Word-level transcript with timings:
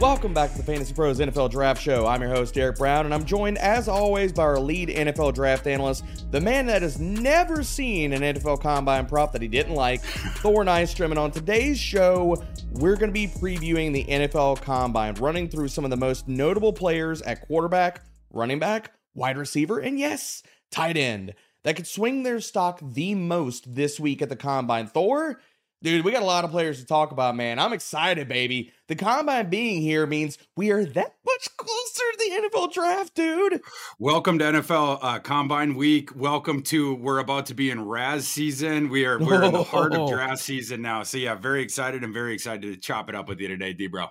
Welcome 0.00 0.32
back 0.32 0.52
to 0.52 0.56
the 0.56 0.62
Fantasy 0.64 0.94
Pros 0.94 1.20
NFL 1.20 1.50
Draft 1.50 1.82
Show. 1.82 2.06
I'm 2.06 2.22
your 2.22 2.30
host, 2.30 2.54
Derek 2.54 2.78
Brown, 2.78 3.04
and 3.04 3.12
I'm 3.12 3.22
joined, 3.22 3.58
as 3.58 3.86
always, 3.86 4.32
by 4.32 4.44
our 4.44 4.58
lead 4.58 4.88
NFL 4.88 5.34
draft 5.34 5.66
analyst, 5.66 6.04
the 6.30 6.40
man 6.40 6.64
that 6.68 6.80
has 6.80 6.98
never 6.98 7.62
seen 7.62 8.14
an 8.14 8.22
NFL 8.22 8.62
combine 8.62 9.04
prop 9.04 9.30
that 9.32 9.42
he 9.42 9.46
didn't 9.46 9.74
like, 9.74 10.00
Thor 10.38 10.64
Nystrom. 10.64 11.10
And 11.10 11.18
on 11.18 11.30
today's 11.30 11.78
show, 11.78 12.42
we're 12.72 12.96
going 12.96 13.10
to 13.10 13.12
be 13.12 13.26
previewing 13.26 13.92
the 13.92 14.06
NFL 14.06 14.62
combine, 14.62 15.16
running 15.16 15.50
through 15.50 15.68
some 15.68 15.84
of 15.84 15.90
the 15.90 15.98
most 15.98 16.26
notable 16.26 16.72
players 16.72 17.20
at 17.20 17.46
quarterback, 17.46 18.02
running 18.30 18.58
back, 18.58 18.94
wide 19.12 19.36
receiver, 19.36 19.80
and 19.80 19.98
yes, 19.98 20.42
tight 20.70 20.96
end 20.96 21.34
that 21.62 21.76
could 21.76 21.86
swing 21.86 22.22
their 22.22 22.40
stock 22.40 22.80
the 22.82 23.14
most 23.14 23.74
this 23.74 24.00
week 24.00 24.22
at 24.22 24.30
the 24.30 24.36
combine. 24.36 24.86
Thor, 24.86 25.40
Dude, 25.82 26.04
we 26.04 26.12
got 26.12 26.22
a 26.22 26.26
lot 26.26 26.44
of 26.44 26.50
players 26.50 26.78
to 26.80 26.84
talk 26.84 27.10
about, 27.10 27.34
man. 27.34 27.58
I'm 27.58 27.72
excited, 27.72 28.28
baby. 28.28 28.70
The 28.88 28.94
combine 28.94 29.48
being 29.48 29.80
here 29.80 30.06
means 30.06 30.36
we 30.54 30.70
are 30.72 30.84
that 30.84 31.14
much 31.24 31.48
closer 31.56 32.02
to 32.12 32.18
the 32.18 32.48
NFL 32.50 32.74
draft, 32.74 33.14
dude. 33.14 33.62
Welcome 33.98 34.38
to 34.40 34.44
NFL 34.44 34.98
uh, 35.00 35.20
Combine 35.20 35.74
Week. 35.76 36.14
Welcome 36.14 36.60
to 36.64 36.96
we're 36.96 37.18
about 37.18 37.46
to 37.46 37.54
be 37.54 37.70
in 37.70 37.82
RAS 37.82 38.26
season. 38.26 38.90
We 38.90 39.06
are 39.06 39.18
we're 39.18 39.42
in 39.42 39.54
the 39.54 39.62
heart 39.62 39.94
of 39.94 40.10
draft 40.12 40.40
season 40.42 40.82
now. 40.82 41.02
So 41.02 41.16
yeah, 41.16 41.34
very 41.34 41.62
excited 41.62 42.04
and 42.04 42.12
very 42.12 42.34
excited 42.34 42.60
to 42.60 42.76
chop 42.76 43.08
it 43.08 43.14
up 43.14 43.26
with 43.26 43.40
you 43.40 43.48
today, 43.48 43.72
D 43.72 43.86
bro. 43.86 44.08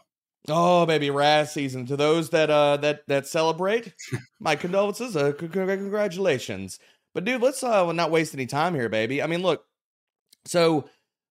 Oh, 0.48 0.88
baby, 0.88 1.12
RAS 1.12 1.54
season. 1.54 1.86
To 1.86 1.96
those 1.96 2.32
that 2.32 2.50
uh 2.50 2.78
that 2.78 3.02
that 3.10 3.28
celebrate, 3.28 3.94
my 4.40 4.56
condolences, 4.56 5.16
uh, 5.16 5.34
c- 5.40 5.48
congratulations. 5.48 6.80
But 7.14 7.26
dude, 7.26 7.44
let's 7.44 7.62
uh 7.62 7.92
not 7.92 8.10
waste 8.10 8.34
any 8.34 8.48
time 8.48 8.74
here, 8.74 8.90
baby. 8.90 9.22
I 9.22 9.28
mean, 9.28 9.44
look, 9.44 9.66
so 10.46 10.90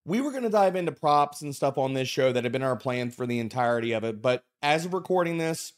we 0.09 0.23
were 0.23 0.31
going 0.31 0.43
to 0.43 0.49
dive 0.49 0.75
into 0.75 0.91
props 0.91 1.43
and 1.43 1.55
stuff 1.55 1.77
on 1.77 1.93
this 1.93 2.09
show 2.09 2.33
that 2.33 2.43
had 2.43 2.53
been 2.53 2.63
our 2.63 2.77
plan 2.77 3.11
for 3.11 3.27
the 3.27 3.39
entirety 3.39 3.93
of 3.93 4.05
it. 4.05 4.23
But 4.23 4.43
as 4.63 4.87
of 4.87 4.95
recording 4.95 5.37
this, 5.37 5.75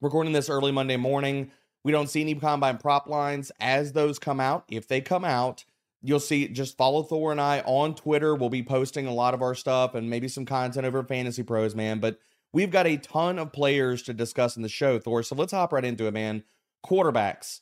recording 0.00 0.32
this 0.32 0.50
early 0.50 0.72
Monday 0.72 0.96
morning, 0.96 1.52
we 1.84 1.92
don't 1.92 2.08
see 2.08 2.20
any 2.20 2.34
combine 2.34 2.78
prop 2.78 3.08
lines. 3.08 3.52
As 3.60 3.92
those 3.92 4.18
come 4.18 4.40
out, 4.40 4.64
if 4.68 4.88
they 4.88 5.00
come 5.00 5.24
out, 5.24 5.64
you'll 6.02 6.18
see 6.18 6.48
just 6.48 6.76
follow 6.76 7.04
Thor 7.04 7.30
and 7.30 7.40
I 7.40 7.60
on 7.60 7.94
Twitter. 7.94 8.34
We'll 8.34 8.50
be 8.50 8.64
posting 8.64 9.06
a 9.06 9.14
lot 9.14 9.34
of 9.34 9.42
our 9.42 9.54
stuff 9.54 9.94
and 9.94 10.10
maybe 10.10 10.26
some 10.26 10.44
content 10.44 10.84
over 10.84 11.04
Fantasy 11.04 11.44
Pros, 11.44 11.76
man. 11.76 12.00
But 12.00 12.18
we've 12.52 12.72
got 12.72 12.88
a 12.88 12.96
ton 12.96 13.38
of 13.38 13.52
players 13.52 14.02
to 14.02 14.12
discuss 14.12 14.56
in 14.56 14.64
the 14.64 14.68
show, 14.68 14.98
Thor. 14.98 15.22
So 15.22 15.36
let's 15.36 15.52
hop 15.52 15.72
right 15.72 15.84
into 15.84 16.08
it, 16.08 16.14
man. 16.14 16.42
Quarterbacks. 16.84 17.60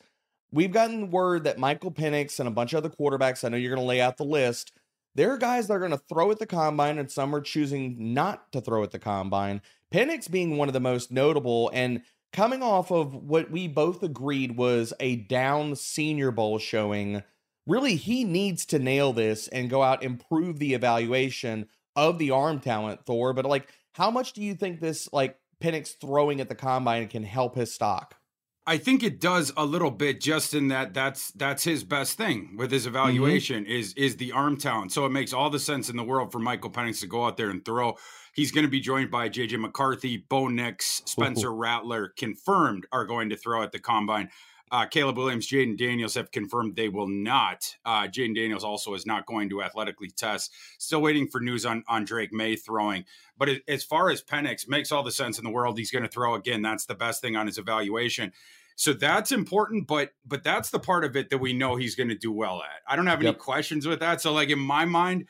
We've 0.50 0.72
gotten 0.72 1.10
word 1.10 1.44
that 1.44 1.58
Michael 1.58 1.92
Penix 1.92 2.38
and 2.40 2.48
a 2.48 2.52
bunch 2.52 2.72
of 2.72 2.78
other 2.78 2.94
quarterbacks, 2.94 3.44
I 3.44 3.50
know 3.50 3.58
you're 3.58 3.74
going 3.74 3.84
to 3.84 3.88
lay 3.88 4.00
out 4.00 4.16
the 4.16 4.24
list 4.24 4.72
there 5.14 5.32
are 5.32 5.38
guys 5.38 5.66
that 5.66 5.74
are 5.74 5.78
going 5.78 5.91
to 5.91 5.98
throw 6.08 6.30
at 6.30 6.38
the 6.38 6.46
combine, 6.46 6.98
and 6.98 7.10
some 7.10 7.34
are 7.34 7.41
choosing 7.41 8.14
not 8.14 8.50
to 8.52 8.60
throw 8.60 8.82
at 8.82 8.91
the 8.91 8.98
combine. 8.98 9.60
Penix 9.92 10.30
being 10.30 10.56
one 10.56 10.68
of 10.68 10.74
the 10.74 10.80
most 10.80 11.10
notable, 11.10 11.70
and 11.74 12.02
coming 12.32 12.62
off 12.62 12.91
of 12.91 13.14
what 13.14 13.50
we 13.50 13.68
both 13.68 14.02
agreed 14.02 14.56
was 14.56 14.92
a 15.00 15.16
down 15.16 15.77
Senior 15.77 16.30
Bowl 16.30 16.58
showing. 16.58 17.23
Really, 17.67 17.96
he 17.96 18.24
needs 18.24 18.64
to 18.67 18.78
nail 18.78 19.12
this 19.12 19.48
and 19.48 19.70
go 19.70 19.83
out 19.83 20.02
and 20.02 20.23
prove 20.28 20.58
the 20.58 20.74
evaluation 20.74 21.68
of 21.94 22.18
the 22.18 22.30
arm 22.30 22.58
talent, 22.58 23.05
Thor. 23.05 23.33
But 23.33 23.44
like, 23.44 23.68
how 23.92 24.11
much 24.11 24.33
do 24.33 24.42
you 24.42 24.55
think 24.55 24.80
this 24.80 25.12
like 25.12 25.39
Penix 25.61 25.94
throwing 26.00 26.40
at 26.40 26.48
the 26.48 26.55
combine 26.55 27.06
can 27.08 27.23
help 27.23 27.55
his 27.55 27.73
stock? 27.73 28.17
I 28.64 28.78
think 28.78 29.02
it 29.02 29.20
does 29.20 29.52
a 29.56 29.64
little 29.64 29.90
bit 29.90 30.20
just 30.20 30.55
in 30.55 30.68
that 30.68 30.95
that's 30.95 31.33
that's 31.33 31.64
his 31.64 31.83
best 31.83 32.17
thing 32.17 32.56
with 32.56 32.70
his 32.70 32.83
mm-hmm. 32.83 32.96
evaluation 32.96 33.64
mm-hmm. 33.64 33.73
is 33.73 33.92
is 33.95 34.17
the 34.17 34.33
arm 34.33 34.56
talent. 34.56 34.92
So 34.92 35.05
it 35.05 35.11
makes 35.11 35.33
all 35.33 35.50
the 35.50 35.58
sense 35.58 35.89
in 35.89 35.96
the 35.96 36.05
world 36.05 36.30
for 36.30 36.39
Michael 36.39 36.70
Penix 36.70 37.00
to 37.00 37.06
go 37.06 37.24
out 37.24 37.36
there 37.36 37.50
and 37.50 37.64
throw. 37.64 37.96
He's 38.34 38.52
going 38.52 38.64
to 38.64 38.70
be 38.70 38.80
joined 38.80 39.11
by 39.11 39.28
JJ 39.28 39.61
McCarthy, 39.61 40.17
Bo 40.17 40.48
Nix, 40.48 41.02
Spencer 41.05 41.48
Ooh. 41.48 41.56
Rattler, 41.56 42.12
confirmed 42.17 42.86
are 42.92 43.05
going 43.05 43.30
to 43.30 43.36
throw 43.36 43.62
at 43.62 43.73
the 43.73 43.78
combine. 43.78 44.30
Uh, 44.72 44.86
Caleb 44.86 45.18
Williams, 45.18 45.46
Jayden 45.46 45.77
Daniels 45.77 46.14
have 46.14 46.30
confirmed 46.30 46.77
they 46.77 46.88
will 46.88 47.06
not. 47.06 47.77
Uh, 47.84 48.05
Jayden 48.05 48.34
Daniels 48.34 48.64
also 48.64 48.94
is 48.94 49.05
not 49.05 49.27
going 49.27 49.50
to 49.50 49.62
athletically 49.62 50.08
test. 50.08 50.50
Still 50.78 51.02
waiting 51.02 51.28
for 51.28 51.42
news 51.42 51.66
on, 51.66 51.84
on 51.88 52.06
Drake 52.06 52.33
Maye 52.33 52.56
throwing. 52.56 53.05
But 53.36 53.50
it, 53.50 53.62
as 53.68 53.84
far 53.84 54.08
as 54.08 54.22
Penix, 54.22 54.66
makes 54.66 54.90
all 54.90 55.02
the 55.02 55.11
sense 55.11 55.36
in 55.36 55.44
the 55.44 55.50
world. 55.50 55.77
He's 55.77 55.90
going 55.90 56.05
to 56.05 56.08
throw 56.08 56.34
again. 56.34 56.62
That's 56.62 56.86
the 56.86 56.94
best 56.94 57.20
thing 57.20 57.36
on 57.36 57.46
his 57.46 57.58
evaluation. 57.58 58.32
So 58.74 58.94
that's 58.94 59.30
important, 59.30 59.86
but 59.86 60.14
but 60.24 60.42
that's 60.42 60.70
the 60.70 60.78
part 60.78 61.05
of 61.05 61.14
it 61.14 61.28
that 61.28 61.38
we 61.38 61.52
know 61.52 61.77
he's 61.77 61.94
going 61.94 62.08
to 62.08 62.16
do 62.16 62.32
well 62.32 62.62
at. 62.62 62.80
I 62.88 62.96
don't 62.96 63.06
have 63.06 63.18
any 63.18 63.27
yep. 63.27 63.38
questions 63.38 63.86
with 63.86 64.00
that. 64.00 64.22
So 64.22 64.32
like 64.32 64.48
in 64.48 64.58
my 64.58 64.86
mind, 64.86 65.27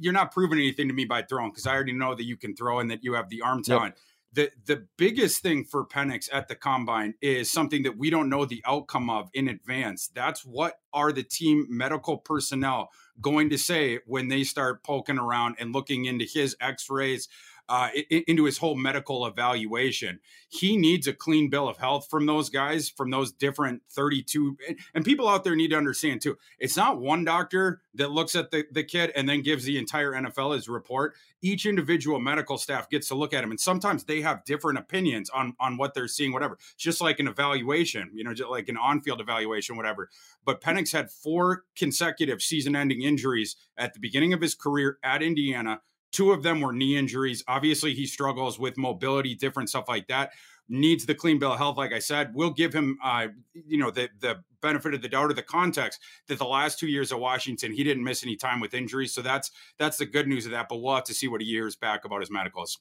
you're 0.00 0.12
not 0.12 0.32
proving 0.32 0.58
anything 0.58 0.88
to 0.88 0.94
me 0.94 1.04
by 1.04 1.22
throwing 1.22 1.50
because 1.50 1.68
I 1.68 1.74
already 1.74 1.92
know 1.92 2.16
that 2.16 2.24
you 2.24 2.36
can 2.36 2.56
throw 2.56 2.80
and 2.80 2.90
that 2.90 3.04
you 3.04 3.14
have 3.14 3.28
the 3.28 3.42
arm 3.42 3.62
talent. 3.62 3.94
Yep 3.96 4.09
the 4.32 4.50
the 4.66 4.86
biggest 4.96 5.42
thing 5.42 5.64
for 5.64 5.84
Penix 5.84 6.28
at 6.32 6.48
the 6.48 6.54
combine 6.54 7.14
is 7.20 7.50
something 7.50 7.82
that 7.82 7.98
we 7.98 8.10
don't 8.10 8.28
know 8.28 8.44
the 8.44 8.62
outcome 8.64 9.10
of 9.10 9.28
in 9.34 9.48
advance. 9.48 10.10
That's 10.14 10.44
what 10.44 10.74
are 10.92 11.12
the 11.12 11.22
team 11.22 11.66
medical 11.68 12.18
personnel 12.18 12.90
going 13.20 13.50
to 13.50 13.58
say 13.58 13.98
when 14.06 14.28
they 14.28 14.44
start 14.44 14.84
poking 14.84 15.18
around 15.18 15.56
and 15.58 15.72
looking 15.72 16.04
into 16.04 16.24
his 16.24 16.56
x-rays, 16.60 17.28
uh, 17.70 17.88
into 18.10 18.44
his 18.44 18.58
whole 18.58 18.74
medical 18.74 19.24
evaluation. 19.24 20.18
He 20.48 20.76
needs 20.76 21.06
a 21.06 21.12
clean 21.12 21.48
bill 21.48 21.68
of 21.68 21.78
health 21.78 22.08
from 22.10 22.26
those 22.26 22.50
guys, 22.50 22.88
from 22.88 23.10
those 23.10 23.30
different 23.30 23.82
32. 23.90 24.58
And 24.92 25.04
people 25.04 25.28
out 25.28 25.44
there 25.44 25.54
need 25.54 25.68
to 25.68 25.76
understand 25.76 26.20
too, 26.20 26.36
it's 26.58 26.76
not 26.76 27.00
one 27.00 27.24
doctor 27.24 27.80
that 27.94 28.10
looks 28.10 28.34
at 28.34 28.50
the, 28.50 28.64
the 28.72 28.82
kid 28.82 29.12
and 29.14 29.28
then 29.28 29.42
gives 29.42 29.64
the 29.64 29.78
entire 29.78 30.10
NFL 30.10 30.54
his 30.54 30.68
report. 30.68 31.14
Each 31.42 31.64
individual 31.64 32.18
medical 32.18 32.58
staff 32.58 32.90
gets 32.90 33.06
to 33.08 33.14
look 33.14 33.32
at 33.32 33.44
him. 33.44 33.52
And 33.52 33.60
sometimes 33.60 34.02
they 34.02 34.20
have 34.20 34.44
different 34.44 34.78
opinions 34.80 35.30
on, 35.30 35.54
on 35.60 35.76
what 35.76 35.94
they're 35.94 36.08
seeing, 36.08 36.32
whatever. 36.32 36.58
just 36.76 37.00
like 37.00 37.20
an 37.20 37.28
evaluation, 37.28 38.10
you 38.12 38.24
know, 38.24 38.34
just 38.34 38.50
like 38.50 38.68
an 38.68 38.76
on 38.76 39.00
field 39.00 39.20
evaluation, 39.20 39.76
whatever. 39.76 40.10
But 40.44 40.60
Penix 40.60 40.92
had 40.92 41.08
four 41.08 41.62
consecutive 41.76 42.42
season 42.42 42.74
ending 42.74 43.02
injuries 43.02 43.54
at 43.78 43.94
the 43.94 44.00
beginning 44.00 44.32
of 44.32 44.40
his 44.40 44.56
career 44.56 44.98
at 45.04 45.22
Indiana 45.22 45.82
Two 46.12 46.32
of 46.32 46.42
them 46.42 46.60
were 46.60 46.72
knee 46.72 46.96
injuries. 46.96 47.44
Obviously, 47.46 47.94
he 47.94 48.06
struggles 48.06 48.58
with 48.58 48.76
mobility, 48.76 49.34
different 49.34 49.68
stuff 49.68 49.84
like 49.88 50.08
that. 50.08 50.32
Needs 50.68 51.04
the 51.04 51.14
clean 51.14 51.38
bill 51.38 51.52
of 51.52 51.58
health, 51.58 51.76
like 51.76 51.92
I 51.92 51.98
said. 51.98 52.32
We'll 52.32 52.52
give 52.52 52.72
him, 52.72 52.98
uh, 53.02 53.28
you 53.54 53.78
know, 53.78 53.90
the 53.90 54.08
the 54.20 54.42
benefit 54.62 54.94
of 54.94 55.02
the 55.02 55.08
doubt 55.08 55.30
or 55.30 55.34
the 55.34 55.42
context 55.42 56.00
that 56.28 56.38
the 56.38 56.44
last 56.44 56.78
two 56.78 56.86
years 56.86 57.10
at 57.10 57.18
Washington, 57.18 57.72
he 57.72 57.82
didn't 57.82 58.04
miss 58.04 58.22
any 58.22 58.36
time 58.36 58.60
with 58.60 58.72
injuries. 58.72 59.12
So 59.12 59.20
that's 59.20 59.50
that's 59.78 59.98
the 59.98 60.06
good 60.06 60.28
news 60.28 60.46
of 60.46 60.52
that. 60.52 60.68
But 60.68 60.76
we'll 60.76 60.94
have 60.94 61.04
to 61.04 61.14
see 61.14 61.26
what 61.26 61.40
he 61.40 61.48
hears 61.48 61.74
back 61.74 62.04
about 62.04 62.20
his 62.20 62.30
medicals. 62.30 62.78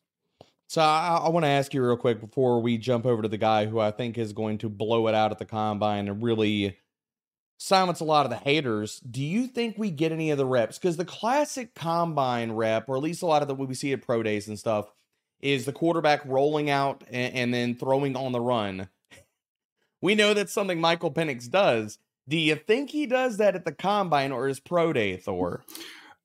So 0.68 0.84
I, 0.84 1.22
I 1.24 1.30
want 1.30 1.46
to 1.46 1.50
ask 1.50 1.74
you 1.74 1.84
real 1.84 1.98
quick 1.98 2.20
before 2.20 2.62
we 2.62 2.78
jump 2.78 3.08
over 3.08 3.24
to 3.24 3.28
the 3.28 3.40
guy 3.40 3.66
who 3.66 3.80
I 3.80 3.90
think 3.90 4.20
is 4.20 4.34
going 4.34 4.60
to 4.60 4.70
blow 4.70 5.08
it 5.08 5.16
out 5.16 5.32
at 5.32 5.40
the 5.40 5.46
combine 5.46 6.08
and 6.08 6.22
really 6.22 6.78
silence 7.60 8.00
a 8.00 8.06
lot 8.06 8.26
of 8.26 8.32
the 8.32 8.38
haters. 8.38 9.00
Do 9.02 9.22
you 9.22 9.46
think 9.46 9.78
we 9.78 9.92
get 9.92 10.12
any 10.12 10.32
of 10.32 10.38
the 10.38 10.46
reps? 10.46 10.80
Because 10.80 10.98
the 10.98 11.06
classic 11.06 11.76
combine 11.76 12.54
rep, 12.54 12.90
or 12.90 12.96
at 12.96 13.04
least 13.04 13.22
a 13.22 13.28
lot 13.28 13.42
of 13.42 13.48
the 13.48 13.54
what 13.54 13.68
we 13.68 13.76
see 13.76 13.94
at 13.94 14.02
pro 14.02 14.24
days 14.24 14.48
and 14.48 14.58
stuff, 14.58 14.92
is 15.42 15.66
the 15.66 15.74
quarterback 15.74 16.22
rolling 16.26 16.70
out 16.70 17.04
and, 17.12 17.36
and 17.36 17.54
then 17.54 17.76
throwing 17.76 18.16
on 18.16 18.32
the 18.32 18.42
run. 18.42 18.90
we 20.02 20.16
know 20.16 20.34
that's 20.34 20.54
something 20.54 20.82
Michael 20.82 21.12
Penix 21.12 21.50
does. 21.50 22.00
Do 22.28 22.38
you 22.38 22.56
think 22.56 22.92
he 22.92 23.06
does 23.06 23.38
that 23.38 23.56
at 23.56 23.66
the 23.66 23.72
combine 23.72 24.32
or 24.32 24.48
his 24.48 24.60
pro 24.60 24.94
day, 24.94 25.18
Thor? 25.18 25.64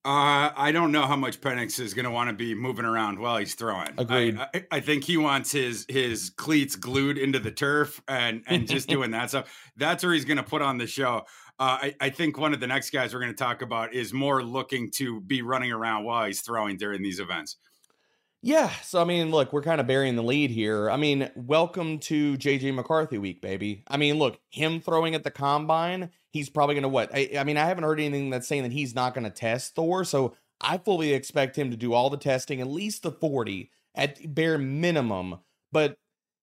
Uh, 0.06 0.52
I 0.54 0.70
don't 0.70 0.92
know 0.92 1.06
how 1.06 1.16
much 1.16 1.40
Penix 1.40 1.80
is 1.80 1.94
going 1.94 2.04
to 2.04 2.10
want 2.10 2.28
to 2.28 2.34
be 2.34 2.54
moving 2.54 2.84
around 2.84 3.18
while 3.18 3.38
he's 3.38 3.54
throwing. 3.54 3.88
Agreed. 3.96 4.36
I, 4.38 4.48
I, 4.52 4.64
I, 4.72 4.80
think 4.80 5.02
he 5.02 5.16
wants 5.16 5.50
his 5.50 5.86
his 5.88 6.28
cleats 6.28 6.76
glued 6.76 7.16
into 7.16 7.38
the 7.38 7.50
turf 7.50 8.02
and 8.06 8.42
and 8.46 8.68
just 8.68 8.86
doing 8.86 9.12
that 9.12 9.30
stuff. 9.30 9.50
That's 9.78 10.04
where 10.04 10.12
he's 10.12 10.26
going 10.26 10.36
to 10.36 10.42
put 10.42 10.60
on 10.60 10.76
the 10.76 10.86
show. 10.86 11.22
Uh, 11.58 11.78
I, 11.80 11.94
I 12.02 12.10
think 12.10 12.36
one 12.36 12.52
of 12.52 12.60
the 12.60 12.66
next 12.66 12.90
guys 12.90 13.14
we're 13.14 13.20
going 13.20 13.32
to 13.32 13.36
talk 13.36 13.62
about 13.62 13.94
is 13.94 14.12
more 14.12 14.42
looking 14.42 14.90
to 14.96 15.22
be 15.22 15.40
running 15.40 15.72
around 15.72 16.04
while 16.04 16.26
he's 16.26 16.42
throwing 16.42 16.76
during 16.76 17.02
these 17.02 17.18
events. 17.18 17.56
Yeah. 18.46 18.70
So, 18.82 19.00
I 19.00 19.04
mean, 19.04 19.30
look, 19.30 19.54
we're 19.54 19.62
kind 19.62 19.80
of 19.80 19.86
burying 19.86 20.16
the 20.16 20.22
lead 20.22 20.50
here. 20.50 20.90
I 20.90 20.98
mean, 20.98 21.30
welcome 21.34 21.98
to 22.00 22.36
JJ 22.36 22.74
McCarthy 22.74 23.16
week, 23.16 23.40
baby. 23.40 23.82
I 23.88 23.96
mean, 23.96 24.18
look, 24.18 24.38
him 24.50 24.82
throwing 24.82 25.14
at 25.14 25.24
the 25.24 25.30
combine, 25.30 26.10
he's 26.30 26.50
probably 26.50 26.74
going 26.74 26.82
to 26.82 26.90
what? 26.90 27.08
I, 27.14 27.30
I, 27.38 27.44
mean, 27.44 27.56
I 27.56 27.64
haven't 27.64 27.84
heard 27.84 27.98
anything 27.98 28.28
that's 28.28 28.46
saying 28.46 28.64
that 28.64 28.72
he's 28.72 28.94
not 28.94 29.14
going 29.14 29.24
to 29.24 29.30
test 29.30 29.74
Thor. 29.74 30.04
So 30.04 30.36
I 30.60 30.76
fully 30.76 31.14
expect 31.14 31.56
him 31.56 31.70
to 31.70 31.76
do 31.78 31.94
all 31.94 32.10
the 32.10 32.18
testing, 32.18 32.60
at 32.60 32.66
least 32.66 33.02
the 33.02 33.12
40 33.12 33.70
at 33.94 34.34
bare 34.34 34.58
minimum. 34.58 35.38
But 35.72 35.96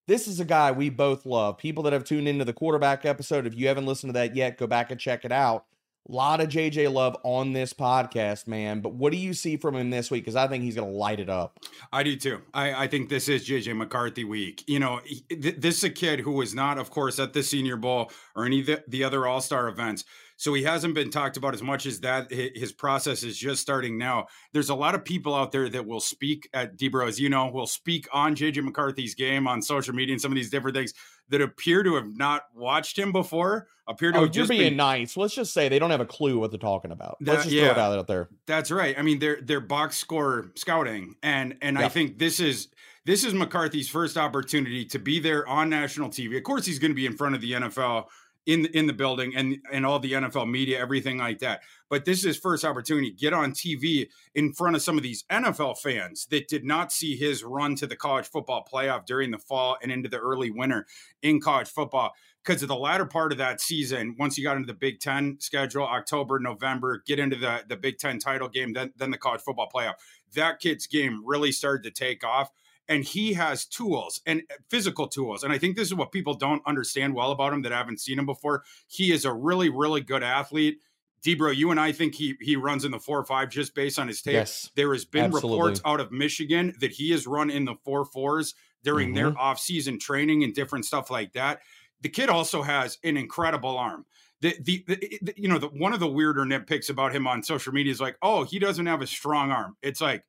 this 0.08 0.28
is 0.28 0.40
a 0.40 0.46
guy 0.46 0.72
we 0.72 0.90
both 0.90 1.28
love. 1.28 1.60
People 1.60 1.84
that 1.84 1.94
have 1.94 2.04
tuned 2.04 2.28
into 2.28 2.46
the 2.46 2.52
quarterback 2.52 3.06
episode, 3.06 3.46
if 3.46 3.56
you 3.56 3.68
haven't 3.68 3.86
listened 3.86 4.10
to 4.10 4.20
that 4.20 4.36
yet, 4.36 4.58
go 4.58 4.66
back 4.66 4.90
and 4.90 5.00
check 5.00 5.24
it 5.24 5.32
out. 5.32 5.66
Lot 6.08 6.42
of 6.42 6.50
JJ 6.50 6.92
Love 6.92 7.16
on 7.24 7.54
this 7.54 7.74
podcast, 7.74 8.48
man. 8.48 8.82
But 8.82 8.94
what 8.94 9.12
do 9.12 9.18
you 9.18 9.34
see 9.34 9.56
from 9.56 9.76
him 9.76 9.92
this 9.92 10.10
week? 10.10 10.24
Because 10.24 10.36
I 10.36 10.48
think 10.48 10.64
he's 10.64 10.76
going 10.76 10.92
to 10.92 10.98
light 10.98 11.20
it 11.20 11.30
up. 11.30 11.60
I 11.94 12.04
do 12.04 12.16
too. 12.16 12.42
I, 12.54 12.84
I 12.84 12.88
think 12.88 13.10
this 13.10 13.30
is 13.30 13.48
JJ 13.48 13.78
McCarthy 13.78 14.24
week. 14.24 14.64
You 14.68 14.80
know, 14.80 15.02
he, 15.06 15.22
th- 15.30 15.58
this 15.58 15.78
is 15.78 15.84
a 15.84 15.90
kid 15.90 16.22
who 16.22 16.32
was 16.32 16.56
not, 16.56 16.78
of 16.78 16.90
course, 16.90 17.20
at 17.20 17.34
the 17.34 17.44
Senior 17.44 17.78
Bowl 17.78 18.12
or 18.36 18.46
any 18.46 18.62
of 18.62 18.66
the, 18.66 18.84
the 18.88 19.04
other 19.04 19.28
All 19.28 19.42
Star 19.42 19.68
events. 19.68 20.04
So 20.42 20.56
he 20.56 20.64
hasn't 20.64 20.96
been 20.96 21.12
talked 21.12 21.38
about 21.38 21.54
as 21.54 21.62
much 21.62 21.86
as 21.86 22.00
that. 22.00 22.32
His 22.32 22.72
process 22.72 23.22
is 23.22 23.38
just 23.38 23.62
starting 23.62 24.00
now. 24.00 24.26
There's 24.54 24.72
a 24.72 24.76
lot 24.76 24.96
of 24.96 25.06
people 25.06 25.36
out 25.36 25.52
there 25.52 25.70
that 25.70 25.86
will 25.86 26.00
speak 26.00 26.50
at 26.52 26.78
Debro, 26.78 27.08
as 27.08 27.20
you 27.20 27.30
know, 27.30 27.52
will 27.52 27.68
speak 27.68 28.08
on 28.12 28.36
JJ 28.36 28.64
McCarthy's 28.64 29.14
game 29.14 29.48
on 29.48 29.62
social 29.62 29.94
media 29.94 30.14
and 30.14 30.22
some 30.22 30.32
of 30.32 30.36
these 30.36 30.50
different 30.50 30.76
things 30.76 30.96
that 31.32 31.42
appear 31.42 31.82
to 31.84 31.96
have 31.96 32.16
not 32.16 32.44
watched 32.56 32.98
him 32.98 33.12
before. 33.12 33.68
Appear 33.88 34.12
to 34.12 34.20
oh, 34.20 34.22
have 34.22 34.36
you're 34.36 34.44
just 34.44 34.50
being 34.50 34.72
been, 34.72 34.78
nice. 34.78 35.18
Let's 35.18 35.34
just 35.34 35.54
say 35.54 35.68
they 35.68 35.80
don't 35.80 35.90
have 35.90 36.00
a 36.00 36.06
clue 36.06 36.38
what 36.38 36.52
they're 36.52 36.60
talking 36.60 36.92
about. 36.92 37.18
That- 37.22 37.32
Let's 37.32 37.44
just 37.44 37.56
yeah. 37.56 37.74
throw 37.74 37.94
it 37.94 38.00
out 38.00 38.08
there. 38.08 38.30
That's 38.46 38.72
right. 38.72 38.98
I 38.98 39.02
mean, 39.02 39.20
they're 39.20 39.40
they're 39.42 39.60
box 39.60 39.98
score 39.98 40.52
scouting, 40.56 41.16
and 41.24 41.58
and 41.62 41.80
I 41.80 41.90
think 41.90 42.20
this 42.20 42.40
is 42.40 42.68
this 43.06 43.24
is 43.24 43.34
McCarthy's 43.34 43.90
first 43.90 44.18
opportunity 44.18 44.86
to 44.86 45.00
be 45.00 45.20
there 45.20 45.48
on 45.48 45.70
national 45.70 46.10
TV. 46.10 46.38
Of 46.38 46.44
course, 46.44 46.66
he's 46.66 46.80
going 46.80 46.92
to 46.92 46.96
be 46.96 47.06
in 47.06 47.18
front 47.18 47.36
of 47.36 47.42
the 47.42 47.54
NFL 47.54 48.06
in 48.46 48.66
in 48.68 48.88
the 48.88 48.94
building 48.94 49.34
and 49.36 49.58
and 49.72 49.86
all 49.86 50.00
the 50.00 50.14
NFL 50.14 50.50
media, 50.50 50.80
everything 50.80 51.18
like 51.18 51.40
that. 51.40 51.62
But 51.90 52.06
this 52.06 52.20
is 52.20 52.24
his 52.26 52.38
first 52.38 52.66
opportunity 52.66 53.12
get 53.12 53.34
on 53.34 53.52
TV 53.52 54.08
in 54.34 54.54
front 54.54 54.76
of 54.76 54.82
some 54.82 54.98
of 54.98 55.04
these 55.04 55.24
NFL 55.32 55.78
fans 55.80 56.26
that 56.28 56.48
did 56.48 56.64
not 56.64 56.92
see 56.92 57.16
his 57.16 57.44
run 57.44 57.76
to 57.76 57.88
the 57.88 57.96
college 57.96 58.28
football 58.28 58.68
playoff 58.72 59.06
during 59.06 59.32
the 59.32 59.38
fall 59.38 59.78
and 59.82 59.92
into 59.92 60.10
the 60.10 60.18
early 60.18 60.50
winter 60.50 60.86
in 61.22 61.40
college 61.40 61.70
football. 61.70 62.12
Because 62.44 62.64
of 62.64 62.70
the 62.70 62.76
latter 62.76 63.06
part 63.06 63.32
of 63.32 63.38
that 63.38 63.62
season, 63.62 64.16
once 64.18 64.36
you 64.36 64.44
got 64.44 64.58
into 64.58 64.66
the 64.66 64.74
Big 64.74 65.00
Ten 65.00 65.38
schedule, 65.40 65.86
October, 65.86 66.40
November, 66.40 67.04
get 67.06 67.20
into 67.20 67.36
the, 67.36 67.64
the 67.68 67.78
Big 67.78 68.00
Ten 68.00 68.18
title 68.18 68.50
game, 68.50 68.74
then, 68.74 68.92
then 68.98 69.12
the 69.12 69.18
college 69.20 69.42
football 69.42 69.70
playoff, 69.72 69.94
that 70.34 70.60
kid's 70.60 70.88
game 70.88 71.22
really 71.24 71.52
started 71.52 71.84
to 71.84 71.92
take 71.92 72.24
off 72.24 72.50
and 72.92 73.06
he 73.06 73.34
has 73.34 73.66
tools 73.66 74.22
and 74.26 74.42
uh, 74.52 74.56
physical 74.70 75.08
tools. 75.08 75.44
And 75.44 75.54
I 75.54 75.58
think 75.58 75.78
this 75.78 75.88
is 75.88 75.96
what 75.96 76.12
people 76.12 76.34
don't 76.34 76.62
understand 76.68 77.16
well 77.16 77.32
about 77.32 77.54
him 77.54 77.62
that 77.62 77.72
haven't 77.72 78.02
seen 78.02 78.20
him 78.20 78.26
before. 78.26 78.64
He 78.88 79.12
is 79.14 79.24
a 79.24 79.34
really, 79.34 79.70
really 79.70 80.02
good 80.02 80.24
athlete. 80.24 80.80
Debro, 81.26 81.56
you 81.56 81.72
and 81.72 81.80
I 81.80 81.92
think 81.92 82.16
he 82.16 82.36
he 82.42 82.56
runs 82.56 82.84
in 82.84 82.92
the 82.92 83.00
four 83.00 83.20
or 83.20 83.26
five 83.26 83.50
just 83.50 83.76
based 83.76 83.98
on 83.98 84.08
his 84.08 84.22
tape. 84.22 84.34
Yes, 84.34 84.70
there 84.76 84.92
has 84.92 85.06
been 85.06 85.26
absolutely. 85.26 85.58
reports 85.58 85.82
out 85.86 86.00
of 86.00 86.12
Michigan 86.12 86.74
that 86.82 86.92
he 86.92 87.12
has 87.12 87.26
run 87.28 87.50
in 87.50 87.66
the 87.66 87.76
four 87.86 88.06
fours 88.06 88.56
during 88.84 89.14
their 89.14 89.38
off-season 89.40 90.00
training 90.00 90.44
and 90.44 90.56
different 90.56 90.86
stuff 90.86 91.12
like 91.12 91.34
that. 91.34 91.60
The 92.02 92.10
kid 92.10 92.30
also 92.30 92.64
has 92.64 92.98
an 93.04 93.16
incredible 93.16 93.78
arm. 93.78 94.06
The, 94.42 94.56
the, 94.60 94.84
the, 94.88 95.20
the- 95.22 95.34
you 95.38 95.48
know 95.48 95.60
the 95.60 95.68
one 95.68 95.94
of 95.94 96.00
the 96.00 96.08
weirder 96.08 96.42
nitpicks 96.42 96.90
about 96.90 97.14
him 97.16 97.28
on 97.28 97.44
social 97.44 97.72
media 97.72 97.92
is 97.92 98.02
like, 98.02 98.18
oh, 98.24 98.44
he 98.44 98.58
doesn't 98.58 98.88
have 98.88 99.04
a 99.04 99.08
strong 99.08 99.52
arm. 99.52 99.78
It's 99.84 100.02
like 100.02 100.24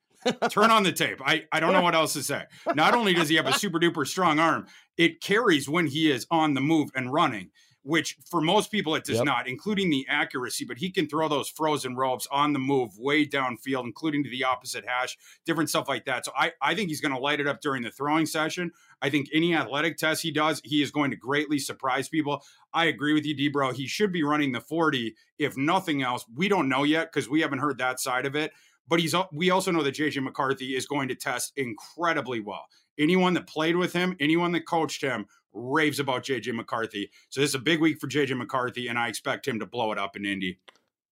turn 0.50 0.70
on 0.70 0.82
the 0.82 0.92
tape. 0.92 1.20
I, 1.24 1.44
I 1.52 1.60
don't 1.60 1.72
know 1.72 1.82
what 1.82 1.94
else 1.94 2.12
to 2.14 2.22
say. 2.22 2.44
Not 2.74 2.94
only 2.94 3.14
does 3.14 3.28
he 3.28 3.36
have 3.36 3.46
a 3.46 3.52
super 3.52 3.78
duper 3.78 4.06
strong 4.06 4.38
arm, 4.38 4.66
it 4.96 5.20
carries 5.20 5.68
when 5.68 5.86
he 5.86 6.10
is 6.10 6.26
on 6.30 6.54
the 6.54 6.60
move 6.60 6.90
and 6.94 7.12
running, 7.12 7.50
which 7.82 8.16
for 8.30 8.40
most 8.40 8.70
people 8.70 8.94
it 8.94 9.04
does 9.04 9.16
Yep. 9.16 9.24
not, 9.24 9.48
including 9.48 9.90
the 9.90 10.06
accuracy. 10.08 10.64
But 10.64 10.78
he 10.78 10.90
can 10.90 11.08
throw 11.08 11.28
those 11.28 11.48
frozen 11.48 11.96
ropes 11.96 12.28
on 12.30 12.52
the 12.52 12.58
move 12.58 12.96
way 12.98 13.26
downfield, 13.26 13.84
including 13.84 14.22
to 14.24 14.30
the 14.30 14.44
opposite 14.44 14.84
hash, 14.86 15.16
different 15.46 15.70
stuff 15.70 15.88
like 15.88 16.04
that. 16.04 16.24
So 16.24 16.32
I, 16.36 16.52
I 16.60 16.74
think 16.74 16.88
he's 16.90 17.00
going 17.00 17.14
to 17.14 17.20
light 17.20 17.40
it 17.40 17.48
up 17.48 17.60
during 17.60 17.82
the 17.82 17.90
throwing 17.90 18.26
session. 18.26 18.70
I 19.00 19.10
think 19.10 19.28
any 19.32 19.54
athletic 19.54 19.96
test 19.96 20.22
he 20.22 20.30
does, 20.30 20.60
he 20.64 20.82
is 20.82 20.90
going 20.92 21.10
to 21.10 21.16
greatly 21.16 21.58
surprise 21.58 22.08
people. 22.08 22.44
I 22.72 22.84
agree 22.84 23.14
with 23.14 23.24
you, 23.26 23.34
Debro. 23.34 23.74
He 23.74 23.86
should 23.88 24.12
be 24.12 24.22
running 24.22 24.52
the 24.52 24.60
40, 24.60 25.14
if 25.38 25.56
nothing 25.56 26.02
else. 26.02 26.24
We 26.36 26.48
don't 26.48 26.68
know 26.68 26.84
yet 26.84 27.12
because 27.12 27.28
we 27.28 27.40
haven't 27.40 27.58
heard 27.58 27.78
that 27.78 27.98
side 27.98 28.26
of 28.26 28.36
it. 28.36 28.52
But 28.88 29.00
he's 29.00 29.14
we 29.32 29.50
also 29.50 29.70
know 29.70 29.82
that 29.82 29.94
JJ 29.94 30.22
McCarthy 30.22 30.76
is 30.76 30.86
going 30.86 31.08
to 31.08 31.14
test 31.14 31.52
incredibly 31.56 32.40
well. 32.40 32.64
Anyone 32.98 33.34
that 33.34 33.46
played 33.46 33.76
with 33.76 33.92
him, 33.92 34.16
anyone 34.20 34.52
that 34.52 34.66
coached 34.66 35.02
him, 35.02 35.26
raves 35.52 35.98
about 35.98 36.24
JJ 36.24 36.54
McCarthy. 36.54 37.10
So 37.28 37.40
this 37.40 37.50
is 37.50 37.54
a 37.54 37.60
big 37.60 37.80
week 37.80 38.00
for 38.00 38.08
JJ 38.08 38.36
McCarthy, 38.36 38.88
and 38.88 38.98
I 38.98 39.08
expect 39.08 39.46
him 39.46 39.60
to 39.60 39.66
blow 39.66 39.92
it 39.92 39.98
up 39.98 40.16
in 40.16 40.24
Indy. 40.24 40.58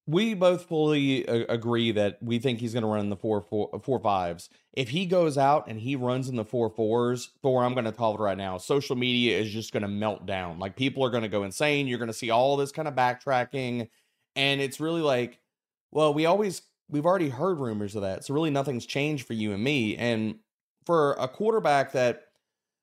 We 0.07 0.35
both 0.35 0.65
fully 0.65 1.29
uh, 1.29 1.45
agree 1.49 1.93
that 1.93 2.19
we 2.21 2.39
think 2.39 2.59
he's 2.59 2.73
going 2.73 2.83
to 2.83 2.89
run 2.89 3.01
in 3.01 3.11
the 3.11 3.17
four, 3.17 3.43
four 3.43 3.81
four 3.83 4.01
fives. 4.01 4.49
If 4.73 4.89
he 4.89 5.07
goes 5.07 5.39
out 5.39 5.69
and 5.69 5.79
he 5.79 5.95
runs 5.95 6.29
in 6.29 6.37
the 6.37 6.45
four 6.45 6.71
fours, 6.71 7.31
Thor, 7.43 7.63
I'm 7.63 7.75
going 7.75 7.85
to 7.85 7.93
call 7.93 8.15
it 8.15 8.21
right 8.21 8.37
now. 8.37 8.57
Social 8.59 8.97
media 8.97 9.39
is 9.39 9.51
just 9.51 9.73
going 9.73 9.83
to 9.83 9.89
melt 9.89 10.27
down. 10.27 10.59
Like 10.59 10.75
people 10.75 11.05
are 11.05 11.11
going 11.11 11.23
to 11.23 11.29
go 11.29 11.45
insane. 11.45 11.87
You're 11.87 11.99
going 11.99 12.09
to 12.09 12.15
see 12.15 12.31
all 12.31 12.57
this 12.57 12.73
kind 12.73 12.89
of 12.89 12.95
backtracking, 12.95 13.89
and 14.35 14.61
it's 14.61 14.81
really 14.81 15.03
like, 15.03 15.39
well, 15.93 16.13
we 16.13 16.27
always 16.27 16.63
we've 16.91 17.07
already 17.07 17.29
heard 17.29 17.59
rumors 17.59 17.97
of 17.97 18.03
that, 18.03 18.25
so 18.25 18.35
really 18.35 18.51
nothing's 18.51 18.87
changed 18.87 19.27
for 19.27 19.35
you 19.35 19.53
and 19.53 19.63
me. 19.63 19.97
And 19.97 20.37
for 20.87 21.13
a 21.15 21.29
quarterback 21.29 21.93
that 21.93 22.25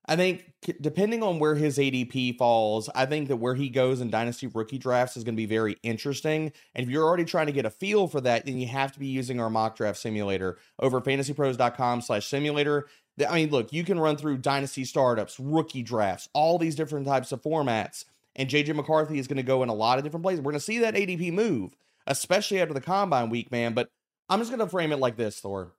I 0.07 0.15
think 0.15 0.53
depending 0.79 1.21
on 1.21 1.39
where 1.39 1.55
his 1.55 1.77
ADP 1.77 2.37
falls, 2.37 2.89
I 2.95 3.05
think 3.05 3.27
that 3.27 3.37
where 3.37 3.55
he 3.55 3.69
goes 3.69 3.99
in 3.99 4.09
dynasty 4.09 4.47
rookie 4.47 4.77
drafts 4.77 5.17
is 5.17 5.25
going 5.25 5.35
to 5.35 5.41
be 5.41 5.45
very 5.45 5.75
interesting. 5.83 6.53
And 6.73 6.85
if 6.85 6.89
you're 6.89 7.03
already 7.03 7.25
trying 7.25 7.47
to 7.47 7.51
get 7.51 7.65
a 7.65 7.69
feel 7.69 8.07
for 8.07 8.21
that, 8.21 8.45
then 8.45 8.57
you 8.57 8.67
have 8.67 8.93
to 8.93 8.99
be 8.99 9.07
using 9.07 9.41
our 9.41 9.49
mock 9.49 9.75
draft 9.75 9.99
simulator 9.99 10.57
over 10.79 11.01
fantasypros.com 11.01 12.01
slash 12.01 12.25
simulator. 12.25 12.87
I 13.27 13.35
mean, 13.35 13.49
look, 13.49 13.73
you 13.73 13.83
can 13.83 13.99
run 13.99 14.15
through 14.15 14.37
dynasty 14.37 14.85
startups, 14.85 15.39
rookie 15.39 15.83
drafts, 15.83 16.29
all 16.33 16.57
these 16.57 16.75
different 16.75 17.05
types 17.05 17.33
of 17.33 17.41
formats. 17.41 18.05
And 18.35 18.49
JJ 18.49 18.75
McCarthy 18.75 19.19
is 19.19 19.27
going 19.27 19.37
to 19.37 19.43
go 19.43 19.63
in 19.63 19.69
a 19.69 19.73
lot 19.73 19.97
of 19.97 20.03
different 20.03 20.23
places. 20.23 20.39
We're 20.39 20.51
going 20.51 20.59
to 20.59 20.65
see 20.65 20.79
that 20.79 20.93
ADP 20.93 21.33
move, 21.33 21.75
especially 22.05 22.61
after 22.61 22.73
the 22.73 22.81
combine 22.81 23.29
week, 23.29 23.51
man. 23.51 23.73
But 23.73 23.89
I'm 24.29 24.39
just 24.39 24.51
going 24.51 24.59
to 24.59 24.69
frame 24.69 24.91
it 24.91 24.99
like 24.99 25.15
this, 25.15 25.39
Thor. 25.39 25.73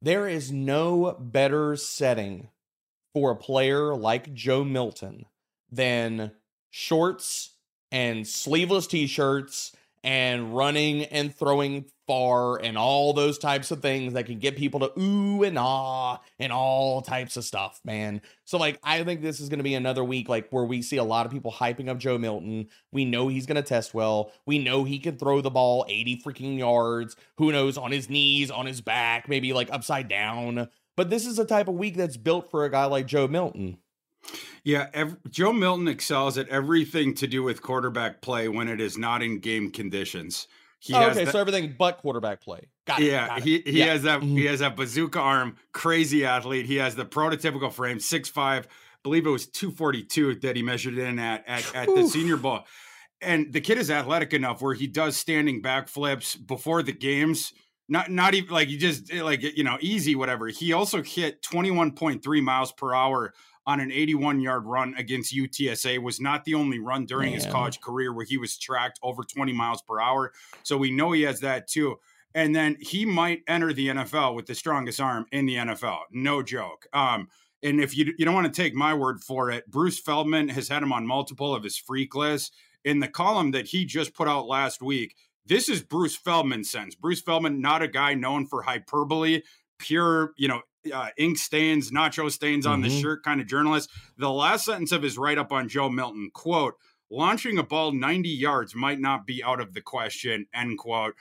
There 0.00 0.26
is 0.26 0.50
no 0.50 1.16
better 1.18 1.76
setting 1.76 2.48
for 3.14 3.30
a 3.30 3.36
player 3.36 3.94
like 3.94 4.34
Joe 4.34 4.64
Milton 4.64 5.26
than 5.70 6.32
shorts 6.70 7.50
and 7.92 8.26
sleeveless 8.26 8.86
t-shirts 8.86 9.76
and 10.04 10.56
running 10.56 11.04
and 11.04 11.34
throwing 11.34 11.84
far 12.06 12.56
and 12.56 12.76
all 12.76 13.12
those 13.12 13.38
types 13.38 13.70
of 13.70 13.80
things 13.80 14.14
that 14.14 14.26
can 14.26 14.38
get 14.38 14.56
people 14.56 14.80
to 14.80 14.92
ooh 15.00 15.44
and 15.44 15.56
ah 15.58 16.20
and 16.38 16.52
all 16.52 17.00
types 17.00 17.36
of 17.36 17.44
stuff, 17.44 17.80
man. 17.84 18.20
So 18.44 18.58
like 18.58 18.78
I 18.82 19.04
think 19.04 19.22
this 19.22 19.40
is 19.40 19.48
going 19.48 19.60
to 19.60 19.64
be 19.64 19.74
another 19.74 20.02
week 20.02 20.28
like 20.28 20.48
where 20.50 20.64
we 20.64 20.82
see 20.82 20.96
a 20.96 21.04
lot 21.04 21.24
of 21.26 21.32
people 21.32 21.52
hyping 21.52 21.88
up 21.88 21.98
Joe 21.98 22.18
Milton. 22.18 22.68
We 22.90 23.04
know 23.04 23.28
he's 23.28 23.46
going 23.46 23.56
to 23.56 23.62
test 23.62 23.94
well. 23.94 24.32
We 24.46 24.58
know 24.58 24.84
he 24.84 24.98
can 24.98 25.16
throw 25.16 25.40
the 25.40 25.50
ball 25.50 25.86
80 25.88 26.22
freaking 26.22 26.58
yards. 26.58 27.16
Who 27.38 27.52
knows 27.52 27.78
on 27.78 27.92
his 27.92 28.10
knees, 28.10 28.50
on 28.50 28.66
his 28.66 28.80
back, 28.80 29.28
maybe 29.28 29.52
like 29.52 29.72
upside 29.72 30.08
down. 30.08 30.68
But 30.96 31.10
this 31.10 31.26
is 31.26 31.38
a 31.38 31.44
type 31.44 31.68
of 31.68 31.74
week 31.74 31.96
that's 31.96 32.16
built 32.16 32.50
for 32.50 32.64
a 32.64 32.70
guy 32.70 32.84
like 32.86 33.06
Joe 33.06 33.28
Milton. 33.28 33.78
Yeah, 34.64 34.88
ev- 34.94 35.16
Joe 35.30 35.52
Milton 35.52 35.88
excels 35.88 36.38
at 36.38 36.48
everything 36.48 37.14
to 37.14 37.26
do 37.26 37.42
with 37.42 37.62
quarterback 37.62 38.22
play 38.22 38.48
when 38.48 38.68
it 38.68 38.80
is 38.80 38.96
not 38.96 39.22
in 39.22 39.38
game 39.40 39.70
conditions. 39.70 40.46
He 40.78 40.94
Oh, 40.94 40.98
has 41.00 41.16
okay, 41.16 41.24
that- 41.26 41.32
so 41.32 41.40
everything 41.40 41.74
but 41.78 41.98
quarterback 41.98 42.40
play. 42.40 42.68
Got 42.86 43.00
it. 43.00 43.06
yeah, 43.10 43.26
got 43.28 43.38
it. 43.38 43.44
he 43.44 43.62
he 43.64 43.78
Yeah. 43.80 43.86
has 43.86 44.02
that 44.02 44.20
Mhm. 44.20 44.38
he 44.38 44.44
has 44.46 44.60
that 44.60 44.76
bazooka 44.76 45.18
arm, 45.20 45.56
crazy 45.72 46.24
athlete. 46.24 46.66
He 46.66 46.76
has 46.76 46.94
the 46.96 47.04
prototypical 47.04 47.72
frame, 47.72 47.98
6'5", 48.00 48.66
believe 49.04 49.26
it 49.26 49.30
was 49.30 49.46
242 49.46 50.36
that 50.36 50.56
he 50.56 50.62
measured 50.62 50.98
in 50.98 51.18
at 51.18 51.44
at, 51.46 51.74
at 51.74 51.86
the 51.94 52.06
senior 52.08 52.36
bowl. 52.36 52.60
And 53.20 53.52
the 53.52 53.60
kid 53.60 53.78
is 53.78 53.90
athletic 53.90 54.32
enough 54.32 54.60
where 54.60 54.74
he 54.74 54.88
does 54.88 55.16
standing 55.16 55.62
back 55.62 55.88
flips 55.88 56.34
before 56.34 56.82
the 56.82 56.92
games. 56.92 57.52
Not 57.88 58.10
not 58.10 58.34
even 58.34 58.50
like 58.52 58.66
he 58.68 58.76
just 58.76 59.12
like 59.12 59.42
you 59.56 59.62
know, 59.62 59.78
easy, 59.80 60.16
whatever. 60.16 60.48
He 60.48 60.72
also 60.72 61.02
hit 61.02 61.42
21.3 61.42 62.40
miles 62.42 62.72
per 62.72 62.92
hour 62.94 63.34
on 63.66 63.80
an 63.80 63.92
81 63.92 64.40
yard 64.40 64.66
run 64.66 64.94
against 64.96 65.34
UTSA 65.34 66.02
was 66.02 66.20
not 66.20 66.44
the 66.44 66.54
only 66.54 66.78
run 66.78 67.06
during 67.06 67.32
his 67.32 67.46
college 67.46 67.80
career 67.80 68.12
where 68.12 68.24
he 68.24 68.36
was 68.36 68.58
tracked 68.58 68.98
over 69.02 69.22
20 69.22 69.52
miles 69.52 69.82
per 69.82 70.00
hour. 70.00 70.32
So 70.62 70.76
we 70.76 70.90
know 70.90 71.12
he 71.12 71.22
has 71.22 71.40
that 71.40 71.68
too. 71.68 71.98
And 72.34 72.54
then 72.54 72.76
he 72.80 73.04
might 73.04 73.42
enter 73.46 73.72
the 73.72 73.88
NFL 73.88 74.34
with 74.34 74.46
the 74.46 74.54
strongest 74.54 75.00
arm 75.00 75.26
in 75.32 75.46
the 75.46 75.56
NFL. 75.56 76.00
No 76.10 76.42
joke. 76.42 76.86
Um, 76.92 77.28
and 77.62 77.80
if 77.80 77.96
you 77.96 78.12
you 78.18 78.24
don't 78.24 78.34
want 78.34 78.52
to 78.52 78.62
take 78.62 78.74
my 78.74 78.94
word 78.94 79.20
for 79.22 79.50
it, 79.50 79.70
Bruce 79.70 79.98
Feldman 79.98 80.48
has 80.48 80.68
had 80.68 80.82
him 80.82 80.92
on 80.92 81.06
multiple 81.06 81.54
of 81.54 81.62
his 81.62 81.76
freak 81.76 82.14
lists. 82.14 82.50
In 82.84 82.98
the 82.98 83.08
column 83.08 83.52
that 83.52 83.68
he 83.68 83.84
just 83.84 84.12
put 84.12 84.26
out 84.26 84.48
last 84.48 84.82
week, 84.82 85.14
this 85.46 85.68
is 85.68 85.82
Bruce 85.82 86.16
Feldman 86.16 86.64
sense. 86.64 86.96
Bruce 86.96 87.20
Feldman, 87.20 87.60
not 87.60 87.82
a 87.82 87.88
guy 87.88 88.14
known 88.14 88.46
for 88.46 88.62
hyperbole, 88.62 89.42
pure, 89.78 90.32
you 90.36 90.48
know, 90.48 90.62
uh, 90.92 91.08
ink 91.16 91.38
stains, 91.38 91.90
nacho 91.90 92.30
stains 92.30 92.66
on 92.66 92.80
the 92.80 92.88
Mhm. 92.88 93.00
shirt 93.00 93.22
kind 93.22 93.40
of 93.40 93.46
journalist. 93.46 93.90
The 94.18 94.30
last 94.30 94.64
sentence 94.64 94.92
of 94.92 95.02
his 95.02 95.18
write 95.18 95.38
up 95.38 95.52
on 95.52 95.68
Joe 95.68 95.88
Milton, 95.88 96.30
quote, 96.32 96.74
launching 97.10 97.58
a 97.58 97.62
ball 97.62 97.92
90 97.92 98.28
yards 98.30 98.74
might 98.74 99.00
not 99.00 99.26
be 99.26 99.42
out 99.44 99.60
of 99.60 99.74
the 99.74 99.82
question, 99.82 100.46
end 100.54 100.78
quote. 100.78 101.14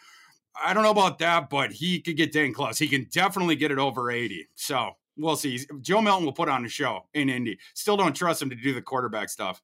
I 0.64 0.74
don't 0.74 0.84
know 0.84 0.92
about 0.92 1.20
that, 1.20 1.50
but 1.50 1.72
he 1.74 2.02
could 2.02 2.18
get 2.18 2.32
dang 2.34 2.54
close. 2.54 2.78
He 2.80 2.88
can 2.88 3.08
definitely 3.12 3.56
get 3.56 3.72
it 3.72 3.78
over 3.80 4.10
80. 4.12 4.48
So 4.56 4.92
we'll 5.18 5.36
see. 5.36 5.60
Joe 5.82 6.02
Milton 6.02 6.26
will 6.26 6.34
put 6.34 6.50
on 6.50 6.66
a 6.66 6.70
show 6.70 7.08
in 7.14 7.30
Indy. 7.30 7.58
Still 7.74 7.98
don't 7.98 8.16
trust 8.16 8.42
him 8.42 8.50
to 8.50 8.56
do 8.56 8.74
the 8.74 8.82
quarterback 8.82 9.30
stuff. 9.30 9.62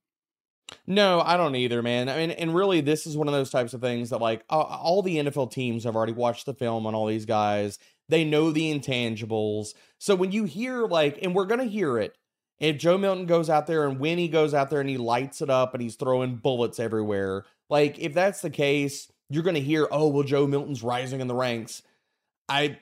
No, 0.85 1.21
I 1.21 1.37
don't 1.37 1.55
either, 1.55 1.81
man. 1.81 2.09
I 2.09 2.17
mean, 2.17 2.31
and 2.31 2.53
really, 2.53 2.81
this 2.81 3.07
is 3.07 3.15
one 3.15 3.27
of 3.29 3.33
those 3.33 3.49
types 3.49 3.73
of 3.73 3.79
things 3.79 4.09
that, 4.09 4.17
like, 4.19 4.43
uh, 4.49 4.57
all 4.59 5.01
the 5.01 5.17
NFL 5.17 5.47
teams 5.47 5.85
have 5.85 5.95
already 5.95 6.11
watched 6.13 6.45
the 6.45 6.53
film 6.53 6.85
on 6.85 6.93
all 6.93 7.05
these 7.05 7.25
guys. 7.25 7.79
They 8.09 8.23
know 8.23 8.51
the 8.51 8.73
intangibles. 8.73 9.73
So 9.97 10.15
when 10.15 10.31
you 10.31 10.45
hear, 10.45 10.87
like, 10.87 11.19
and 11.21 11.35
we're 11.35 11.45
going 11.45 11.59
to 11.59 11.67
hear 11.67 11.97
it, 11.97 12.17
if 12.59 12.77
Joe 12.77 12.97
Milton 12.97 13.25
goes 13.25 13.49
out 13.49 13.67
there 13.67 13.87
and 13.87 13.99
when 13.99 14.17
he 14.17 14.27
goes 14.27 14.53
out 14.53 14.69
there 14.69 14.81
and 14.81 14.89
he 14.89 14.97
lights 14.97 15.41
it 15.41 15.49
up 15.49 15.73
and 15.73 15.81
he's 15.81 15.95
throwing 15.95 16.37
bullets 16.37 16.79
everywhere, 16.79 17.45
like, 17.69 17.99
if 17.99 18.13
that's 18.13 18.41
the 18.41 18.49
case, 18.49 19.11
you're 19.29 19.43
going 19.43 19.55
to 19.55 19.61
hear, 19.61 19.87
oh, 19.91 20.07
well, 20.07 20.23
Joe 20.23 20.47
Milton's 20.47 20.81
rising 20.83 21.19
in 21.19 21.27
the 21.27 21.35
ranks. 21.35 21.83
I, 22.49 22.79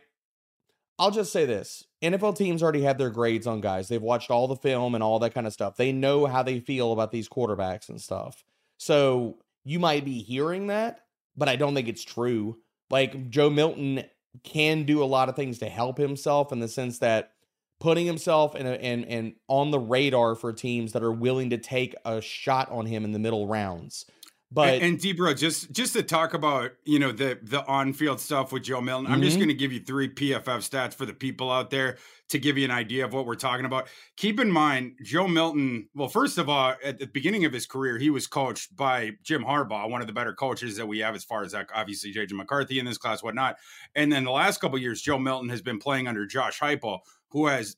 I'll 1.00 1.12
just 1.12 1.34
say 1.34 1.46
this 1.46 1.84
NFL 2.02 2.38
teams 2.38 2.62
already 2.62 2.84
have 2.84 2.98
their 2.98 3.10
grades 3.10 3.48
on 3.48 3.62
guys. 3.62 3.88
They've 3.88 4.02
watched 4.02 4.30
all 4.30 4.48
the 4.48 4.56
film 4.56 4.96
and 4.96 5.04
all 5.04 5.20
that 5.20 5.34
kind 5.34 5.48
of 5.48 5.54
stuff. 5.54 5.76
They 5.76 5.92
know 5.92 6.26
how 6.26 6.44
they 6.44 6.60
feel 6.60 6.94
about 6.94 7.12
these 7.12 7.28
quarterbacks 7.28 7.90
and 7.90 8.00
stuff. 8.00 8.44
So 8.78 9.40
you 9.64 9.80
might 9.80 10.06
be 10.06 10.22
hearing 10.22 10.68
that, 10.68 11.02
but 11.36 11.50
I 11.50 11.56
don't 11.56 11.74
think 11.74 11.88
it's 11.88 12.04
true. 12.04 12.58
Like 12.90 13.30
Joe 13.30 13.50
Milton 13.50 14.04
can 14.44 14.84
do 14.84 15.04
a 15.04 15.06
lot 15.06 15.30
of 15.30 15.36
things 15.36 15.60
to 15.60 15.70
help 15.70 15.98
himself 15.98 16.52
in 16.52 16.60
the 16.60 16.68
sense 16.68 17.00
that 17.00 17.32
putting 17.80 18.06
himself 18.06 18.56
in 18.56 18.66
and 18.66 19.06
and 19.06 19.34
on 19.48 19.72
the 19.72 19.80
radar 19.80 20.36
for 20.36 20.54
teams 20.54 20.94
that 20.94 21.04
are 21.04 21.12
willing 21.12 21.50
to 21.50 21.58
take 21.58 21.96
a 22.06 22.22
shot 22.22 22.70
on 22.72 22.86
him 22.86 23.04
in 23.04 23.12
the 23.12 23.20
middle 23.20 23.48
rounds. 23.48 24.06
But 24.52 24.76
and, 24.76 24.84
and 24.84 25.00
Debro, 25.00 25.38
just 25.38 25.72
just 25.72 25.94
to 25.94 26.04
talk 26.04 26.34
about 26.34 26.72
you 26.86 27.00
know 27.00 27.12
the 27.12 27.40
the 27.42 27.66
on 27.66 27.94
field 27.94 28.20
stuff 28.20 28.52
with 28.52 28.64
Joe 28.64 28.80
Milton, 28.80 29.08
I'm 29.08 29.14
mm-hmm. 29.14 29.24
just 29.24 29.38
going 29.38 29.50
to 29.50 29.56
give 29.56 29.74
you 29.74 29.80
three 29.80 30.08
PFF 30.08 30.44
stats 30.44 30.94
for 30.94 31.06
the 31.06 31.14
people 31.14 31.52
out 31.52 31.72
there 31.72 31.98
to 32.30 32.40
give 32.40 32.58
you 32.58 32.66
an 32.66 32.72
idea 32.72 33.06
of 33.06 33.14
what 33.14 33.26
we're 33.26 33.36
talking 33.36 33.66
about. 33.66 33.88
Keep 34.18 34.40
in 34.40 34.52
mind, 34.52 34.94
Joe 35.04 35.28
Milton. 35.28 35.90
Well, 35.96 36.10
first 36.10 36.38
of 36.38 36.48
all, 36.48 36.76
at 36.84 37.00
the 37.00 37.08
beginning 37.08 37.46
of 37.46 37.54
his 37.54 37.66
career, 37.66 37.98
he 37.98 38.10
was 38.10 38.28
coached 38.28 38.76
by 38.76 39.12
Jim 39.24 39.44
Harbaugh, 39.44 39.90
one 39.90 40.02
of 40.02 40.08
the 40.08 40.14
better 40.14 40.34
coaches 40.34 40.78
that 40.78 40.88
we 40.88 41.00
have, 41.00 41.16
as 41.16 41.24
far 41.24 41.44
as 41.44 41.52
that, 41.52 41.68
obviously 41.74 42.14
JJ 42.14 42.34
McCarthy 42.34 42.80
in 42.80 42.86
this 42.86 42.98
class, 42.98 43.24
whatnot. 43.24 43.58
And 43.96 44.12
then 44.12 44.24
the 44.24 44.32
last 44.32 44.62
couple 44.62 44.78
years, 44.78 45.02
Joe 45.02 45.20
Milton 45.20 45.50
has 45.50 45.62
been 45.62 45.80
playing 45.80 46.08
under 46.08 46.26
Josh 46.26 46.60
Heupel, 46.60 47.00
who 47.30 47.48
has 47.48 47.76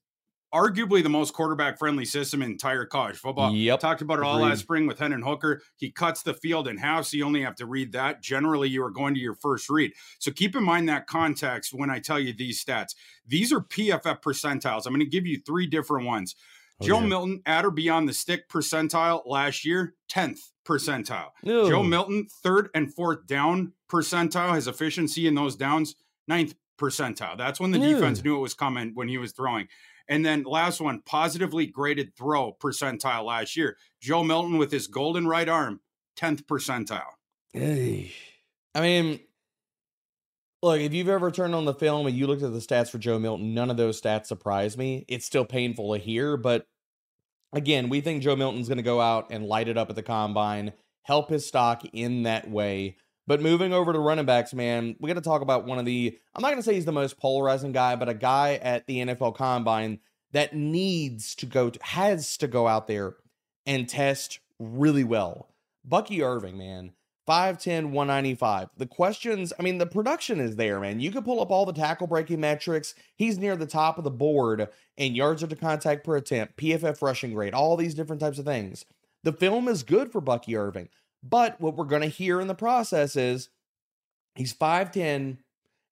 arguably 0.57 1.03
the 1.03 1.09
most 1.09 1.33
quarterback 1.33 1.77
friendly 1.77 2.05
system 2.05 2.41
in 2.41 2.49
entire 2.51 2.85
college 2.85 3.17
football. 3.17 3.53
Yep. 3.53 3.79
Talked 3.79 4.01
about 4.01 4.17
it 4.17 4.23
all 4.23 4.39
last 4.39 4.61
spring 4.61 4.87
with 4.87 4.97
Hendon 4.97 5.21
Hooker. 5.21 5.61
He 5.75 5.91
cuts 5.91 6.23
the 6.23 6.33
field 6.33 6.67
in 6.67 6.77
half, 6.77 7.05
so 7.05 7.17
you 7.17 7.25
only 7.25 7.41
have 7.41 7.55
to 7.57 7.67
read 7.67 7.91
that. 7.91 8.21
Generally, 8.21 8.69
you 8.69 8.83
are 8.83 8.89
going 8.89 9.13
to 9.13 9.19
your 9.19 9.35
first 9.35 9.69
read. 9.69 9.93
So 10.19 10.31
keep 10.31 10.55
in 10.55 10.63
mind 10.63 10.89
that 10.89 11.05
context 11.05 11.73
when 11.73 11.89
I 11.89 11.99
tell 11.99 12.19
you 12.19 12.33
these 12.33 12.63
stats. 12.63 12.95
These 13.25 13.53
are 13.53 13.61
PFF 13.61 14.21
percentiles. 14.21 14.85
I'm 14.85 14.93
going 14.93 14.99
to 14.99 15.05
give 15.05 15.27
you 15.27 15.39
three 15.45 15.67
different 15.67 16.07
ones. 16.07 16.35
Oh, 16.81 16.87
Joe 16.87 16.99
yeah. 17.01 17.07
Milton 17.07 17.41
at 17.45 17.65
or 17.65 17.71
beyond 17.71 18.09
the 18.09 18.13
stick 18.13 18.49
percentile 18.49 19.21
last 19.25 19.63
year, 19.63 19.93
10th 20.11 20.39
percentile. 20.65 21.29
Ew. 21.43 21.69
Joe 21.69 21.83
Milton, 21.83 22.27
third 22.43 22.69
and 22.73 22.93
fourth 22.93 23.27
down 23.27 23.73
percentile, 23.89 24.55
his 24.55 24.67
efficiency 24.67 25.27
in 25.27 25.35
those 25.35 25.55
downs, 25.55 25.95
ninth 26.27 26.55
percentile. 26.79 27.37
That's 27.37 27.59
when 27.59 27.71
the 27.71 27.79
Ew. 27.79 27.95
defense 27.95 28.23
knew 28.23 28.35
it 28.35 28.41
was 28.41 28.53
coming 28.53 28.91
when 28.93 29.07
he 29.07 29.17
was 29.17 29.31
throwing. 29.31 29.67
And 30.09 30.25
then 30.25 30.43
last 30.43 30.79
one, 30.79 31.01
positively 31.05 31.65
graded 31.65 32.15
throw 32.15 32.53
percentile 32.53 33.25
last 33.25 33.57
year. 33.57 33.77
Joe 34.01 34.23
Milton 34.23 34.57
with 34.57 34.71
his 34.71 34.87
golden 34.87 35.27
right 35.27 35.49
arm, 35.49 35.81
10th 36.17 36.43
percentile. 36.43 37.03
Hey. 37.53 38.13
I 38.73 38.81
mean, 38.81 39.19
look, 40.61 40.79
if 40.79 40.93
you've 40.93 41.09
ever 41.09 41.31
turned 41.31 41.55
on 41.55 41.65
the 41.65 41.73
film 41.73 42.07
and 42.07 42.15
you 42.15 42.27
looked 42.27 42.43
at 42.43 42.53
the 42.53 42.59
stats 42.59 42.89
for 42.89 42.99
Joe 42.99 43.19
Milton, 43.19 43.53
none 43.53 43.69
of 43.69 43.77
those 43.77 43.99
stats 43.99 44.27
surprise 44.27 44.77
me. 44.77 45.05
It's 45.07 45.25
still 45.25 45.45
painful 45.45 45.93
to 45.93 45.99
hear, 45.99 46.37
but 46.37 46.67
again, 47.53 47.89
we 47.89 48.01
think 48.01 48.23
Joe 48.23 48.35
Milton's 48.35 48.67
going 48.67 48.77
to 48.77 48.83
go 48.83 49.01
out 49.01 49.27
and 49.31 49.45
light 49.45 49.67
it 49.67 49.77
up 49.77 49.89
at 49.89 49.95
the 49.95 50.03
combine, 50.03 50.73
help 51.03 51.29
his 51.29 51.45
stock 51.45 51.83
in 51.93 52.23
that 52.23 52.49
way. 52.49 52.97
But 53.27 53.41
moving 53.41 53.73
over 53.73 53.91
to 53.91 53.99
running 53.99 54.25
backs, 54.25 54.53
man, 54.53 54.95
we 54.99 55.09
got 55.09 55.15
to 55.15 55.21
talk 55.21 55.41
about 55.41 55.65
one 55.65 55.77
of 55.77 55.85
the, 55.85 56.17
I'm 56.33 56.41
not 56.41 56.47
going 56.47 56.59
to 56.59 56.63
say 56.63 56.73
he's 56.73 56.85
the 56.85 56.93
most 56.93 57.19
polarizing 57.19 57.73
guy, 57.73 57.97
but 57.97 58.07
a 58.07 58.13
guy 58.13 58.53
at 58.55 58.87
the 58.87 58.99
NFL 58.99 59.35
combine 59.35 59.99
that 60.31 60.55
needs 60.55 61.35
to 61.35 61.45
go, 61.45 61.69
to, 61.69 61.79
has 61.83 62.37
to 62.37 62.47
go 62.47 62.67
out 62.67 62.87
there 62.87 63.15
and 63.65 63.87
test 63.87 64.39
really 64.59 65.03
well. 65.03 65.49
Bucky 65.83 66.23
Irving, 66.23 66.57
man, 66.57 66.93
5'10, 67.27 67.91
195. 67.91 68.69
The 68.77 68.85
questions, 68.85 69.51
I 69.59 69.63
mean, 69.63 69.77
the 69.77 69.85
production 69.85 70.39
is 70.39 70.55
there, 70.55 70.79
man. 70.79 71.01
You 71.01 71.11
can 71.11 71.23
pull 71.23 71.41
up 71.41 71.51
all 71.51 71.65
the 71.65 71.73
tackle 71.73 72.07
breaking 72.07 72.39
metrics. 72.39 72.95
He's 73.17 73.37
near 73.37 73.57
the 73.57 73.65
top 73.65 73.97
of 73.97 74.05
the 74.05 74.11
board 74.11 74.69
in 74.95 75.15
yards 75.15 75.43
after 75.43 75.55
contact 75.55 76.05
per 76.05 76.15
attempt, 76.15 76.55
PFF 76.55 77.01
rushing 77.01 77.33
grade, 77.33 77.53
all 77.53 77.75
these 77.75 77.93
different 77.93 78.21
types 78.21 78.39
of 78.39 78.45
things. 78.45 78.85
The 79.23 79.33
film 79.33 79.67
is 79.67 79.83
good 79.83 80.11
for 80.11 80.21
Bucky 80.21 80.55
Irving. 80.55 80.87
But 81.27 81.59
what 81.59 81.75
we're 81.75 81.85
going 81.85 82.01
to 82.01 82.07
hear 82.07 82.39
in 82.39 82.47
the 82.47 82.55
process 82.55 83.15
is 83.15 83.49
he's 84.35 84.53
5'10 84.53 84.95
and 84.95 85.37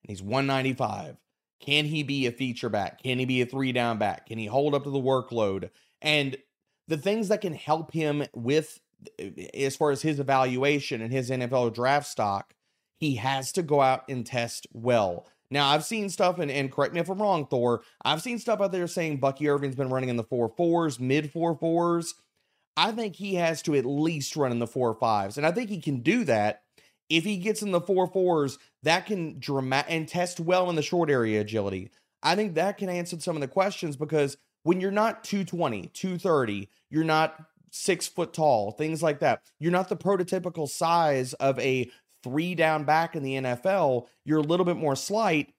he's 0.08 0.22
195. 0.22 1.18
Can 1.60 1.86
he 1.86 2.04
be 2.04 2.28
a 2.28 2.32
feature 2.32 2.70
back? 2.70 3.02
Can 3.02 3.18
he 3.18 3.26
be 3.26 3.42
a 3.42 3.46
three 3.46 3.72
down 3.72 3.98
back? 3.98 4.28
Can 4.28 4.38
he 4.38 4.46
hold 4.46 4.76
up 4.76 4.84
to 4.84 4.90
the 4.90 5.00
workload? 5.00 5.70
And 6.02 6.38
the 6.88 6.98
things 6.98 7.30
that 7.30 7.42
can 7.42 7.54
help 7.54 7.92
him 7.92 8.26
with, 8.34 8.80
eh, 9.18 9.48
as 9.54 9.76
far 9.76 9.92
as 9.92 10.02
his 10.02 10.20
evaluation 10.20 11.02
and 11.02 11.12
his 11.12 11.30
NFL 11.30 11.74
draft 11.74 12.08
stock, 12.08 12.54
he 12.98 13.16
has 13.16 13.52
to 13.54 13.64
go 13.64 13.82
out 13.82 14.08
and 14.08 14.26
test 14.26 14.68
well. 14.72 15.26
Now, 15.50 15.70
I've 15.70 15.86
seen 15.86 16.10
stuff, 16.10 16.40
and, 16.40 16.50
and 16.50 16.72
correct 16.72 16.94
me 16.94 17.00
if 17.00 17.10
I'm 17.10 17.22
wrong, 17.22 17.46
Thor. 17.48 17.82
I've 18.04 18.22
seen 18.22 18.40
stuff 18.40 18.62
out 18.62 18.72
there 18.72 18.88
saying 18.88 19.18
Bucky 19.18 19.48
Irving's 19.48 19.76
been 19.76 19.90
running 19.90 20.10
in 20.10 20.18
the 20.18 20.24
four 20.24 20.50
fours, 20.50 21.00
mid 21.00 21.32
four 21.32 21.56
fours. 21.56 22.16
I 22.78 22.92
think 22.92 23.16
he 23.16 23.36
has 23.36 23.62
to 23.64 23.76
at 23.76 23.86
least 23.86 24.36
run 24.36 24.52
in 24.52 24.60
the 24.60 24.68
four 24.68 24.94
fives. 24.94 25.38
And 25.38 25.46
I 25.46 25.52
think 25.52 25.70
he 25.70 25.80
can 25.80 26.02
do 26.02 26.24
that. 26.26 26.64
If 27.10 27.24
he 27.24 27.38
gets 27.38 27.62
in 27.62 27.72
the 27.72 27.82
four 27.82 28.08
fours, 28.08 28.58
that 28.84 29.06
can 29.06 29.40
dramatic 29.40 29.92
and 29.92 30.08
test 30.08 30.40
well 30.40 30.70
in 30.70 30.76
the 30.76 30.82
short 30.82 31.10
area 31.10 31.42
agility. 31.42 31.92
I 32.24 32.36
think 32.36 32.56
that 32.56 32.78
can 32.78 32.90
answer 32.90 33.20
some 33.20 33.36
of 33.38 33.42
the 33.42 33.48
questions 33.48 33.96
because 33.96 34.38
when 34.64 34.82
you're 34.82 34.92
not 34.92 35.24
220, 35.24 35.88
230, 35.94 36.70
you're 36.90 37.04
not 37.04 37.40
six 37.70 38.08
foot 38.08 38.34
tall, 38.34 38.72
things 38.72 39.04
like 39.04 39.20
that. 39.20 39.42
You're 39.60 39.72
not 39.72 39.90
the 39.90 39.98
prototypical 39.98 40.68
size 40.68 41.34
of 41.34 41.60
a 41.60 41.92
three 42.24 42.56
down 42.56 42.84
back 42.84 43.16
in 43.16 43.22
the 43.22 43.36
NFL. 43.36 44.08
You're 44.24 44.40
a 44.40 44.44
little 44.44 44.66
bit 44.66 44.78
more 44.78 44.96
slight. 44.96 45.54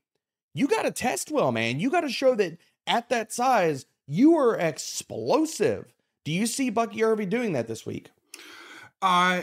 You 0.54 0.66
got 0.66 0.82
to 0.82 0.90
test 0.90 1.30
well, 1.30 1.52
man. 1.52 1.78
You 1.78 1.90
got 1.90 2.00
to 2.00 2.08
show 2.08 2.34
that 2.34 2.58
at 2.86 3.08
that 3.10 3.32
size, 3.32 3.86
you 4.06 4.36
are 4.36 4.56
explosive. 4.56 5.92
Do 6.26 6.32
you 6.32 6.48
see 6.48 6.70
Bucky 6.70 7.04
Irving 7.04 7.28
doing 7.28 7.52
that 7.52 7.68
this 7.68 7.86
week? 7.86 8.10
Uh 9.00 9.42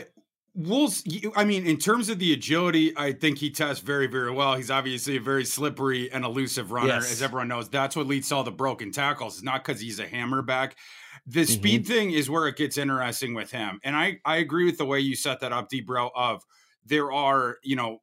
we'll 0.54 0.90
I 1.34 1.46
mean, 1.46 1.66
in 1.66 1.78
terms 1.78 2.10
of 2.10 2.18
the 2.18 2.34
agility, 2.34 2.92
I 2.94 3.12
think 3.12 3.38
he 3.38 3.50
tests 3.50 3.82
very, 3.82 4.06
very 4.06 4.30
well. 4.30 4.54
He's 4.54 4.70
obviously 4.70 5.16
a 5.16 5.20
very 5.20 5.46
slippery 5.46 6.12
and 6.12 6.26
elusive 6.26 6.72
runner, 6.72 6.88
yes. 6.88 7.10
as 7.10 7.22
everyone 7.22 7.48
knows. 7.48 7.70
That's 7.70 7.96
what 7.96 8.06
leads 8.06 8.28
to 8.28 8.34
all 8.34 8.44
the 8.44 8.50
broken 8.50 8.92
tackles. 8.92 9.36
It's 9.36 9.42
not 9.42 9.64
because 9.64 9.80
he's 9.80 9.98
a 9.98 10.04
hammerback. 10.04 10.72
The 11.26 11.40
mm-hmm. 11.40 11.52
speed 11.52 11.86
thing 11.86 12.10
is 12.10 12.28
where 12.28 12.46
it 12.48 12.56
gets 12.56 12.76
interesting 12.76 13.32
with 13.32 13.50
him. 13.50 13.80
And 13.82 13.96
I, 13.96 14.20
I 14.26 14.36
agree 14.36 14.66
with 14.66 14.76
the 14.76 14.84
way 14.84 15.00
you 15.00 15.16
set 15.16 15.40
that 15.40 15.54
up, 15.54 15.70
D 15.70 15.80
bro, 15.80 16.10
of 16.14 16.44
there 16.84 17.10
are, 17.10 17.56
you 17.62 17.76
know, 17.76 18.02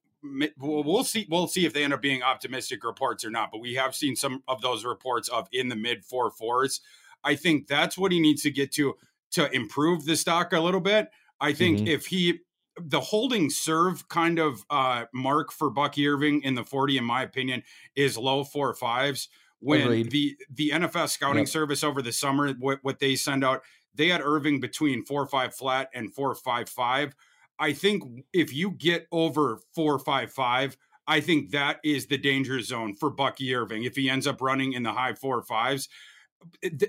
we'll 0.58 1.04
see 1.04 1.28
we'll 1.30 1.48
see 1.48 1.68
if 1.68 1.74
they 1.74 1.84
end 1.84 1.94
up 1.94 2.02
being 2.02 2.24
optimistic 2.24 2.84
reports 2.84 3.24
or 3.24 3.30
not, 3.30 3.52
but 3.52 3.62
we 3.62 3.76
have 3.76 3.94
seen 3.94 4.16
some 4.16 4.42
of 4.48 4.60
those 4.62 4.84
reports 4.84 5.30
of 5.30 5.48
in 5.52 5.70
the 5.70 5.76
mid 5.76 6.04
four 6.04 6.32
fours 6.32 6.82
I 7.24 7.36
think 7.36 7.68
that's 7.68 7.98
what 7.98 8.12
he 8.12 8.20
needs 8.20 8.44
to 8.44 8.52
get 8.52 8.72
to 8.74 8.96
to 9.32 9.54
improve 9.56 10.06
the 10.06 10.16
stock 10.16 10.54
a 10.54 10.60
little 10.60 10.82
bit. 10.82 11.10
I 11.40 11.54
think 11.54 11.80
mm-hmm. 11.80 11.88
if 11.88 12.08
he 12.08 12.40
the 12.80 13.00
holding 13.00 13.50
serve 13.50 14.08
kind 14.08 14.40
of 14.40 14.66
uh, 14.70 15.06
mark 15.14 15.52
for 15.52 15.70
Bucky 15.70 16.08
Irving 16.08 16.42
in 16.44 16.56
the 16.56 16.64
40, 16.64 16.98
in 16.98 17.04
my 17.04 17.22
opinion, 17.24 17.64
is 17.96 18.18
low 18.18 18.44
four 18.44 18.74
fives. 18.74 19.30
When 19.60 19.82
Agreed. 19.82 20.12
the 20.12 20.38
the 20.50 20.70
NFL 20.72 21.10
scouting 21.10 21.40
yep. 21.40 21.48
service 21.48 21.84
over 21.84 22.02
the 22.02 22.12
summer, 22.12 22.52
what, 22.54 22.80
what 22.82 23.00
they 23.00 23.16
send 23.16 23.44
out, 23.44 23.62
they 23.94 24.08
had 24.08 24.22
Irving 24.22 24.60
between 24.60 25.06
four 25.06 25.28
five 25.28 25.54
flat 25.54 25.90
and 25.94 26.14
four 26.14 26.34
five 26.34 26.68
five. 26.68 27.14
I 27.60 27.74
think 27.74 28.04
if 28.34 28.52
you 28.52 28.72
get 28.72 29.08
over 29.12 29.60
four 29.76 30.00
five 30.00 30.32
five, 30.32 30.78
I 31.06 31.20
think 31.20 31.52
that 31.52 31.80
is 31.84 32.08
the 32.08 32.18
danger 32.18 32.60
zone 32.62 32.96
for 32.96 33.12
Bucky 33.12 33.54
Irving. 33.54 33.84
If 33.84 33.96
he 33.96 34.10
ends 34.10 34.26
up 34.26 34.42
running 34.42 34.74
in 34.74 34.82
the 34.82 34.94
high 34.94 35.14
four 35.14 35.44
fives, 35.44 35.90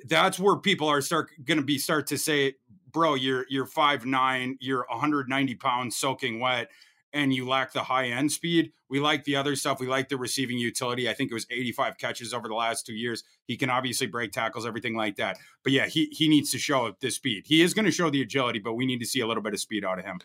that's 0.06 0.38
where 0.38 0.56
people 0.56 0.88
are 0.88 1.00
start 1.00 1.30
going 1.44 1.59
to 1.59 1.64
be 1.64 1.78
start 1.78 2.06
to 2.09 2.18
say, 2.18 2.54
bro, 2.90 3.14
you're 3.14 3.47
you're 3.49 3.66
five 3.66 4.04
nine, 4.04 4.56
you're 4.61 4.87
190 4.88 5.54
pounds 5.56 5.97
soaking 5.97 6.40
wet, 6.40 6.68
and 7.12 7.32
you 7.32 7.47
lack 7.49 7.73
the 7.73 7.82
high 7.82 8.06
end 8.06 8.32
speed. 8.32 8.73
We 8.88 9.00
like 9.00 9.25
the 9.25 9.37
other 9.37 9.56
stuff. 9.56 9.80
We 9.80 9.87
like 9.87 10.09
the 10.09 10.16
receiving 10.16 10.59
utility. 10.59 11.09
I 11.09 11.14
think 11.14 11.30
it 11.30 11.35
was 11.35 11.47
85 11.50 11.99
catches 11.99 12.35
over 12.35 12.49
the 12.49 12.54
last 12.54 12.87
two 12.87 12.94
years. 12.94 13.25
He 13.47 13.56
can 13.56 13.71
obviously 13.71 14.06
break 14.06 14.32
tackles, 14.32 14.66
everything 14.66 14.94
like 14.94 15.16
that. 15.16 15.38
But 15.62 15.73
yeah, 15.73 15.87
he 15.87 16.06
he 16.06 16.28
needs 16.28 16.50
to 16.52 16.59
show 16.59 16.94
the 17.00 17.11
speed. 17.11 17.44
He 17.47 17.62
is 17.62 17.75
going 17.75 17.85
to 17.85 17.90
show 17.90 18.11
the 18.11 18.23
agility, 18.23 18.59
but 18.59 18.75
we 18.75 18.87
need 18.87 19.00
to 19.00 19.06
see 19.06 19.21
a 19.21 19.26
little 19.26 19.42
bit 19.42 19.54
of 19.54 19.61
speed 19.61 19.85
out 19.85 19.99
of 19.99 20.04
him. 20.04 20.21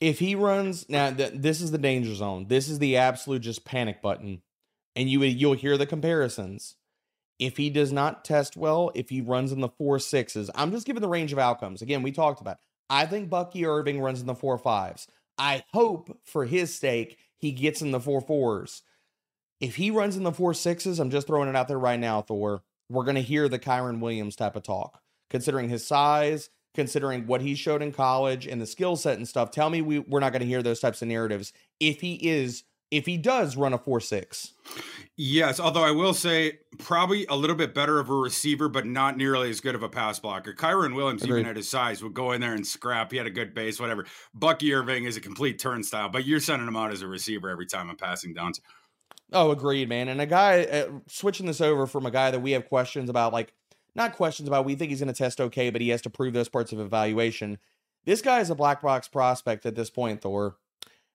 If 0.00 0.18
he 0.18 0.34
runs 0.34 0.88
now, 0.88 1.10
th- 1.10 1.32
this 1.34 1.60
is 1.60 1.70
the 1.70 1.78
danger 1.78 2.14
zone. 2.14 2.46
This 2.48 2.68
is 2.68 2.78
the 2.78 2.96
absolute 2.96 3.40
just 3.40 3.64
panic 3.64 4.02
button, 4.02 4.42
and 4.94 5.08
you 5.08 5.22
you'll 5.22 5.54
hear 5.54 5.76
the 5.76 5.86
comparisons. 5.86 6.76
If 7.38 7.56
he 7.56 7.68
does 7.68 7.92
not 7.92 8.24
test 8.24 8.56
well, 8.56 8.90
if 8.94 9.10
he 9.10 9.20
runs 9.20 9.52
in 9.52 9.60
the 9.60 9.68
four 9.68 9.98
sixes, 9.98 10.50
I'm 10.54 10.70
just 10.70 10.86
giving 10.86 11.02
the 11.02 11.08
range 11.08 11.32
of 11.32 11.38
outcomes. 11.38 11.82
Again, 11.82 12.02
we 12.02 12.12
talked 12.12 12.40
about. 12.40 12.54
It. 12.54 12.60
I 12.88 13.06
think 13.06 13.28
Bucky 13.28 13.66
Irving 13.66 14.00
runs 14.00 14.20
in 14.20 14.26
the 14.26 14.34
four 14.34 14.56
fives. 14.58 15.06
I 15.38 15.64
hope 15.72 16.18
for 16.24 16.46
his 16.46 16.74
sake 16.74 17.18
he 17.36 17.52
gets 17.52 17.82
in 17.82 17.90
the 17.90 18.00
four 18.00 18.20
fours. 18.20 18.82
If 19.60 19.76
he 19.76 19.90
runs 19.90 20.16
in 20.16 20.22
the 20.22 20.32
four 20.32 20.54
sixes, 20.54 20.98
I'm 20.98 21.10
just 21.10 21.26
throwing 21.26 21.48
it 21.48 21.56
out 21.56 21.68
there 21.68 21.78
right 21.78 22.00
now, 22.00 22.22
Thor. 22.22 22.62
We're 22.88 23.04
gonna 23.04 23.20
hear 23.20 23.48
the 23.48 23.58
Kyren 23.58 24.00
Williams 24.00 24.36
type 24.36 24.56
of 24.56 24.62
talk, 24.62 25.02
considering 25.28 25.68
his 25.68 25.86
size, 25.86 26.50
considering 26.74 27.26
what 27.26 27.40
he 27.40 27.54
showed 27.54 27.82
in 27.82 27.92
college 27.92 28.46
and 28.46 28.60
the 28.60 28.66
skill 28.66 28.96
set 28.96 29.16
and 29.18 29.26
stuff. 29.26 29.50
Tell 29.50 29.70
me 29.70 29.82
we, 29.82 29.98
we're 29.98 30.20
not 30.20 30.32
gonna 30.32 30.44
hear 30.44 30.62
those 30.62 30.80
types 30.80 31.02
of 31.02 31.08
narratives 31.08 31.52
if 31.80 32.00
he 32.00 32.14
is 32.14 32.64
if 32.90 33.06
he 33.06 33.16
does 33.16 33.56
run 33.56 33.72
a 33.72 33.78
four 33.78 34.00
six. 34.00 34.52
Yes, 35.16 35.58
although 35.58 35.82
I 35.82 35.92
will 35.92 36.12
say 36.12 36.58
probably 36.78 37.26
a 37.26 37.34
little 37.34 37.56
bit 37.56 37.74
better 37.74 37.98
of 37.98 38.10
a 38.10 38.14
receiver, 38.14 38.68
but 38.68 38.86
not 38.86 39.16
nearly 39.16 39.48
as 39.48 39.60
good 39.60 39.74
of 39.74 39.82
a 39.82 39.88
pass 39.88 40.18
blocker. 40.18 40.52
Kyren 40.52 40.94
Williams, 40.94 41.22
Agreed. 41.22 41.40
even 41.40 41.50
at 41.50 41.56
his 41.56 41.68
size, 41.68 42.02
would 42.02 42.12
go 42.14 42.32
in 42.32 42.40
there 42.40 42.52
and 42.52 42.66
scrap. 42.66 43.10
He 43.10 43.16
had 43.16 43.26
a 43.26 43.30
good 43.30 43.54
base, 43.54 43.80
whatever. 43.80 44.04
Bucky 44.34 44.74
Irving 44.74 45.04
is 45.04 45.16
a 45.16 45.20
complete 45.20 45.58
turnstile, 45.58 46.10
but 46.10 46.26
you're 46.26 46.40
sending 46.40 46.68
him 46.68 46.76
out 46.76 46.92
as 46.92 47.02
a 47.02 47.06
receiver 47.06 47.48
every 47.48 47.66
time 47.66 47.88
I'm 47.88 47.96
passing 47.96 48.34
downs. 48.34 48.60
Oh, 49.32 49.50
agreed, 49.50 49.88
man. 49.88 50.08
And 50.08 50.20
a 50.20 50.26
guy 50.26 50.64
uh, 50.64 50.88
switching 51.08 51.46
this 51.46 51.60
over 51.60 51.86
from 51.86 52.06
a 52.06 52.10
guy 52.10 52.30
that 52.30 52.40
we 52.40 52.52
have 52.52 52.68
questions 52.68 53.10
about, 53.10 53.32
like 53.32 53.52
not 53.94 54.14
questions 54.14 54.46
about. 54.48 54.66
We 54.66 54.74
think 54.74 54.90
he's 54.90 55.00
going 55.00 55.12
to 55.12 55.14
test 55.14 55.40
okay, 55.40 55.70
but 55.70 55.80
he 55.80 55.88
has 55.88 56.02
to 56.02 56.10
prove 56.10 56.34
those 56.34 56.48
parts 56.48 56.72
of 56.72 56.78
evaluation. 56.78 57.58
This 58.04 58.22
guy 58.22 58.40
is 58.40 58.50
a 58.50 58.54
black 58.54 58.82
box 58.82 59.08
prospect 59.08 59.66
at 59.66 59.74
this 59.74 59.90
point, 59.90 60.20
Thor. 60.20 60.56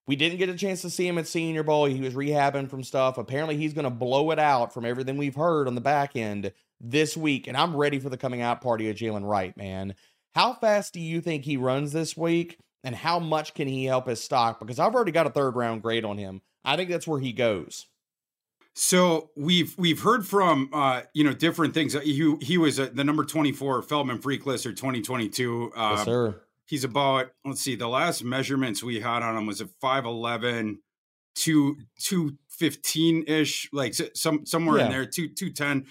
We 0.08 0.15
didn't 0.15 0.39
get 0.39 0.50
a 0.50 0.55
chance 0.55 0.81
to 0.81 0.89
see 0.89 1.08
him 1.08 1.17
at 1.17 1.27
Senior 1.27 1.63
Bowl. 1.63 1.86
He 1.86 2.01
was 2.01 2.15
rehabbing 2.15 2.70
from 2.70 2.84
stuff. 2.84 3.17
Apparently, 3.17 3.55
he's 3.55 3.74
going 3.74 3.86
to 3.86 3.91
blow 3.91 4.31
it 4.31 4.39
out 4.39 4.74
from 4.74 4.86
everything 4.86 5.17
we've 5.17 5.36
heard 5.36 5.67
on 5.67 5.75
the 5.75 5.81
back 5.81 6.15
end 6.15 6.51
this 6.79 7.15
week. 7.15 7.48
And 7.48 7.55
I'm 7.55 7.75
ready 7.75 8.00
for 8.00 8.10
the 8.10 8.17
coming 8.17 8.41
out 8.41 8.62
party 8.62 8.89
of 8.89 8.96
Jaylen 8.96 9.27
Wright, 9.27 9.55
man. 9.55 9.93
How 10.34 10.53
fast 10.53 10.93
do 10.93 11.00
you 11.00 11.22
think 11.22 11.46
he 11.46 11.58
runs 11.58 11.91
this 11.91 12.17
week? 12.17 12.58
And 12.84 12.96
how 12.96 13.20
much 13.20 13.53
can 13.53 13.67
he 13.67 13.86
help 13.86 14.08
his 14.08 14.24
stock? 14.24 14.60
Because 14.60 14.79
I've 14.79 14.96
already 14.96 15.12
got 15.12 15.27
a 15.27 15.31
third 15.31 15.55
round 15.55 15.84
grade 15.84 16.03
on 16.03 16.17
him. 16.17 16.41
I 16.65 16.75
think 16.75 16.89
that's 16.89 17.08
where 17.08 17.20
he 17.20 17.31
goes. 17.31 17.86
So 18.74 19.31
we've 19.36 19.77
we've 19.77 20.01
heard 20.01 20.25
from 20.25 20.70
uh, 20.74 21.01
you 21.13 21.24
know 21.24 21.34
different 21.34 21.74
things. 21.74 21.93
He 21.93 22.36
he 22.41 22.58
was 22.58 22.79
uh, 22.79 22.89
the 22.93 23.03
number 23.03 23.25
twenty 23.25 23.51
four 23.51 23.81
Feldman 23.81 24.20
Freak 24.20 24.46
List 24.46 24.65
or 24.65 24.72
2022. 24.72 25.74
Uh, 25.75 25.93
yes, 25.96 26.05
sir. 26.05 26.41
He's 26.72 26.86
about 26.86 27.32
let's 27.44 27.60
see 27.60 27.75
the 27.75 27.90
last 27.90 28.24
measurements 28.24 28.82
we 28.82 29.01
had 29.01 29.24
on 29.24 29.36
him 29.36 29.46
was 29.46 29.60
a 29.60 29.66
5'11 29.84 30.78
to 31.36 31.75
215 32.00 33.25
ish 33.28 33.70
like 33.74 33.94
some 34.13 34.46
somewhere 34.46 34.78
yeah. 34.78 34.86
in 34.86 34.92
there 34.92 35.06
2 35.06 35.34
210 35.34 35.86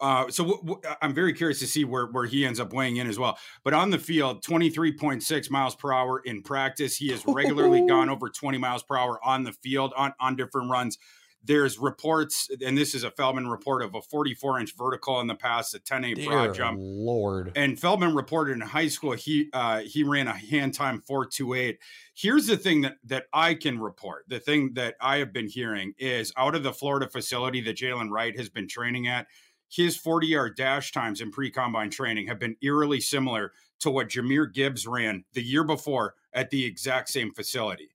uh, 0.00 0.28
so 0.28 0.42
w- 0.42 0.60
w- 0.64 0.96
I'm 1.00 1.14
very 1.14 1.32
curious 1.34 1.60
to 1.60 1.68
see 1.68 1.84
where, 1.84 2.06
where 2.06 2.26
he 2.26 2.44
ends 2.44 2.58
up 2.58 2.72
weighing 2.72 2.96
in 2.96 3.06
as 3.06 3.16
well. 3.16 3.38
But 3.62 3.74
on 3.74 3.90
the 3.90 3.98
field, 3.98 4.44
23.6 4.44 5.50
miles 5.50 5.76
per 5.76 5.92
hour 5.92 6.20
in 6.24 6.42
practice. 6.42 6.96
He 6.96 7.10
has 7.10 7.22
regularly 7.24 7.86
gone 7.86 8.10
over 8.10 8.28
20 8.28 8.58
miles 8.58 8.82
per 8.82 8.96
hour 8.96 9.20
on 9.24 9.44
the 9.44 9.52
field 9.52 9.94
on, 9.96 10.12
on 10.18 10.34
different 10.34 10.68
runs. 10.68 10.98
There's 11.46 11.78
reports, 11.78 12.48
and 12.64 12.76
this 12.76 12.94
is 12.94 13.04
a 13.04 13.10
Feldman 13.10 13.48
report 13.48 13.82
of 13.82 13.94
a 13.94 14.00
44 14.00 14.60
inch 14.60 14.74
vertical 14.76 15.20
in 15.20 15.26
the 15.26 15.34
past, 15.34 15.74
a 15.74 15.78
10 15.78 16.04
8 16.04 16.26
broad 16.26 16.54
jump. 16.54 16.78
Lord. 16.80 17.52
And 17.54 17.78
Feldman 17.78 18.14
reported 18.14 18.52
in 18.52 18.60
high 18.62 18.88
school 18.88 19.12
he 19.12 19.50
uh, 19.52 19.80
he 19.80 20.02
ran 20.02 20.26
a 20.26 20.32
hand 20.32 20.74
time 20.74 21.02
428. 21.06 21.78
Here's 22.14 22.46
the 22.46 22.56
thing 22.56 22.82
that 22.82 22.96
that 23.04 23.24
I 23.32 23.54
can 23.54 23.78
report. 23.78 24.24
The 24.28 24.40
thing 24.40 24.72
that 24.74 24.94
I 25.00 25.18
have 25.18 25.32
been 25.32 25.48
hearing 25.48 25.94
is 25.98 26.32
out 26.36 26.54
of 26.54 26.62
the 26.62 26.72
Florida 26.72 27.08
facility 27.08 27.60
that 27.62 27.76
Jaylen 27.76 28.10
Wright 28.10 28.36
has 28.38 28.48
been 28.48 28.68
training 28.68 29.06
at, 29.06 29.26
his 29.68 29.96
40 29.96 30.26
yard 30.28 30.56
dash 30.56 30.92
times 30.92 31.20
in 31.20 31.30
pre 31.30 31.50
combine 31.50 31.90
training 31.90 32.28
have 32.28 32.38
been 32.38 32.56
eerily 32.62 33.00
similar 33.00 33.52
to 33.80 33.90
what 33.90 34.08
Jahmyr 34.08 34.52
Gibbs 34.52 34.86
ran 34.86 35.24
the 35.34 35.42
year 35.42 35.64
before 35.64 36.14
at 36.32 36.50
the 36.50 36.64
exact 36.64 37.08
same 37.10 37.32
facility 37.32 37.90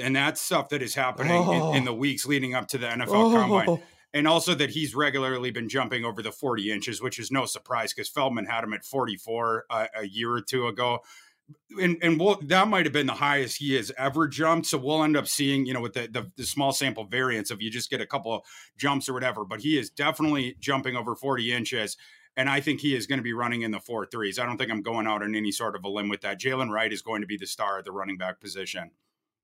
and 0.00 0.14
that's 0.16 0.40
stuff 0.40 0.68
that 0.70 0.82
is 0.82 0.94
happening 0.94 1.32
oh. 1.32 1.70
in, 1.70 1.78
in, 1.78 1.84
the 1.84 1.92
oh. 1.92 1.94
weeks 1.94 2.26
leading 2.26 2.54
up 2.54 2.68
to 2.68 2.78
the 2.78 2.86
NFL 2.86 3.08
oh. 3.08 3.30
Combine. 3.30 3.82
And 4.12 4.28
also 4.28 4.54
that 4.54 4.70
he's 4.70 4.94
regularly 4.94 5.50
been 5.50 5.68
jumping 5.68 6.04
over 6.04 6.22
the 6.22 6.30
40 6.30 6.70
inches, 6.70 7.02
which 7.02 7.18
is 7.18 7.32
no 7.32 7.46
surprise 7.46 7.92
because 7.92 8.08
Feldman 8.08 8.46
had 8.46 8.62
him 8.62 8.72
at 8.72 8.84
44 8.84 9.64
uh, 9.68 9.86
a 9.96 10.06
year 10.06 10.30
or 10.30 10.40
two 10.40 10.68
ago. 10.68 11.00
And 11.80 11.98
and 12.00 12.18
we'll, 12.18 12.38
that 12.44 12.68
might 12.68 12.86
have 12.86 12.92
been 12.92 13.08
the 13.08 13.12
highest 13.12 13.58
he 13.58 13.74
has 13.74 13.90
ever 13.98 14.28
jumped. 14.28 14.68
So 14.68 14.78
we'll 14.78 15.02
end 15.02 15.16
up 15.16 15.26
seeing, 15.26 15.66
you 15.66 15.74
know, 15.74 15.80
with 15.80 15.94
the, 15.94 16.08
the, 16.08 16.30
the 16.36 16.44
small 16.44 16.72
sample 16.72 17.04
variance 17.04 17.50
of 17.50 17.60
you 17.60 17.70
just 17.70 17.90
get 17.90 18.00
a 18.00 18.06
couple 18.06 18.32
of 18.32 18.42
jumps 18.78 19.08
or 19.08 19.14
whatever. 19.14 19.44
But 19.44 19.60
he 19.60 19.76
is 19.76 19.90
definitely 19.90 20.56
jumping 20.60 20.96
over 20.96 21.16
40 21.16 21.52
inches 21.52 21.96
and 22.36 22.48
I 22.48 22.60
think 22.60 22.80
he 22.80 22.94
is 22.94 23.06
going 23.06 23.18
to 23.18 23.22
be 23.24 23.32
running 23.32 23.62
in 23.62 23.70
the 23.70 23.80
four 23.80 24.06
threes. 24.06 24.38
I 24.38 24.46
don't 24.46 24.58
think 24.58 24.70
I'm 24.70 24.82
going 24.82 25.06
out 25.06 25.22
on 25.22 25.34
any 25.34 25.52
sort 25.52 25.76
of 25.76 25.84
a 25.84 25.88
limb 25.88 26.08
with 26.08 26.22
that. 26.22 26.40
Jaylen 26.40 26.70
Wright 26.70 26.92
is 26.92 27.02
going 27.02 27.20
to 27.20 27.26
be 27.26 27.36
the 27.36 27.46
star 27.46 27.78
at 27.78 27.84
the 27.84 27.92
running 27.92 28.18
back 28.18 28.40
position. 28.40 28.90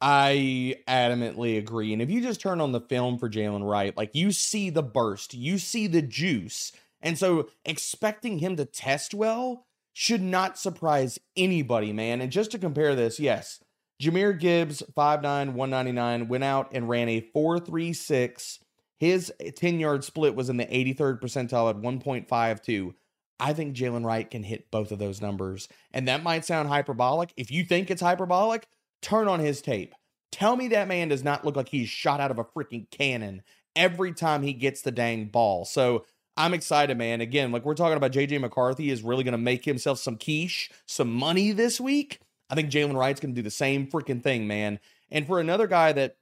I 0.01 0.77
adamantly 0.89 1.59
agree. 1.59 1.93
And 1.93 2.01
if 2.01 2.11
you 2.11 2.23
just 2.23 2.41
turn 2.41 2.61
on 2.61 2.73
the 2.73 2.81
film 2.81 3.19
for 3.19 3.29
Jaylen 3.29 3.69
Wright, 3.69 3.97
like 3.97 4.15
you 4.15 4.33
see 4.33 4.71
the 4.71 4.83
burst, 4.83 5.35
you 5.35 5.59
see 5.59 5.87
the 5.87 6.03
juice. 6.03 6.73
And 7.03 7.19
so 7.19 7.49
expecting 7.65 8.39
him 8.39 8.57
to 8.57 8.65
test 8.65 9.15
well 9.15 9.67
should 9.93 10.23
not 10.23 10.59
surprise 10.59 11.19
anybody, 11.37 11.93
man. 11.93 12.21
And 12.21 12.33
just 12.33 12.51
to 12.53 12.59
compare 12.59 12.95
this, 12.95 13.21
yes, 13.21 13.61
Jahmyr 14.01 14.39
Gibbs, 14.39 14.83
5'9, 14.97 15.53
199, 15.53 16.29
went 16.29 16.45
out 16.45 16.71
and 16.73 16.89
ran 16.89 17.09
a 17.11 17.21
4.36. 17.21 18.61
His 18.99 19.33
10 19.57 19.81
yard 19.81 20.05
split 20.05 20.35
was 20.35 20.49
in 20.49 20.57
the 20.57 20.65
83rd 20.65 21.21
percentile 21.21 21.69
at 21.71 21.77
1.52. 21.77 22.95
I 23.39 23.53
think 23.53 23.75
Jaylen 23.75 24.05
Wright 24.05 24.31
can 24.31 24.43
hit 24.43 24.71
both 24.71 24.93
of 24.93 24.99
those 24.99 25.21
numbers. 25.21 25.69
And 25.93 26.09
that 26.09 26.23
might 26.23 26.45
sound 26.45 26.69
hyperbolic. 26.69 27.33
If 27.37 27.51
you 27.51 27.65
think 27.65 27.91
it's 27.91 28.03
hyperbolic, 28.03 28.67
turn 29.03 29.29
on 29.29 29.41
his 29.41 29.63
tape. 29.63 29.95
Tell 30.33 30.57
me 30.57 30.69
that 30.69 30.89
man 30.89 31.09
does 31.09 31.25
not 31.25 31.45
look 31.45 31.57
like 31.57 31.69
he's 31.69 31.89
shot 31.89 32.21
out 32.21 32.31
of 32.31 32.39
a 32.39 32.45
freaking 32.45 32.91
cannon 32.91 33.43
every 33.75 34.13
time 34.13 34.43
he 34.43 34.53
gets 34.53 34.83
the 34.83 34.93
dang 34.93 35.27
ball. 35.27 35.65
So 35.65 36.05
I'm 36.37 36.55
excited, 36.55 36.97
man. 36.97 37.21
Again, 37.21 37.53
like 37.53 37.65
we're 37.65 37.75
talking 37.75 37.97
about, 37.97 38.13
JJ 38.13 38.41
McCarthy 38.41 38.91
is 38.91 39.03
really 39.03 39.25
going 39.25 39.33
to 39.33 39.39
make 39.39 39.65
himself 39.65 39.99
some 39.99 40.17
quiche, 40.17 40.71
some 40.87 41.13
money 41.13 41.53
this 41.53 41.81
week. 41.81 42.21
I 42.49 42.55
think 42.55 42.71
Jaylen 42.71 42.97
Wright's 42.97 43.21
going 43.21 43.35
to 43.35 43.39
do 43.39 43.45
the 43.45 43.51
same 43.51 43.87
freaking 43.87 44.23
thing, 44.23 44.47
man. 44.47 44.81
And 45.11 45.27
for 45.27 45.41
another 45.41 45.67
guy 45.67 45.93
that 45.93 46.17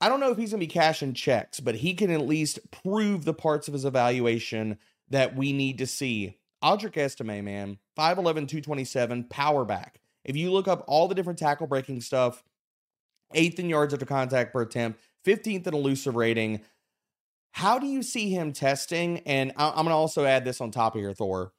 I 0.00 0.08
don't 0.08 0.20
know 0.20 0.30
if 0.30 0.38
he's 0.38 0.50
going 0.50 0.60
to 0.60 0.66
be 0.66 0.72
cashing 0.72 1.12
checks, 1.12 1.60
but 1.60 1.76
he 1.76 1.94
can 1.94 2.10
at 2.10 2.26
least 2.26 2.58
prove 2.70 3.24
the 3.24 3.34
parts 3.34 3.68
of 3.68 3.74
his 3.74 3.84
evaluation 3.84 4.78
that 5.10 5.36
we 5.36 5.52
need 5.52 5.78
to 5.78 5.86
see. 5.86 6.38
Audric 6.62 6.96
Estime, 6.96 7.44
man, 7.44 7.78
5'11, 7.98 8.48
227, 8.48 9.24
power 9.24 9.64
back. 9.64 9.99
If 10.24 10.36
you 10.36 10.52
look 10.52 10.68
up 10.68 10.84
all 10.86 11.08
the 11.08 11.14
different 11.14 11.38
tackle 11.38 11.66
breaking 11.66 12.00
stuff, 12.00 12.42
eighth 13.34 13.58
in 13.58 13.68
yards 13.68 13.94
after 13.94 14.06
contact 14.06 14.52
per 14.52 14.62
attempt, 14.62 15.00
15th 15.24 15.66
in 15.66 15.74
elusive 15.74 16.14
rating. 16.14 16.62
How 17.52 17.78
do 17.78 17.86
you 17.86 18.02
see 18.02 18.30
him 18.30 18.52
testing? 18.52 19.18
And 19.20 19.52
I'm 19.56 19.74
going 19.74 19.88
to 19.88 19.92
also 19.92 20.24
add 20.24 20.44
this 20.44 20.60
on 20.60 20.70
top 20.70 20.94
of 20.94 21.00
your 21.00 21.14
Thor. 21.14 21.52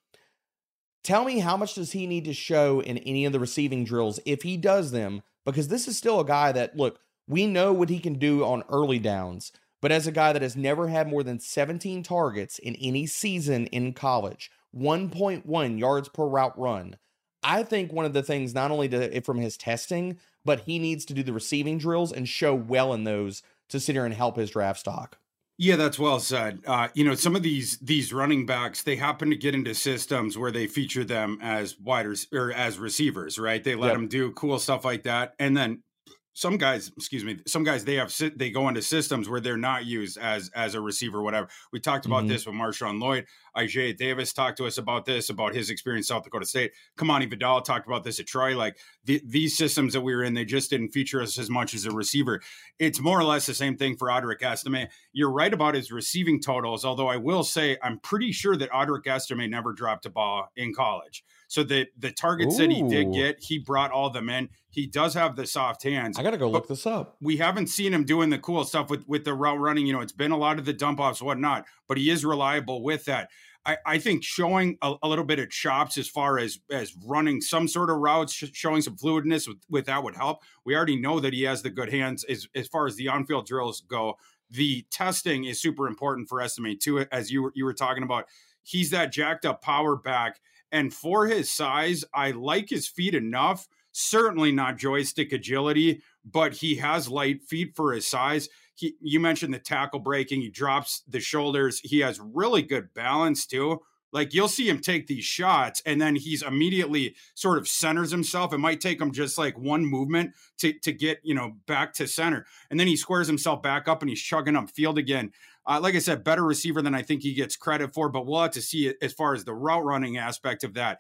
Tell 1.04 1.26
me 1.26 1.40
how 1.40 1.58
much 1.58 1.76
does 1.76 1.92
he 1.92 2.06
need 2.06 2.26
to 2.26 2.34
show 2.34 2.80
in 2.82 3.00
any 3.00 3.26
of 3.26 3.34
the 3.34 3.40
receiving 3.40 3.84
drills 3.84 4.20
if 4.26 4.44
he 4.44 4.56
does 4.56 4.92
them? 4.92 5.24
Because 5.46 5.68
this 5.68 5.88
is 5.88 5.98
still 5.98 6.20
a 6.20 6.26
guy 6.26 6.52
that, 6.52 6.78
look, 6.78 7.00
we 7.28 7.48
know 7.48 7.74
what 7.74 7.90
he 7.90 8.00
can 8.00 8.16
do 8.16 8.44
on 8.44 8.64
early 8.70 9.00
downs, 9.00 9.52
but 9.82 9.92
as 9.92 10.06
a 10.06 10.12
guy 10.12 10.32
that 10.32 10.44
has 10.44 10.56
never 10.56 10.88
had 10.90 11.08
more 11.08 11.24
than 11.24 11.40
17 11.40 12.04
targets 12.04 12.60
in 12.60 12.76
any 12.76 13.08
season 13.08 13.66
in 13.68 13.94
college, 13.94 14.52
1.1 14.76 15.80
yards 15.80 16.10
per 16.10 16.26
route 16.26 16.58
run, 16.58 16.98
I 17.44 17.64
think 17.64 17.92
one 17.92 18.06
of 18.06 18.14
the 18.14 18.24
things, 18.24 18.54
not 18.54 18.72
only 18.72 18.90
to, 18.90 19.22
from 19.22 19.38
his 19.38 19.58
testing, 19.58 20.18
but 20.46 20.62
he 20.62 20.80
needs 20.80 21.06
to 21.06 21.14
do 21.14 21.24
the 21.24 21.34
receiving 21.34 21.78
drills 21.78 22.12
and 22.12 22.28
show 22.28 22.54
well 22.54 22.94
in 22.94 23.04
those 23.04 23.44
to 23.70 23.80
sit 23.80 23.96
here 23.96 24.06
and 24.06 24.14
help 24.14 24.38
his 24.38 24.52
draft 24.52 24.80
stock. 24.80 25.18
Yeah, 25.58 25.76
that's 25.76 26.00
well 26.00 26.20
said. 26.20 26.62
Uh, 26.66 26.88
you 26.96 27.04
know, 27.04 27.14
some 27.14 27.36
of 27.36 27.44
these 27.44 27.78
these 27.80 28.12
running 28.12 28.48
backs 28.48 28.82
they 28.82 28.96
happen 28.96 29.30
to 29.30 29.36
get 29.36 29.54
into 29.54 29.76
systems 29.76 30.36
where 30.36 30.52
they 30.52 30.66
feature 30.66 31.04
them 31.04 31.38
as 31.40 31.80
widers 31.80 32.26
or 32.34 32.52
as 32.52 32.80
receivers, 32.80 33.38
right? 33.38 33.64
They 33.64 33.76
let 33.76 33.90
yep. 33.90 33.96
them 33.96 34.08
do 34.08 34.32
cool 34.32 34.58
stuff 34.58 34.84
like 34.84 35.04
that, 35.04 35.36
and 35.38 35.56
then 35.56 35.84
some 36.34 36.58
guys, 36.58 36.92
excuse 36.96 37.26
me, 37.26 37.40
some 37.46 37.64
guys 37.64 37.84
they 37.84 37.96
have 37.96 38.14
they 38.36 38.50
go 38.50 38.68
into 38.70 38.82
systems 38.82 39.28
where 39.28 39.42
they're 39.42 39.58
not 39.58 39.86
used 39.86 40.18
as 40.18 40.50
as 40.56 40.76
a 40.76 40.82
receiver, 40.82 41.22
whatever. 41.22 41.50
We 41.74 41.80
talked 41.80 42.06
about 42.06 42.22
mm-hmm. 42.22 42.30
this 42.30 42.46
with 42.46 42.56
Marshawn 42.56 43.02
Lloyd. 43.02 43.26
Isaiah 43.58 43.94
Davis 43.94 44.32
talked 44.32 44.58
to 44.58 44.66
us 44.66 44.78
about 44.78 45.06
this, 45.06 45.30
about 45.30 45.54
his 45.54 45.70
experience 45.70 46.08
South 46.08 46.24
Dakota 46.24 46.46
State. 46.46 46.72
Kimani 46.98 47.30
Vidal 47.30 47.62
talked 47.62 47.86
about 47.86 48.04
this 48.06 48.20
at 48.20 48.28
Troy. 48.28 48.56
Like 48.56 48.78
the, 49.04 49.22
these 49.26 49.58
systems 49.58 49.92
that 49.94 50.02
we 50.02 50.16
were 50.16 50.24
in, 50.24 50.34
they 50.34 50.46
just 50.46 50.70
didn't 50.70 50.90
feature 50.92 51.22
us 51.22 51.38
as 51.38 51.50
much 51.50 51.74
as 51.74 51.86
a 51.86 51.92
receiver. 51.92 52.42
It's 52.80 53.02
more 53.02 53.20
or 53.20 53.26
less 53.26 53.46
the 53.46 53.54
same 53.54 53.76
thing 53.76 53.98
for 53.98 54.08
Audric 54.08 54.42
Estime. 54.42 54.88
You're 55.12 55.32
right 55.32 55.54
about 55.54 55.76
his 55.76 55.92
receiving 55.92 56.42
totals, 56.42 56.86
although 56.86 57.10
I 57.10 57.18
will 57.18 57.44
say 57.44 57.78
I'm 57.84 58.00
pretty 58.00 58.32
sure 58.32 58.56
that 58.56 58.72
Audric 58.72 59.06
Estime 59.06 59.50
never 59.50 59.74
dropped 59.74 60.06
a 60.06 60.10
ball 60.10 60.48
in 60.56 60.74
college. 60.74 61.26
So 61.52 61.64
the 61.64 61.88
the 61.98 62.12
targets 62.12 62.56
Ooh. 62.56 62.60
that 62.60 62.72
he 62.72 62.82
did 62.82 63.12
get, 63.12 63.44
he 63.44 63.60
brought 63.60 63.92
all 63.92 64.10
them 64.10 64.30
in. 64.30 64.48
He 64.70 64.88
does 64.88 65.14
have 65.16 65.36
the 65.36 65.46
soft 65.46 65.84
hands. 65.84 66.18
I 66.18 66.24
gotta 66.24 66.38
go 66.38 66.50
look 66.50 66.70
this 66.70 66.88
up. 66.88 67.18
We 67.20 67.36
haven't 67.36 67.68
seen 67.68 67.94
him 67.94 68.06
doing 68.06 68.30
the 68.30 68.38
cool 68.38 68.64
stuff 68.64 68.90
with 68.90 69.06
with 69.06 69.26
the 69.26 69.34
route 69.34 69.60
running. 69.60 69.86
You 69.86 69.92
know, 69.92 70.00
it's 70.00 70.14
been 70.14 70.32
a 70.32 70.38
lot 70.38 70.60
of 70.60 70.66
the 70.66 70.72
dump 70.72 71.02
offs, 71.02 71.22
whatnot, 71.22 71.66
but 71.90 71.98
he 71.98 72.10
is 72.10 72.24
reliable 72.24 72.82
with 72.82 73.04
that. 73.04 73.32
I, 73.66 73.78
I 73.86 73.98
think 73.98 74.24
showing 74.24 74.78
a, 74.82 74.94
a, 75.04 75.10
little 75.10 75.26
bit 75.26 75.40
of 75.40 75.50
chops 75.50 75.98
as 75.98 76.08
far 76.08 76.40
as 76.40 76.58
as 76.72 76.96
running 77.06 77.42
some 77.42 77.68
sort 77.68 77.90
of 77.90 77.98
routes, 77.98 78.32
sh- 78.32 78.46
showing 78.54 78.82
some 78.82 78.96
fluidness 78.96 79.46
with, 79.46 79.58
with 79.70 79.88
that 79.88 80.06
would 80.06 80.16
help. 80.16 80.40
We 80.64 80.74
already 80.74 80.96
know 80.96 81.20
that 81.20 81.34
he 81.34 81.44
has 81.44 81.64
the 81.64 81.70
good 81.70 81.92
hands 81.92 82.24
as 82.24 82.48
as 82.56 82.70
far 82.70 82.88
as 82.88 82.96
the 82.96 83.10
on 83.10 83.26
field 83.26 83.46
drills 83.46 83.82
go. 83.82 84.16
The 84.50 84.86
testing 84.90 85.44
is 85.44 85.62
super 85.62 85.86
important 85.86 86.30
for 86.30 86.40
Estime 86.40 86.78
too, 86.82 87.00
as 87.12 87.30
you 87.30 87.44
were, 87.44 87.52
you 87.56 87.66
were 87.66 87.74
talking 87.74 88.04
about. 88.04 88.28
He's 88.64 88.92
that 88.92 89.12
jacked 89.12 89.44
up 89.44 89.62
power 89.62 89.98
back 89.98 90.40
and 90.72 90.94
for 90.94 91.28
his 91.28 91.52
size, 91.52 92.06
I 92.14 92.32
like 92.32 92.70
his 92.70 92.88
feet 92.88 93.16
enough. 93.16 93.68
Certainly 93.92 94.54
not 94.54 94.78
joystick 94.78 95.34
agility, 95.34 96.02
but 96.24 96.54
he 96.54 96.76
has 96.76 97.10
light 97.10 97.44
feet 97.44 97.76
for 97.76 97.92
his 97.94 98.08
size. 98.08 98.48
He, 98.76 98.96
you 99.02 99.20
mentioned 99.20 99.54
the 99.54 99.60
tackle 99.60 100.00
breaking. 100.00 100.42
He 100.42 100.50
drops 100.50 101.04
the 101.08 101.20
shoulders. 101.20 101.82
He 101.84 102.00
has 102.00 102.20
really 102.20 102.62
good 102.62 102.94
balance 102.94 103.46
too. 103.46 103.82
Like 104.14 104.34
you'll 104.34 104.48
see 104.48 104.68
him 104.68 104.80
take 104.80 105.08
these 105.08 105.24
shots 105.24 105.82
and 105.86 106.02
then 106.02 106.16
he's 106.16 106.44
immediately 106.44 107.16
sort 107.34 107.58
of 107.58 107.68
centers 107.68 108.12
himself. 108.12 108.54
It 108.54 108.58
might 108.58 108.82
take 108.82 109.00
him 109.00 109.12
just 109.12 109.38
like 109.38 109.58
one 109.58 109.86
movement 109.86 110.32
to, 110.60 110.74
to 110.80 110.92
get, 110.92 111.20
you 111.24 111.34
know, 111.34 111.54
back 111.66 111.94
to 111.94 112.08
center. 112.08 112.46
And 112.70 112.80
then 112.80 112.88
he 112.88 112.98
squares 112.98 113.28
himself 113.28 113.62
back 113.62 113.88
up 113.88 114.02
and 114.02 114.10
he's 114.10 114.22
chugging 114.22 114.56
up 114.56 114.70
field 114.70 114.98
again. 114.98 115.32
Uh, 115.68 115.80
like 115.82 115.96
I 115.96 116.00
said, 116.00 116.24
better 116.24 116.44
receiver 116.44 116.82
than 116.82 116.96
I 116.96 117.02
think 117.02 117.22
he 117.22 117.34
gets 117.34 117.56
credit 117.56 117.94
for, 117.94 118.10
but 118.10 118.26
we'll 118.26 118.42
have 118.42 118.52
to 118.52 118.62
see 118.62 118.88
it 118.88 118.98
as 119.02 119.14
far 119.14 119.34
as 119.34 119.44
the 119.44 119.54
route 119.54 119.84
running 119.84 120.18
aspect 120.18 120.64
of 120.64 120.74
that. 120.74 121.00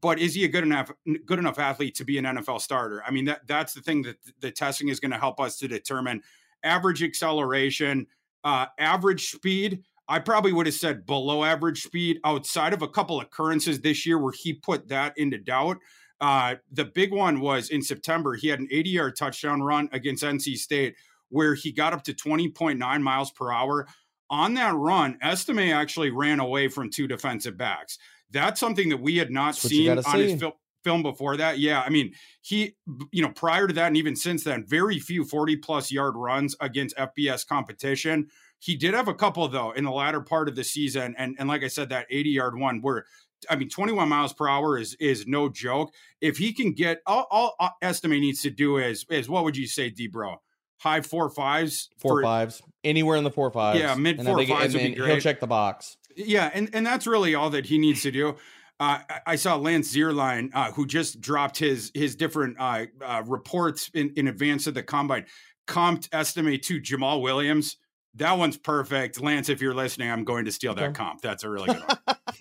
But 0.00 0.18
is 0.18 0.34
he 0.34 0.44
a 0.44 0.48
good 0.48 0.64
enough 0.64 0.90
good 1.26 1.38
enough 1.38 1.58
athlete 1.58 1.94
to 1.96 2.04
be 2.04 2.18
an 2.18 2.24
NFL 2.24 2.60
starter? 2.60 3.02
I 3.06 3.10
mean, 3.10 3.26
that 3.26 3.46
that's 3.46 3.74
the 3.74 3.82
thing 3.82 4.02
that 4.02 4.16
the 4.40 4.50
testing 4.50 4.88
is 4.88 5.00
going 5.00 5.10
to 5.10 5.18
help 5.18 5.40
us 5.40 5.58
to 5.58 5.68
determine 5.68 6.22
average 6.62 7.02
acceleration, 7.02 8.06
uh, 8.44 8.66
average 8.78 9.30
speed. 9.30 9.82
I 10.08 10.18
probably 10.18 10.52
would 10.52 10.66
have 10.66 10.74
said 10.74 11.06
below 11.06 11.44
average 11.44 11.82
speed 11.82 12.20
outside 12.24 12.72
of 12.72 12.82
a 12.82 12.88
couple 12.88 13.20
occurrences 13.20 13.80
this 13.80 14.04
year 14.04 14.18
where 14.18 14.32
he 14.32 14.52
put 14.52 14.88
that 14.88 15.16
into 15.16 15.38
doubt. 15.38 15.78
Uh, 16.20 16.56
the 16.70 16.84
big 16.84 17.12
one 17.12 17.40
was 17.40 17.68
in 17.68 17.82
September. 17.82 18.34
He 18.34 18.48
had 18.48 18.60
an 18.60 18.68
80 18.70 18.90
yard 18.90 19.16
touchdown 19.16 19.62
run 19.62 19.88
against 19.92 20.22
NC 20.22 20.56
State 20.56 20.94
where 21.32 21.54
he 21.54 21.72
got 21.72 21.92
up 21.92 22.04
to 22.04 22.12
20.9 22.12 23.02
miles 23.02 23.30
per 23.32 23.50
hour 23.50 23.88
on 24.30 24.54
that 24.54 24.74
run, 24.74 25.18
Estime 25.20 25.72
actually 25.72 26.10
ran 26.10 26.40
away 26.40 26.68
from 26.68 26.90
two 26.90 27.06
defensive 27.06 27.58
backs. 27.58 27.98
That's 28.30 28.58
something 28.58 28.88
that 28.88 28.96
we 29.00 29.18
had 29.18 29.30
not 29.30 29.54
That's 29.54 29.68
seen 29.68 29.90
on 29.90 30.02
see. 30.04 30.30
his 30.30 30.40
fil- 30.40 30.58
film 30.82 31.02
before 31.02 31.36
that. 31.36 31.58
Yeah, 31.58 31.82
I 31.82 31.90
mean, 31.90 32.14
he, 32.40 32.74
you 33.10 33.22
know, 33.22 33.28
prior 33.28 33.68
to 33.68 33.74
that 33.74 33.88
and 33.88 33.96
even 33.96 34.16
since 34.16 34.42
then, 34.42 34.64
very 34.66 34.98
few 34.98 35.24
40 35.24 35.56
plus 35.56 35.92
yard 35.92 36.14
runs 36.16 36.56
against 36.60 36.96
FBS 36.96 37.46
competition. 37.46 38.28
He 38.58 38.74
did 38.74 38.94
have 38.94 39.08
a 39.08 39.14
couple 39.14 39.46
though 39.48 39.72
in 39.72 39.84
the 39.84 39.90
latter 39.90 40.22
part 40.22 40.48
of 40.48 40.56
the 40.56 40.64
season, 40.64 41.14
and 41.18 41.36
and 41.38 41.48
like 41.48 41.62
I 41.62 41.68
said, 41.68 41.90
that 41.90 42.06
80 42.10 42.30
yard 42.30 42.58
one 42.58 42.80
where. 42.80 43.04
I 43.50 43.56
mean, 43.56 43.68
21 43.68 44.08
miles 44.08 44.32
per 44.32 44.46
hour 44.48 44.78
is 44.78 44.94
is 45.00 45.26
no 45.26 45.48
joke. 45.48 45.92
If 46.20 46.38
he 46.38 46.52
can 46.52 46.74
get 46.74 47.00
all, 47.08 47.26
all 47.28 47.56
uh, 47.58 47.70
Estime 47.82 48.20
needs 48.20 48.40
to 48.42 48.50
do 48.50 48.76
is 48.76 49.04
is 49.10 49.28
what 49.28 49.42
would 49.42 49.56
you 49.56 49.66
say, 49.66 49.90
Debro? 49.90 50.36
High 50.82 51.00
four 51.00 51.30
fives, 51.30 51.90
four 51.98 52.18
for, 52.18 52.22
fives, 52.22 52.60
anywhere 52.82 53.16
in 53.16 53.22
the 53.22 53.30
four 53.30 53.52
fives. 53.52 53.78
Yeah, 53.78 53.94
mid 53.94 54.18
and 54.18 54.26
four 54.26 54.44
fives 54.44 54.74
would 54.74 54.82
be 54.82 54.94
great. 54.96 55.10
He'll 55.10 55.20
check 55.20 55.38
the 55.38 55.46
box. 55.46 55.96
Yeah, 56.16 56.50
and 56.52 56.70
and 56.72 56.84
that's 56.84 57.06
really 57.06 57.36
all 57.36 57.50
that 57.50 57.66
he 57.66 57.78
needs 57.78 58.02
to 58.02 58.10
do. 58.10 58.36
Uh, 58.80 58.98
I 59.24 59.36
saw 59.36 59.54
Lance 59.54 59.94
Zierlein, 59.94 60.50
uh, 60.52 60.72
who 60.72 60.86
just 60.86 61.20
dropped 61.20 61.56
his 61.56 61.92
his 61.94 62.16
different 62.16 62.56
uh, 62.58 62.86
uh, 63.00 63.22
reports 63.24 63.90
in, 63.94 64.12
in 64.16 64.26
advance 64.26 64.66
of 64.66 64.74
the 64.74 64.82
combine, 64.82 65.26
comped 65.68 66.08
Estime 66.12 66.58
to 66.58 66.80
Jamaal 66.80 67.22
Williams. 67.22 67.76
That 68.16 68.36
one's 68.38 68.56
perfect, 68.56 69.20
Lance. 69.20 69.48
If 69.48 69.62
you're 69.62 69.74
listening, 69.74 70.10
I'm 70.10 70.24
going 70.24 70.46
to 70.46 70.52
steal 70.52 70.74
that 70.74 70.82
okay. 70.82 70.92
comp. 70.94 71.20
That's 71.20 71.44
a 71.44 71.48
really 71.48 71.72
good 71.72 71.84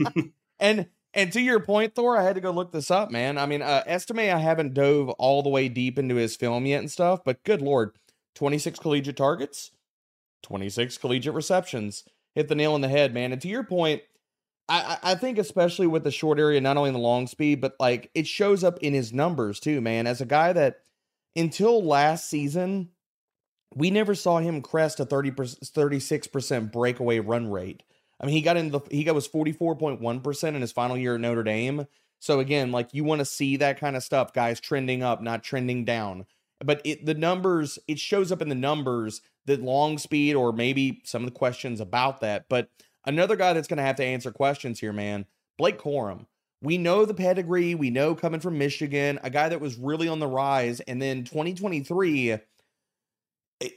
one. 0.04 0.34
and 0.60 0.88
and 1.14 1.32
to 1.34 1.42
your 1.42 1.60
point, 1.60 1.94
Thor, 1.94 2.18
I 2.18 2.24
had 2.24 2.36
to 2.36 2.42
go 2.42 2.52
look 2.52 2.72
this 2.72 2.90
up, 2.90 3.12
man. 3.12 3.38
I 3.38 3.46
mean, 3.46 3.62
uh, 3.62 3.84
Estime, 3.86 4.34
I 4.34 4.40
haven't 4.40 4.74
dove 4.74 5.10
all 5.10 5.44
the 5.44 5.50
way 5.50 5.70
deep 5.70 6.00
into 6.00 6.16
his 6.16 6.36
film 6.36 6.66
yet 6.66 6.80
and 6.80 6.90
stuff, 6.90 7.20
but 7.26 7.44
good 7.44 7.62
lord, 7.62 7.92
26 8.36 8.80
collegiate 8.80 9.18
targets, 9.18 9.72
26 10.44 10.98
collegiate 10.98 11.34
receptions. 11.34 12.04
Hit 12.34 12.48
the 12.48 12.56
nail 12.56 12.74
on 12.74 12.82
the 12.82 12.88
head, 12.88 13.14
man. 13.14 13.32
And 13.32 13.42
to 13.42 13.48
your 13.48 13.64
point, 13.64 14.02
I, 14.70 14.98
I 15.04 15.16
think 15.16 15.38
especially 15.38 15.88
with 15.88 16.06
the 16.06 16.12
short 16.12 16.40
area, 16.40 16.62
not 16.62 16.78
only 16.78 16.88
in 16.88 16.94
the 16.94 17.00
long 17.00 17.28
speed, 17.28 17.60
but 17.60 17.76
like 17.80 18.10
it 18.16 18.26
shows 18.26 18.64
up 18.64 18.80
in 18.80 18.94
his 18.94 19.12
numbers 19.12 19.60
too, 19.60 19.82
man. 19.82 20.08
As 20.08 20.22
a 20.22 20.26
guy 20.26 20.54
that 20.54 20.78
until 21.36 21.84
last 21.84 22.30
season, 22.30 22.90
we 23.76 23.92
never 23.92 24.16
saw 24.16 24.40
him 24.40 24.62
crest 24.62 25.00
a 25.00 25.06
30 25.06 25.32
36% 25.32 26.72
breakaway 26.72 27.20
run 27.20 27.52
rate. 27.52 27.84
I 28.20 28.26
mean, 28.26 28.36
he 28.36 28.42
got 28.42 28.56
in 28.56 28.70
the 28.70 28.80
he 28.90 29.04
got 29.04 29.16
was 29.16 29.28
44.1% 29.28 30.44
in 30.48 30.62
his 30.62 30.72
final 30.72 30.98
year 30.98 31.16
at 31.16 31.22
Notre 31.22 31.44
Dame. 31.44 31.88
So 32.20 32.40
again, 32.40 32.72
like 32.72 32.94
you 32.94 33.04
want 33.04 33.20
to 33.20 33.26
see 33.26 33.58
that 33.58 33.80
kind 33.80 33.96
of 33.96 34.04
stuff, 34.04 34.32
guys 34.32 34.60
trending 34.60 35.04
up, 35.04 35.22
not 35.22 35.44
trending 35.44 35.84
down 35.86 36.26
but 36.64 36.82
it 36.84 37.06
the 37.06 37.14
numbers 37.14 37.80
it 37.88 38.00
shows 38.00 38.32
up 38.32 38.42
in 38.42 38.50
the 38.50 38.56
numbers 38.56 39.22
that 39.46 39.62
long 39.62 39.98
speed 39.98 40.36
or 40.36 40.52
maybe 40.52 41.02
some 41.04 41.24
of 41.24 41.26
the 41.26 41.38
questions 41.38 41.80
about 41.80 42.22
that 42.22 42.46
but 42.50 42.70
another 43.06 43.36
guy 43.36 43.54
that's 43.54 43.68
going 43.68 43.78
to 43.78 43.84
have 43.84 43.96
to 43.96 44.06
answer 44.06 44.32
questions 44.32 44.80
here 44.80 44.94
man 44.94 45.26
blake 45.58 45.80
corum 45.80 46.26
we 46.62 46.78
know 46.78 47.06
the 47.06 47.14
pedigree 47.14 47.76
we 47.76 47.90
know 47.90 48.16
coming 48.16 48.40
from 48.40 48.58
michigan 48.58 49.20
a 49.24 49.30
guy 49.30 49.50
that 49.50 49.62
was 49.62 49.78
really 49.78 50.08
on 50.08 50.20
the 50.20 50.28
rise 50.28 50.80
and 50.82 51.02
then 51.02 51.24
2023 51.24 52.38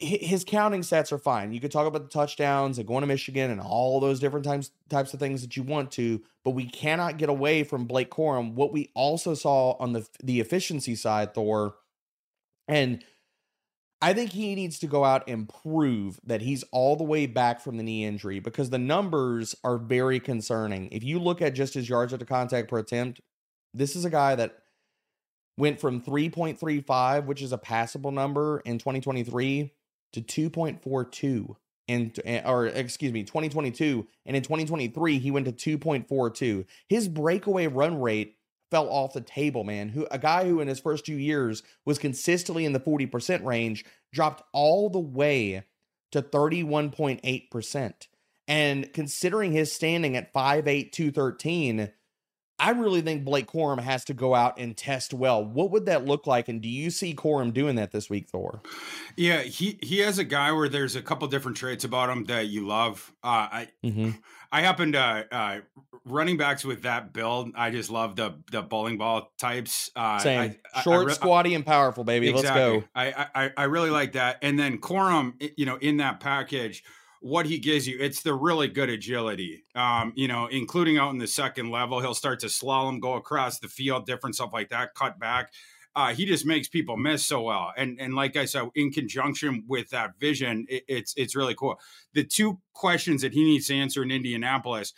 his 0.00 0.44
counting 0.44 0.82
sets 0.82 1.12
are 1.12 1.18
fine. 1.18 1.52
You 1.52 1.60
could 1.60 1.70
talk 1.70 1.86
about 1.86 2.02
the 2.02 2.08
touchdowns 2.08 2.78
and 2.78 2.86
going 2.86 3.02
to 3.02 3.06
Michigan 3.06 3.50
and 3.50 3.60
all 3.60 4.00
those 4.00 4.18
different 4.18 4.44
types 4.44 4.70
types 4.88 5.12
of 5.12 5.20
things 5.20 5.42
that 5.42 5.56
you 5.56 5.62
want 5.62 5.90
to, 5.92 6.22
but 6.42 6.52
we 6.52 6.64
cannot 6.64 7.18
get 7.18 7.28
away 7.28 7.64
from 7.64 7.84
Blake 7.84 8.10
Corum. 8.10 8.54
What 8.54 8.72
we 8.72 8.90
also 8.94 9.34
saw 9.34 9.72
on 9.72 9.92
the 9.92 10.08
the 10.22 10.40
efficiency 10.40 10.94
side, 10.94 11.34
Thor, 11.34 11.74
and 12.68 13.04
I 14.00 14.12
think 14.12 14.32
he 14.32 14.54
needs 14.54 14.78
to 14.80 14.86
go 14.86 15.02
out 15.02 15.28
and 15.28 15.48
prove 15.48 16.20
that 16.24 16.42
he's 16.42 16.62
all 16.72 16.94
the 16.94 17.04
way 17.04 17.24
back 17.24 17.60
from 17.60 17.78
the 17.78 17.82
knee 17.82 18.04
injury 18.04 18.38
because 18.38 18.68
the 18.68 18.78
numbers 18.78 19.54
are 19.64 19.78
very 19.78 20.20
concerning. 20.20 20.90
If 20.92 21.02
you 21.02 21.18
look 21.18 21.40
at 21.40 21.54
just 21.54 21.72
his 21.72 21.88
yards 21.88 22.12
after 22.12 22.26
contact 22.26 22.68
per 22.68 22.78
attempt, 22.78 23.22
this 23.72 23.96
is 23.96 24.04
a 24.04 24.10
guy 24.10 24.34
that 24.34 24.58
went 25.56 25.80
from 25.80 26.02
3.35, 26.02 27.24
which 27.24 27.40
is 27.40 27.52
a 27.52 27.58
passable 27.58 28.10
number 28.10 28.60
in 28.66 28.78
2023, 28.78 29.72
to 30.12 30.20
2.42 30.20 31.56
in 31.88 32.12
eh, 32.24 32.42
or 32.46 32.66
excuse 32.66 33.12
me 33.12 33.24
2022 33.24 34.06
and 34.24 34.36
in 34.36 34.42
2023 34.42 35.18
he 35.18 35.30
went 35.30 35.44
to 35.44 35.78
2.42 35.78 36.64
his 36.88 37.08
breakaway 37.08 37.66
run 37.66 38.00
rate 38.00 38.36
fell 38.74 38.88
off 38.88 39.12
the 39.12 39.20
table, 39.20 39.62
man. 39.62 39.90
Who 39.90 40.04
a 40.10 40.18
guy 40.18 40.46
who 40.46 40.58
in 40.58 40.66
his 40.66 40.80
first 40.80 41.06
two 41.06 41.14
years 41.14 41.62
was 41.84 41.96
consistently 41.96 42.64
in 42.64 42.72
the 42.72 42.80
40% 42.80 43.44
range 43.44 43.84
dropped 44.12 44.42
all 44.52 44.90
the 44.90 44.98
way 44.98 45.62
to 46.10 46.20
31.8%. 46.20 47.92
And 48.48 48.92
considering 48.92 49.52
his 49.52 49.70
standing 49.70 50.16
at 50.16 50.34
5'8, 50.34 50.90
213, 50.90 51.92
I 52.58 52.70
really 52.70 53.00
think 53.00 53.24
Blake 53.24 53.50
Corum 53.50 53.80
has 53.80 54.04
to 54.06 54.14
go 54.14 54.34
out 54.34 54.58
and 54.58 54.76
test 54.76 55.12
well. 55.12 55.44
What 55.44 55.70
would 55.72 55.86
that 55.86 56.04
look 56.04 56.26
like? 56.26 56.48
And 56.48 56.60
do 56.60 56.68
you 56.68 56.90
see 56.90 57.14
Corum 57.14 57.52
doing 57.52 57.74
that 57.76 57.90
this 57.90 58.08
week, 58.08 58.28
Thor? 58.28 58.62
Yeah, 59.16 59.42
he 59.42 59.78
he 59.82 59.98
has 59.98 60.18
a 60.18 60.24
guy 60.24 60.52
where 60.52 60.68
there's 60.68 60.94
a 60.94 61.02
couple 61.02 61.26
different 61.28 61.56
traits 61.56 61.84
about 61.84 62.10
him 62.10 62.24
that 62.24 62.46
you 62.46 62.66
love. 62.66 63.12
Uh, 63.24 63.48
I 63.50 63.68
mm-hmm. 63.82 64.10
I 64.52 64.60
happen 64.60 64.92
to 64.92 65.26
uh, 65.32 65.60
running 66.04 66.36
backs 66.36 66.64
with 66.64 66.82
that 66.82 67.12
build. 67.12 67.50
I 67.56 67.70
just 67.70 67.90
love 67.90 68.14
the 68.14 68.36
the 68.52 68.62
bowling 68.62 68.98
ball 68.98 69.32
types. 69.36 69.90
Uh, 69.96 70.18
Same 70.18 70.56
I, 70.74 70.82
short, 70.82 71.08
I, 71.08 71.10
I, 71.10 71.14
squatty, 71.14 71.54
and 71.54 71.66
powerful, 71.66 72.04
baby. 72.04 72.28
Exactly. 72.28 72.62
Let's 72.62 72.82
go. 72.82 72.88
I, 72.94 73.26
I 73.34 73.50
I 73.56 73.64
really 73.64 73.90
like 73.90 74.12
that. 74.12 74.38
And 74.42 74.58
then 74.58 74.78
Corum, 74.78 75.34
you 75.56 75.66
know, 75.66 75.76
in 75.76 75.96
that 75.96 76.20
package 76.20 76.84
what 77.24 77.46
he 77.46 77.58
gives 77.58 77.88
you, 77.88 77.96
it's 77.98 78.20
the 78.20 78.34
really 78.34 78.68
good 78.68 78.90
agility. 78.90 79.64
Um, 79.74 80.12
you 80.14 80.28
know, 80.28 80.46
including 80.46 80.98
out 80.98 81.10
in 81.14 81.18
the 81.18 81.26
second 81.26 81.70
level, 81.70 82.00
he'll 82.00 82.12
start 82.12 82.38
to 82.40 82.48
slalom, 82.48 83.00
go 83.00 83.14
across 83.14 83.58
the 83.60 83.68
field, 83.68 84.04
different 84.04 84.34
stuff 84.34 84.50
like 84.52 84.68
that, 84.68 84.94
cut 84.94 85.18
back. 85.18 85.50
uh, 85.96 86.14
he 86.14 86.26
just 86.26 86.44
makes 86.44 86.68
people 86.68 86.96
miss 86.96 87.24
so 87.24 87.42
well. 87.42 87.72
And 87.76 87.98
and 88.00 88.14
like 88.14 88.36
I 88.36 88.44
said, 88.46 88.68
in 88.74 88.90
conjunction 88.90 89.64
with 89.68 89.90
that 89.90 90.18
vision, 90.18 90.66
it, 90.68 90.84
it's 90.88 91.14
it's 91.16 91.36
really 91.36 91.54
cool. 91.54 91.78
The 92.14 92.24
two 92.24 92.58
questions 92.72 93.22
that 93.22 93.32
he 93.32 93.44
needs 93.44 93.68
to 93.68 93.74
answer 93.74 94.02
in 94.02 94.10
Indianapolis. 94.10 94.92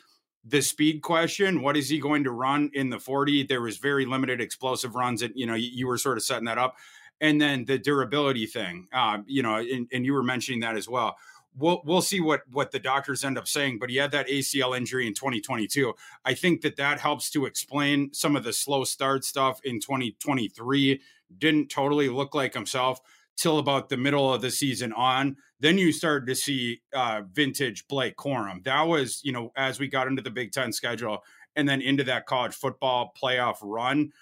The 0.49 0.63
speed 0.63 1.03
question, 1.03 1.61
what 1.61 1.77
is 1.77 1.89
he 1.89 1.99
going 1.99 2.23
to 2.23 2.31
run 2.31 2.71
in 2.73 2.91
the 2.91 3.01
40? 3.01 3.43
There 3.45 3.61
was 3.61 3.79
very 3.79 4.07
limited 4.07 4.41
explosive 4.41 4.95
runs 4.95 5.21
and 5.21 5.33
you 5.35 5.45
know, 5.45 5.55
you, 5.55 5.69
you 5.73 5.87
were 5.89 5.99
sort 5.99 6.17
of 6.19 6.23
setting 6.23 6.45
that 6.45 6.57
up. 6.57 6.77
And 7.21 7.41
then 7.41 7.65
the 7.65 7.79
durability 7.79 8.47
thing, 8.47 8.87
uh, 8.93 9.19
you 9.27 9.43
know, 9.43 9.57
and, 9.57 9.89
and 9.93 10.05
you 10.07 10.13
were 10.13 10.23
mentioning 10.23 10.61
that 10.61 10.77
as 10.77 10.89
well 10.89 11.17
we'll 11.59 11.83
we'll 11.85 12.03
see 12.03 12.21
what 12.21 12.43
what 12.51 12.71
the 12.71 12.79
doctors 12.79 13.25
end 13.25 13.39
up 13.39 13.49
saying. 13.49 13.79
But 13.79 13.91
he 13.91 13.97
had 13.97 14.11
that 14.13 14.29
ACL 14.29 14.77
injury 14.77 15.07
in 15.07 15.15
2022. 15.15 15.95
I 16.25 16.35
think 16.35 16.61
that 16.63 16.77
that 16.77 17.01
helps 17.01 17.31
to 17.31 17.47
explain 17.47 18.13
some 18.13 18.37
of 18.37 18.45
the 18.45 18.53
slow 18.53 18.85
start 18.85 19.25
stuff 19.25 19.61
in 19.65 19.81
2023. 19.81 21.01
Didn't 21.39 21.69
totally 21.71 22.09
look 22.09 22.35
like 22.35 22.55
himself 22.55 23.01
till 23.37 23.59
about 23.59 23.89
the 23.89 23.97
middle 23.97 24.33
of 24.33 24.41
the 24.41 24.51
season 24.51 24.93
on. 24.93 25.37
Then 25.61 25.79
you 25.79 25.93
started 25.93 26.27
to 26.27 26.35
see 26.35 26.83
uh, 26.95 27.23
vintage 27.31 27.87
Blake 27.89 28.17
Corum. 28.17 28.65
That 28.65 28.83
was 28.83 29.21
you 29.25 29.33
know 29.33 29.53
as 29.57 29.79
we 29.81 29.89
got 29.89 30.07
into 30.07 30.23
the 30.23 30.31
Big 30.31 30.53
Ten 30.53 30.73
schedule 30.73 31.25
and 31.55 31.69
then 31.69 31.81
into 31.81 32.05
that 32.05 32.27
college 32.27 32.55
football 32.55 33.13
playoff 33.21 33.57
run. 33.63 34.13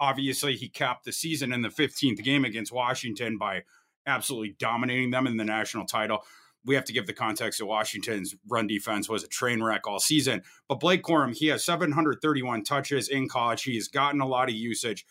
Obviously, 0.00 0.56
he 0.56 0.68
capped 0.68 1.04
the 1.04 1.12
season 1.12 1.52
in 1.52 1.60
the 1.60 1.68
15th 1.68 2.24
game 2.24 2.46
against 2.46 2.72
Washington 2.72 3.36
by 3.36 3.64
absolutely 4.06 4.56
dominating 4.58 5.10
them 5.10 5.26
in 5.26 5.36
the 5.36 5.44
national 5.44 5.84
title 5.84 6.24
we 6.64 6.74
have 6.74 6.84
to 6.84 6.92
give 6.92 7.06
the 7.06 7.12
context 7.12 7.60
of 7.60 7.66
Washington's 7.66 8.34
run 8.48 8.66
defense 8.66 9.08
was 9.08 9.22
a 9.22 9.28
train 9.28 9.62
wreck 9.62 9.86
all 9.86 10.00
season. 10.00 10.42
But 10.68 10.80
Blake 10.80 11.02
Corum, 11.02 11.34
he 11.36 11.48
has 11.48 11.64
731 11.64 12.64
touches 12.64 13.08
in 13.08 13.28
college. 13.28 13.62
He 13.62 13.74
has 13.76 13.88
gotten 13.88 14.20
a 14.20 14.26
lot 14.26 14.48
of 14.48 14.54
usage 14.54 15.04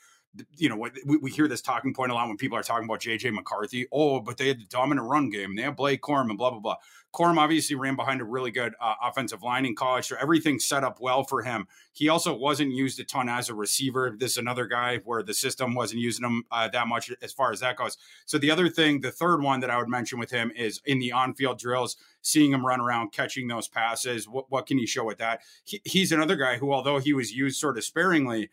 you 0.57 0.69
know, 0.69 0.77
we, 1.05 1.17
we 1.17 1.31
hear 1.31 1.47
this 1.47 1.61
talking 1.61 1.93
point 1.93 2.11
a 2.11 2.15
lot 2.15 2.27
when 2.27 2.37
people 2.37 2.57
are 2.57 2.63
talking 2.63 2.85
about 2.85 3.01
JJ 3.01 3.33
McCarthy. 3.33 3.87
Oh, 3.91 4.19
but 4.19 4.37
they 4.37 4.47
had 4.47 4.59
the 4.59 4.65
dominant 4.65 5.07
run 5.07 5.29
game. 5.29 5.55
They 5.55 5.61
have 5.61 5.75
Blake 5.75 6.01
Corum 6.01 6.29
and 6.29 6.37
blah, 6.37 6.49
blah, 6.49 6.59
blah. 6.59 6.75
Corum 7.13 7.37
obviously 7.37 7.75
ran 7.75 7.95
behind 7.95 8.21
a 8.21 8.23
really 8.23 8.49
good 8.49 8.73
uh, 8.81 8.95
offensive 9.03 9.43
line 9.43 9.67
in 9.67 9.75
college, 9.75 10.07
so 10.07 10.15
everything 10.19 10.59
set 10.59 10.83
up 10.83 10.99
well 10.99 11.23
for 11.23 11.43
him. 11.43 11.67
He 11.91 12.09
also 12.09 12.35
wasn't 12.35 12.71
used 12.71 12.99
a 12.99 13.03
ton 13.03 13.29
as 13.29 13.49
a 13.49 13.53
receiver. 13.53 14.15
This 14.17 14.31
is 14.31 14.37
another 14.37 14.65
guy 14.65 14.97
where 15.05 15.21
the 15.21 15.33
system 15.33 15.75
wasn't 15.75 16.01
using 16.01 16.25
him 16.25 16.43
uh, 16.51 16.69
that 16.69 16.87
much 16.87 17.11
as 17.21 17.31
far 17.31 17.51
as 17.51 17.59
that 17.59 17.77
goes. 17.77 17.97
So 18.25 18.39
the 18.39 18.49
other 18.49 18.67
thing, 18.67 19.01
the 19.01 19.11
third 19.11 19.43
one 19.43 19.59
that 19.59 19.69
I 19.69 19.77
would 19.77 19.89
mention 19.89 20.17
with 20.17 20.31
him 20.31 20.51
is 20.55 20.81
in 20.85 20.97
the 20.97 21.11
on-field 21.11 21.59
drills, 21.59 21.97
seeing 22.23 22.51
him 22.51 22.65
run 22.65 22.81
around, 22.81 23.11
catching 23.11 23.47
those 23.47 23.67
passes. 23.67 24.27
What, 24.27 24.49
what 24.49 24.65
can 24.65 24.79
he 24.79 24.87
show 24.87 25.05
with 25.05 25.19
that? 25.19 25.41
He, 25.65 25.81
he's 25.85 26.11
another 26.11 26.35
guy 26.35 26.57
who, 26.57 26.73
although 26.73 26.97
he 26.97 27.13
was 27.13 27.31
used 27.31 27.59
sort 27.59 27.77
of 27.77 27.83
sparingly, 27.83 28.49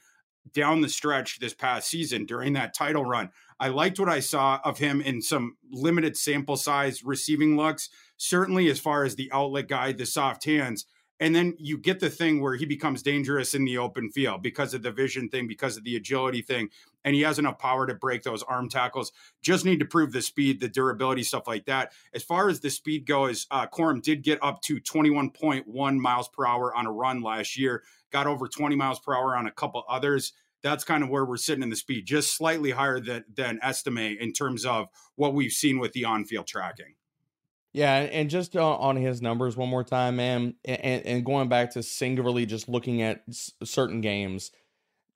down 0.53 0.81
the 0.81 0.89
stretch 0.89 1.39
this 1.39 1.55
past 1.55 1.89
season 1.89 2.27
during 2.27 2.53
that 2.55 2.75
title 2.75 3.05
run. 3.05 3.31
I 3.59 3.69
liked 3.69 4.01
what 4.01 4.09
I 4.09 4.21
saw 4.21 4.61
of 4.65 4.79
him 4.79 5.01
in 5.01 5.21
some 5.21 5.57
limited 5.71 6.17
sample 6.17 6.57
size 6.57 7.05
receiving 7.05 7.57
looks, 7.57 7.91
certainly 8.17 8.71
as 8.71 8.81
far 8.81 9.05
as 9.05 9.17
the 9.17 9.31
outlet 9.33 9.69
guy, 9.69 9.93
the 9.93 10.07
soft 10.07 10.45
hands. 10.45 10.87
And 11.21 11.35
then 11.35 11.55
you 11.59 11.79
get 11.79 12.01
the 12.01 12.11
thing 12.11 12.41
where 12.41 12.57
he 12.57 12.65
becomes 12.65 13.03
dangerous 13.03 13.55
in 13.55 13.65
the 13.65 13.79
open 13.79 14.11
field 14.11 14.43
because 14.43 14.75
of 14.75 14.83
the 14.83 14.91
vision 14.91 15.29
thing, 15.29 15.47
because 15.47 15.77
of 15.77 15.85
the 15.85 15.95
agility 15.95 16.43
thing. 16.43 16.71
And 17.05 17.15
he 17.15 17.23
has 17.23 17.39
enough 17.39 17.59
power 17.59 17.87
to 17.87 17.95
break 17.95 18.23
those 18.23 18.43
arm 18.43 18.69
tackles. 18.69 19.13
Just 19.43 19.65
need 19.65 19.81
to 19.81 19.87
prove 19.87 20.13
the 20.13 20.23
speed, 20.23 20.61
the 20.61 20.69
durability, 20.69 21.23
stuff 21.23 21.47
like 21.47 21.67
that. 21.67 21.93
As 22.15 22.23
far 22.23 22.49
as 22.49 22.61
the 22.61 22.71
speed 22.71 23.07
goes, 23.07 23.47
uh, 23.51 23.67
Corum 23.67 24.03
did 24.03 24.23
get 24.23 24.43
up 24.43 24.63
to 24.63 24.81
21.1 24.81 25.99
miles 25.99 26.29
per 26.29 26.47
hour 26.47 26.75
on 26.75 26.87
a 26.87 26.93
run 26.93 27.23
last 27.23 27.59
year 27.59 27.83
got 28.11 28.27
over 28.27 28.49
20 28.49 28.77
miles 28.77 29.01
per 29.01 29.15
hour 29.15 29.37
on 29.37 29.47
a 29.47 29.53
couple 29.53 29.85
others. 29.89 30.33
That's 30.63 30.85
kind 30.85 31.03
of 31.03 31.09
where 31.09 31.25
we're 31.25 31.39
sitting 31.39 31.63
in 31.63 31.71
the 31.71 31.77
speed, 31.77 32.07
just 32.07 32.37
slightly 32.37 32.73
higher 32.73 33.01
than, 33.01 33.25
than 33.35 33.59
Estime 33.63 34.19
in 34.21 34.33
terms 34.33 34.67
of 34.67 34.89
what 35.17 35.33
we've 35.33 35.53
seen 35.53 35.79
with 35.79 35.93
the 35.93 36.05
on 36.05 36.25
field 36.25 36.47
tracking. 36.47 36.95
Yeah, 37.73 37.95
and 37.95 38.29
just 38.29 38.57
uh, 38.57 38.77
on 38.77 38.97
his 38.97 39.23
numbers 39.23 39.57
one 39.57 39.69
more 39.69 39.85
time, 39.85 40.17
man, 40.17 40.55
and, 40.65 41.07
and 41.07 41.25
going 41.25 41.49
back 41.49 41.71
to 41.73 41.83
singularly 41.83 42.45
just 42.45 42.69
looking 42.69 43.03
at 43.03 43.23
certain 43.63 44.01
games, 44.01 44.51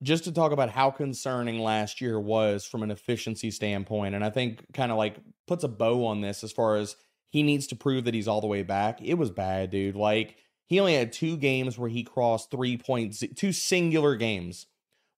just 0.03 0.25
to 0.25 0.33
talk 0.33 0.53
about 0.53 0.71
how 0.71 0.91
concerning 0.91 1.59
last 1.59 2.01
year 2.01 2.21
was 2.21 2.65
from 2.65 2.85
an 2.85 2.93
efficiency 2.93 3.51
standpoint. 3.51 4.15
And 4.15 4.25
I 4.25 4.31
think 4.31 4.73
kind 4.73 4.93
of 4.93 4.99
like 4.99 5.17
puts 5.49 5.65
a 5.65 5.69
bow 5.69 6.07
on 6.07 6.21
this 6.21 6.45
as 6.45 6.53
far 6.53 6.77
as 6.77 6.95
he 7.31 7.43
needs 7.43 7.67
to 7.69 7.77
prove 7.77 8.05
that 8.05 8.15
he's 8.15 8.29
all 8.29 8.41
the 8.41 8.47
way 8.47 8.63
back. 8.63 9.03
It 9.03 9.15
was 9.15 9.31
bad, 9.31 9.71
dude. 9.71 9.97
Like 9.97 10.37
he 10.67 10.79
only 10.79 10.95
had 10.95 11.13
two 11.13 11.37
games 11.37 11.77
where 11.77 11.91
he 11.91 12.05
crossed 12.05 12.51
three 12.51 12.77
points, 12.77 13.25
two 13.35 13.53
singular 13.53 14.15
games 14.15 14.67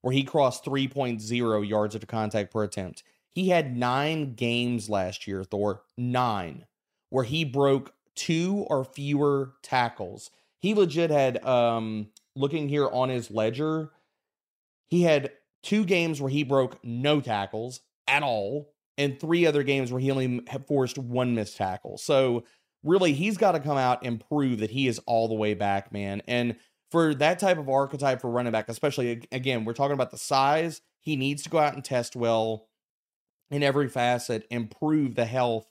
where 0.01 0.15
he 0.15 0.23
crossed 0.23 0.65
3.0 0.65 1.69
yards 1.69 1.95
of 1.95 2.07
contact 2.07 2.53
per 2.53 2.63
attempt. 2.63 3.03
He 3.33 3.49
had 3.49 3.77
nine 3.77 4.35
games 4.35 4.89
last 4.89 5.27
year, 5.27 5.45
Thor, 5.45 5.83
nine, 5.99 6.65
where 7.11 7.25
he 7.25 7.45
broke 7.45 7.95
two 8.15 8.67
or 8.69 8.85
fewer 8.85 9.53
tackles. 9.63 10.31
He 10.59 10.75
legit 10.75 11.11
had, 11.11 11.45
um, 11.45 12.09
looking 12.35 12.69
here 12.69 12.89
on 12.89 13.09
his 13.09 13.31
ledger, 13.31 13.91
he 14.89 15.03
had 15.03 15.33
two 15.63 15.85
games 15.85 16.21
where 16.21 16.31
he 16.31 16.45
broke 16.45 16.79
no 16.85 17.21
tackles 17.21 17.81
at 18.07 18.23
all, 18.23 18.73
and 18.99 19.21
three 19.21 19.47
other 19.47 19.63
games 19.63 19.93
where 19.93 20.01
he 20.01 20.11
only 20.11 20.41
forced 20.67 20.97
one 20.97 21.35
missed 21.35 21.57
tackle. 21.57 21.99
So 21.99 22.45
really 22.83 23.13
he's 23.13 23.37
got 23.37 23.53
to 23.53 23.61
come 23.61 23.77
out 23.77 24.05
and 24.05 24.25
prove 24.29 24.61
that 24.61 24.71
he 24.71 24.87
is 24.87 25.01
all 25.01 25.29
the 25.29 25.35
way 25.35 25.55
back, 25.55 25.93
man. 25.93 26.23
And 26.27 26.57
for 26.91 27.15
that 27.17 27.39
type 27.39 27.59
of 27.59 27.69
archetype 27.69 28.21
for 28.21 28.31
running 28.31 28.53
back, 28.53 28.69
especially 28.69 29.23
again, 29.33 29.65
we're 29.65 29.75
talking 29.75 29.95
about 29.95 30.13
the 30.13 30.19
size. 30.19 30.81
He 31.01 31.17
needs 31.17 31.43
to 31.43 31.51
go 31.51 31.59
out 31.59 31.75
and 31.75 31.85
test 31.85 32.17
well 32.17 32.69
in 33.51 33.63
every 33.63 33.89
facet, 33.89 34.47
improve 34.51 35.15
the 35.15 35.25
health, 35.25 35.67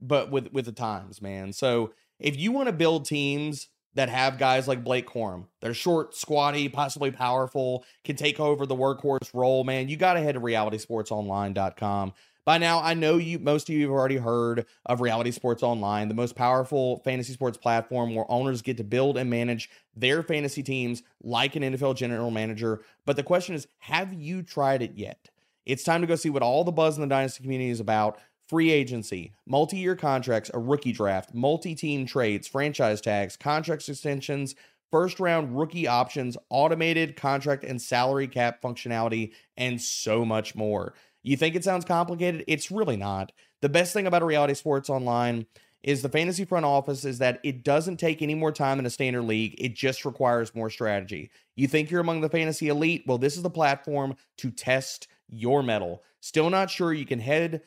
but 0.00 0.30
with 0.30 0.52
with 0.52 0.64
the 0.64 0.72
times, 0.72 1.20
man. 1.22 1.52
So 1.52 1.92
if 2.18 2.36
you 2.36 2.52
want 2.52 2.68
to 2.68 2.72
build 2.72 3.04
teams 3.04 3.68
that 3.94 4.08
have 4.08 4.38
guys 4.38 4.68
like 4.68 4.84
Blake 4.84 5.08
Corum, 5.08 5.46
they're 5.60 5.74
short, 5.74 6.14
squatty, 6.14 6.68
possibly 6.68 7.10
powerful, 7.10 7.84
can 8.04 8.16
take 8.16 8.38
over 8.38 8.66
the 8.66 8.76
workhorse 8.76 9.32
role, 9.34 9.64
man, 9.64 9.88
you 9.88 9.96
got 9.96 10.14
to 10.14 10.20
head 10.20 10.34
to 10.34 10.40
realitysportsonline.com. 10.40 12.12
By 12.44 12.58
now, 12.58 12.80
I 12.80 12.94
know 12.94 13.16
you 13.16 13.38
most 13.38 13.68
of 13.68 13.74
you 13.74 13.82
have 13.82 13.90
already 13.90 14.16
heard 14.16 14.66
of 14.86 15.00
Reality 15.00 15.30
Sports 15.30 15.62
Online, 15.62 16.08
the 16.08 16.14
most 16.14 16.34
powerful 16.34 17.00
fantasy 17.04 17.32
sports 17.32 17.58
platform 17.58 18.14
where 18.14 18.30
owners 18.30 18.62
get 18.62 18.76
to 18.78 18.84
build 18.84 19.18
and 19.18 19.28
manage 19.28 19.70
their 19.94 20.22
fantasy 20.22 20.62
teams 20.62 21.02
like 21.22 21.54
an 21.54 21.62
NFL 21.62 21.96
general 21.96 22.30
manager. 22.30 22.82
But 23.04 23.16
the 23.16 23.22
question 23.22 23.54
is, 23.54 23.66
have 23.80 24.12
you 24.14 24.42
tried 24.42 24.82
it 24.82 24.92
yet? 24.94 25.28
It's 25.66 25.84
time 25.84 26.00
to 26.00 26.06
go 26.06 26.16
see 26.16 26.30
what 26.30 26.42
all 26.42 26.64
the 26.64 26.72
buzz 26.72 26.96
in 26.96 27.02
the 27.02 27.06
dynasty 27.06 27.42
community 27.42 27.70
is 27.70 27.80
about. 27.80 28.18
Free 28.50 28.72
agency, 28.72 29.32
multi 29.46 29.76
year 29.76 29.94
contracts, 29.94 30.50
a 30.52 30.58
rookie 30.58 30.90
draft, 30.90 31.32
multi 31.32 31.76
team 31.76 32.04
trades, 32.04 32.48
franchise 32.48 33.00
tags, 33.00 33.36
contract 33.36 33.88
extensions, 33.88 34.56
first 34.90 35.20
round 35.20 35.56
rookie 35.56 35.86
options, 35.86 36.36
automated 36.48 37.14
contract 37.14 37.62
and 37.62 37.80
salary 37.80 38.26
cap 38.26 38.60
functionality, 38.60 39.34
and 39.56 39.80
so 39.80 40.24
much 40.24 40.56
more. 40.56 40.94
You 41.22 41.36
think 41.36 41.54
it 41.54 41.62
sounds 41.62 41.84
complicated? 41.84 42.42
It's 42.48 42.72
really 42.72 42.96
not. 42.96 43.30
The 43.60 43.68
best 43.68 43.92
thing 43.92 44.08
about 44.08 44.22
a 44.22 44.26
reality 44.26 44.54
sports 44.54 44.90
online 44.90 45.46
is 45.84 46.02
the 46.02 46.08
fantasy 46.08 46.44
front 46.44 46.66
office 46.66 47.04
is 47.04 47.18
that 47.18 47.38
it 47.44 47.62
doesn't 47.62 47.98
take 47.98 48.20
any 48.20 48.34
more 48.34 48.50
time 48.50 48.78
than 48.78 48.86
a 48.86 48.90
standard 48.90 49.22
league. 49.22 49.54
It 49.58 49.76
just 49.76 50.04
requires 50.04 50.56
more 50.56 50.70
strategy. 50.70 51.30
You 51.54 51.68
think 51.68 51.88
you're 51.88 52.00
among 52.00 52.20
the 52.20 52.28
fantasy 52.28 52.66
elite? 52.66 53.04
Well, 53.06 53.18
this 53.18 53.36
is 53.36 53.44
the 53.44 53.48
platform 53.48 54.16
to 54.38 54.50
test 54.50 55.06
your 55.28 55.62
mettle. 55.62 56.02
Still 56.18 56.50
not 56.50 56.68
sure? 56.68 56.92
You 56.92 57.06
can 57.06 57.20
head 57.20 57.62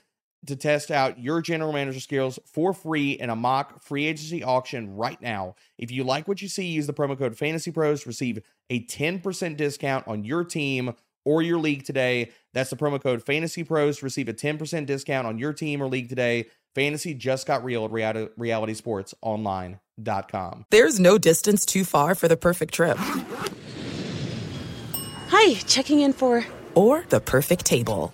to 0.48 0.56
test 0.56 0.92
out 0.92 1.20
your 1.20 1.42
general 1.42 1.74
manager 1.74 2.00
skills 2.00 2.40
for 2.46 2.74
free 2.74 3.12
in 3.12 3.30
a 3.30 3.36
mock 3.36 3.84
free 3.84 4.06
agency 4.06 4.44
auction 4.44 4.96
right 4.96 5.22
now. 5.22 5.56
If 5.78 5.92
you 5.92 6.04
like 6.04 6.28
what 6.28 6.42
you 6.42 6.48
see, 6.48 6.66
use 6.66 6.88
the 6.88 6.94
promo 6.94 7.18
code 7.18 7.38
Fantasy 7.38 7.72
Pros 7.72 8.04
to 8.04 8.10
receive 8.10 8.40
a 8.70 8.86
10% 8.86 9.58
discount 9.58 10.08
on 10.08 10.24
your 10.24 10.44
team 10.44 10.94
or 11.26 11.42
your 11.42 11.58
league 11.60 11.86
today. 11.86 12.32
That's 12.54 12.70
the 12.70 12.76
promo 12.76 13.02
code 13.02 13.26
Fantasy 13.26 13.64
Pros 13.64 14.00
to 14.00 14.06
receive 14.06 14.28
a 14.30 14.34
10% 14.34 14.86
discount 14.86 15.28
on 15.28 15.38
your 15.38 15.54
team 15.54 15.82
or 15.82 15.88
league 15.88 16.10
today. 16.10 16.48
Fantasy 16.76 17.14
just 17.14 17.48
got 17.48 17.64
real 17.64 17.86
at 17.86 17.92
realitysportsonline.com. 17.92 20.66
There's 20.72 21.00
no 21.00 21.18
distance 21.18 21.66
too 21.66 21.86
far 21.86 22.16
for 22.16 22.28
the 22.28 22.38
perfect 22.38 22.74
trip. 22.74 22.98
Hi, 25.30 25.54
checking 25.66 26.02
in 26.02 26.14
for. 26.14 26.46
Or 26.76 27.06
the 27.10 27.20
perfect 27.20 27.66
table. 27.66 28.14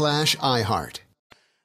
iHeart. 0.00 1.00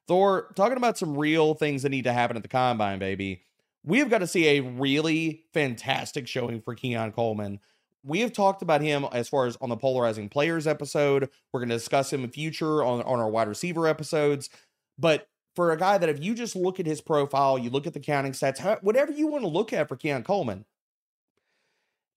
Thor, 0.07 0.51
talking 0.55 0.77
about 0.77 0.97
some 0.97 1.17
real 1.17 1.53
things 1.53 1.83
that 1.83 1.89
need 1.89 2.03
to 2.03 2.13
happen 2.13 2.37
at 2.37 2.43
the 2.43 2.49
combine, 2.49 2.99
baby. 2.99 3.43
We 3.83 3.99
have 3.99 4.09
got 4.09 4.19
to 4.19 4.27
see 4.27 4.47
a 4.47 4.61
really 4.61 5.45
fantastic 5.53 6.27
showing 6.27 6.61
for 6.61 6.75
Keon 6.75 7.11
Coleman. 7.11 7.59
We 8.03 8.19
have 8.19 8.33
talked 8.33 8.61
about 8.61 8.81
him 8.81 9.05
as 9.11 9.29
far 9.29 9.45
as 9.47 9.57
on 9.61 9.69
the 9.69 9.77
polarizing 9.77 10.29
players 10.29 10.67
episode. 10.67 11.29
We're 11.51 11.59
going 11.59 11.69
to 11.69 11.75
discuss 11.75 12.11
him 12.11 12.23
in 12.23 12.29
future 12.29 12.83
on, 12.83 13.01
on 13.03 13.19
our 13.19 13.29
wide 13.29 13.47
receiver 13.47 13.87
episodes. 13.87 14.49
But 14.97 15.27
for 15.55 15.71
a 15.71 15.77
guy 15.77 15.97
that 15.97 16.09
if 16.09 16.23
you 16.23 16.35
just 16.35 16.55
look 16.55 16.79
at 16.79 16.85
his 16.85 17.01
profile, 17.01 17.57
you 17.57 17.69
look 17.69 17.87
at 17.87 17.93
the 17.93 17.99
counting 17.99 18.33
stats, 18.33 18.83
whatever 18.83 19.11
you 19.11 19.27
want 19.27 19.43
to 19.43 19.49
look 19.49 19.73
at 19.73 19.87
for 19.87 19.95
Keon 19.95 20.23
Coleman, 20.23 20.65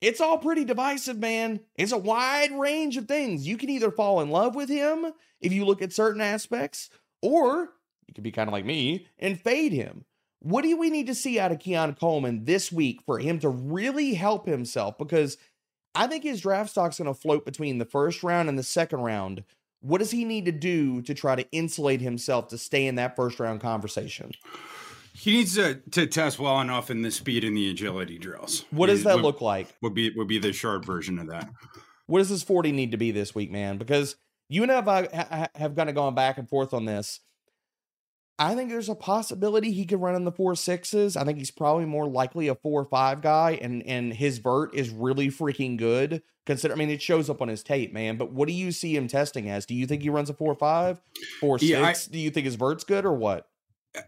it's 0.00 0.20
all 0.20 0.38
pretty 0.38 0.64
divisive, 0.64 1.18
man. 1.18 1.60
It's 1.76 1.92
a 1.92 1.98
wide 1.98 2.52
range 2.58 2.96
of 2.96 3.08
things. 3.08 3.46
You 3.46 3.56
can 3.56 3.70
either 3.70 3.90
fall 3.90 4.20
in 4.20 4.30
love 4.30 4.54
with 4.54 4.68
him 4.68 5.12
if 5.40 5.52
you 5.52 5.64
look 5.64 5.82
at 5.82 5.92
certain 5.92 6.20
aspects, 6.20 6.90
or 7.22 7.70
you 8.06 8.14
could 8.14 8.24
be 8.24 8.32
kind 8.32 8.48
of 8.48 8.52
like 8.52 8.64
me 8.64 9.06
and 9.18 9.40
fade 9.40 9.72
him. 9.72 10.04
What 10.40 10.62
do 10.62 10.76
we 10.76 10.90
need 10.90 11.08
to 11.08 11.14
see 11.14 11.38
out 11.38 11.50
of 11.50 11.58
Keon 11.58 11.94
Coleman 11.94 12.44
this 12.44 12.70
week 12.70 13.00
for 13.04 13.18
him 13.18 13.40
to 13.40 13.48
really 13.48 14.14
help 14.14 14.46
himself? 14.46 14.96
Because 14.96 15.36
I 15.94 16.06
think 16.06 16.22
his 16.22 16.40
draft 16.40 16.70
stock's 16.70 16.98
going 16.98 17.12
to 17.12 17.20
float 17.20 17.44
between 17.44 17.78
the 17.78 17.84
first 17.84 18.22
round 18.22 18.48
and 18.48 18.56
the 18.56 18.62
second 18.62 19.00
round. 19.00 19.42
What 19.80 19.98
does 19.98 20.12
he 20.12 20.24
need 20.24 20.44
to 20.44 20.52
do 20.52 21.02
to 21.02 21.14
try 21.14 21.34
to 21.34 21.50
insulate 21.50 22.00
himself 22.00 22.48
to 22.48 22.58
stay 22.58 22.86
in 22.86 22.94
that 22.96 23.16
first 23.16 23.40
round 23.40 23.60
conversation? 23.60 24.32
He 25.18 25.32
needs 25.32 25.54
to, 25.56 25.76
to 25.90 26.06
test 26.06 26.38
well 26.38 26.60
enough 26.60 26.90
in 26.90 27.02
the 27.02 27.10
speed 27.10 27.42
and 27.42 27.56
the 27.56 27.68
agility 27.70 28.18
drills. 28.18 28.64
What 28.70 28.86
does 28.86 29.02
that 29.04 29.16
would- 29.16 29.24
look 29.24 29.40
like? 29.40 29.66
Would 29.82 29.94
be 29.94 30.10
would 30.10 30.28
be 30.28 30.38
the 30.38 30.52
short 30.52 30.84
version 30.84 31.18
of 31.18 31.26
that. 31.28 31.50
What 32.06 32.20
does 32.20 32.28
his 32.28 32.42
40 32.42 32.72
need 32.72 32.92
to 32.92 32.96
be 32.96 33.10
this 33.10 33.34
week, 33.34 33.50
man? 33.50 33.78
Because 33.78 34.16
you 34.48 34.62
and 34.62 34.72
I 34.72 34.76
have, 35.12 35.50
have 35.54 35.76
kind 35.76 35.88
of 35.90 35.94
gone 35.94 36.14
back 36.14 36.38
and 36.38 36.48
forth 36.48 36.72
on 36.72 36.84
this. 36.86 37.20
I 38.38 38.54
think 38.54 38.70
there's 38.70 38.88
a 38.88 38.94
possibility 38.94 39.72
he 39.72 39.84
could 39.84 40.00
run 40.00 40.14
in 40.14 40.24
the 40.24 40.30
four 40.32 40.54
sixes. 40.54 41.16
I 41.16 41.24
think 41.24 41.38
he's 41.38 41.50
probably 41.50 41.84
more 41.86 42.06
likely 42.08 42.46
a 42.46 42.54
four 42.54 42.80
or 42.82 42.84
five 42.84 43.20
guy, 43.20 43.58
and 43.60 43.82
and 43.84 44.14
his 44.14 44.38
vert 44.38 44.72
is 44.74 44.90
really 44.90 45.28
freaking 45.28 45.76
good. 45.76 46.22
Consider, 46.46 46.72
I 46.72 46.76
mean, 46.76 46.88
it 46.88 47.02
shows 47.02 47.28
up 47.28 47.42
on 47.42 47.48
his 47.48 47.62
tape, 47.64 47.92
man. 47.92 48.16
But 48.16 48.32
what 48.32 48.46
do 48.48 48.54
you 48.54 48.70
see 48.72 48.96
him 48.96 49.08
testing 49.08 49.50
as? 49.50 49.66
Do 49.66 49.74
you 49.74 49.86
think 49.86 50.02
he 50.02 50.08
runs 50.08 50.30
a 50.30 50.34
four 50.34 50.54
five, 50.54 51.00
four 51.40 51.58
six? 51.58 51.68
Yeah, 51.70 51.82
I- 51.84 51.94
do 52.12 52.18
you 52.18 52.30
think 52.30 52.44
his 52.46 52.54
vert's 52.54 52.84
good 52.84 53.04
or 53.04 53.12
what? 53.12 53.48
Uh, 53.96 54.02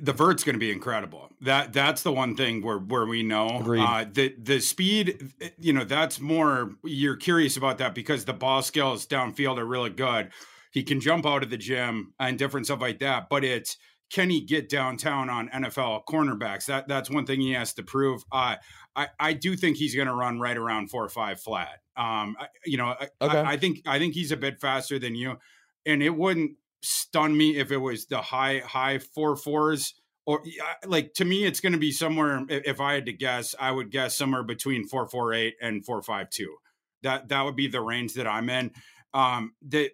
the 0.00 0.12
vert's 0.12 0.44
going 0.44 0.54
to 0.54 0.60
be 0.60 0.72
incredible. 0.72 1.30
That 1.42 1.72
that's 1.72 2.02
the 2.02 2.12
one 2.12 2.36
thing 2.36 2.62
where 2.62 2.78
where 2.78 3.06
we 3.06 3.22
know 3.22 3.60
uh, 3.80 4.04
the 4.10 4.34
the 4.38 4.60
speed. 4.60 5.32
You 5.58 5.72
know, 5.72 5.84
that's 5.84 6.20
more 6.20 6.72
you're 6.82 7.16
curious 7.16 7.56
about 7.56 7.78
that 7.78 7.94
because 7.94 8.24
the 8.24 8.32
ball 8.32 8.62
skills 8.62 9.06
downfield 9.06 9.58
are 9.58 9.66
really 9.66 9.90
good. 9.90 10.30
He 10.72 10.82
can 10.82 11.00
jump 11.00 11.26
out 11.26 11.42
of 11.42 11.50
the 11.50 11.56
gym 11.56 12.14
and 12.18 12.38
different 12.38 12.66
stuff 12.66 12.80
like 12.80 12.98
that. 13.00 13.28
But 13.28 13.44
it's 13.44 13.76
can 14.10 14.30
he 14.30 14.40
get 14.40 14.68
downtown 14.68 15.28
on 15.28 15.48
NFL 15.50 16.04
cornerbacks? 16.06 16.66
That 16.66 16.88
that's 16.88 17.10
one 17.10 17.26
thing 17.26 17.40
he 17.40 17.52
has 17.52 17.74
to 17.74 17.82
prove. 17.82 18.22
Uh, 18.32 18.56
I 18.96 19.08
I 19.20 19.32
do 19.34 19.56
think 19.56 19.76
he's 19.76 19.94
going 19.94 20.08
to 20.08 20.14
run 20.14 20.40
right 20.40 20.56
around 20.56 20.90
four 20.90 21.04
or 21.04 21.08
five 21.08 21.40
flat. 21.40 21.80
Um, 21.96 22.36
I, 22.38 22.46
you 22.64 22.78
know, 22.78 22.96
Okay. 23.20 23.38
I, 23.38 23.52
I 23.52 23.56
think 23.56 23.82
I 23.86 23.98
think 23.98 24.14
he's 24.14 24.32
a 24.32 24.36
bit 24.36 24.60
faster 24.60 24.98
than 24.98 25.14
you, 25.14 25.36
and 25.84 26.02
it 26.02 26.10
wouldn't 26.16 26.52
stun 26.84 27.36
me 27.36 27.56
if 27.56 27.70
it 27.72 27.78
was 27.78 28.06
the 28.06 28.18
high 28.20 28.58
high 28.60 28.98
four 28.98 29.36
fours 29.36 29.94
or 30.26 30.42
like 30.86 31.12
to 31.14 31.24
me 31.24 31.44
it's 31.44 31.60
going 31.60 31.72
to 31.72 31.78
be 31.78 31.90
somewhere 31.92 32.44
if 32.48 32.80
i 32.80 32.94
had 32.94 33.06
to 33.06 33.12
guess 33.12 33.54
i 33.58 33.70
would 33.70 33.90
guess 33.90 34.16
somewhere 34.16 34.42
between 34.42 34.86
448 34.86 35.54
and 35.60 35.84
452 35.84 36.56
that 37.02 37.28
that 37.28 37.42
would 37.42 37.56
be 37.56 37.66
the 37.66 37.80
range 37.80 38.14
that 38.14 38.26
i'm 38.26 38.48
in. 38.50 38.70
Um 39.12 39.54
the 39.62 39.90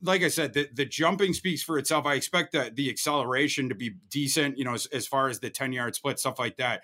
like 0.00 0.22
i 0.22 0.28
said 0.28 0.52
the, 0.54 0.68
the 0.72 0.84
jumping 0.84 1.32
speaks 1.34 1.62
for 1.62 1.78
itself. 1.78 2.06
I 2.06 2.14
expect 2.14 2.52
the 2.52 2.70
the 2.72 2.88
acceleration 2.90 3.68
to 3.68 3.74
be 3.74 3.96
decent 4.08 4.58
you 4.58 4.64
know 4.64 4.74
as, 4.74 4.86
as 4.86 5.06
far 5.06 5.28
as 5.28 5.40
the 5.40 5.50
10 5.50 5.72
yard 5.72 5.94
split 5.94 6.18
stuff 6.20 6.38
like 6.38 6.56
that. 6.58 6.82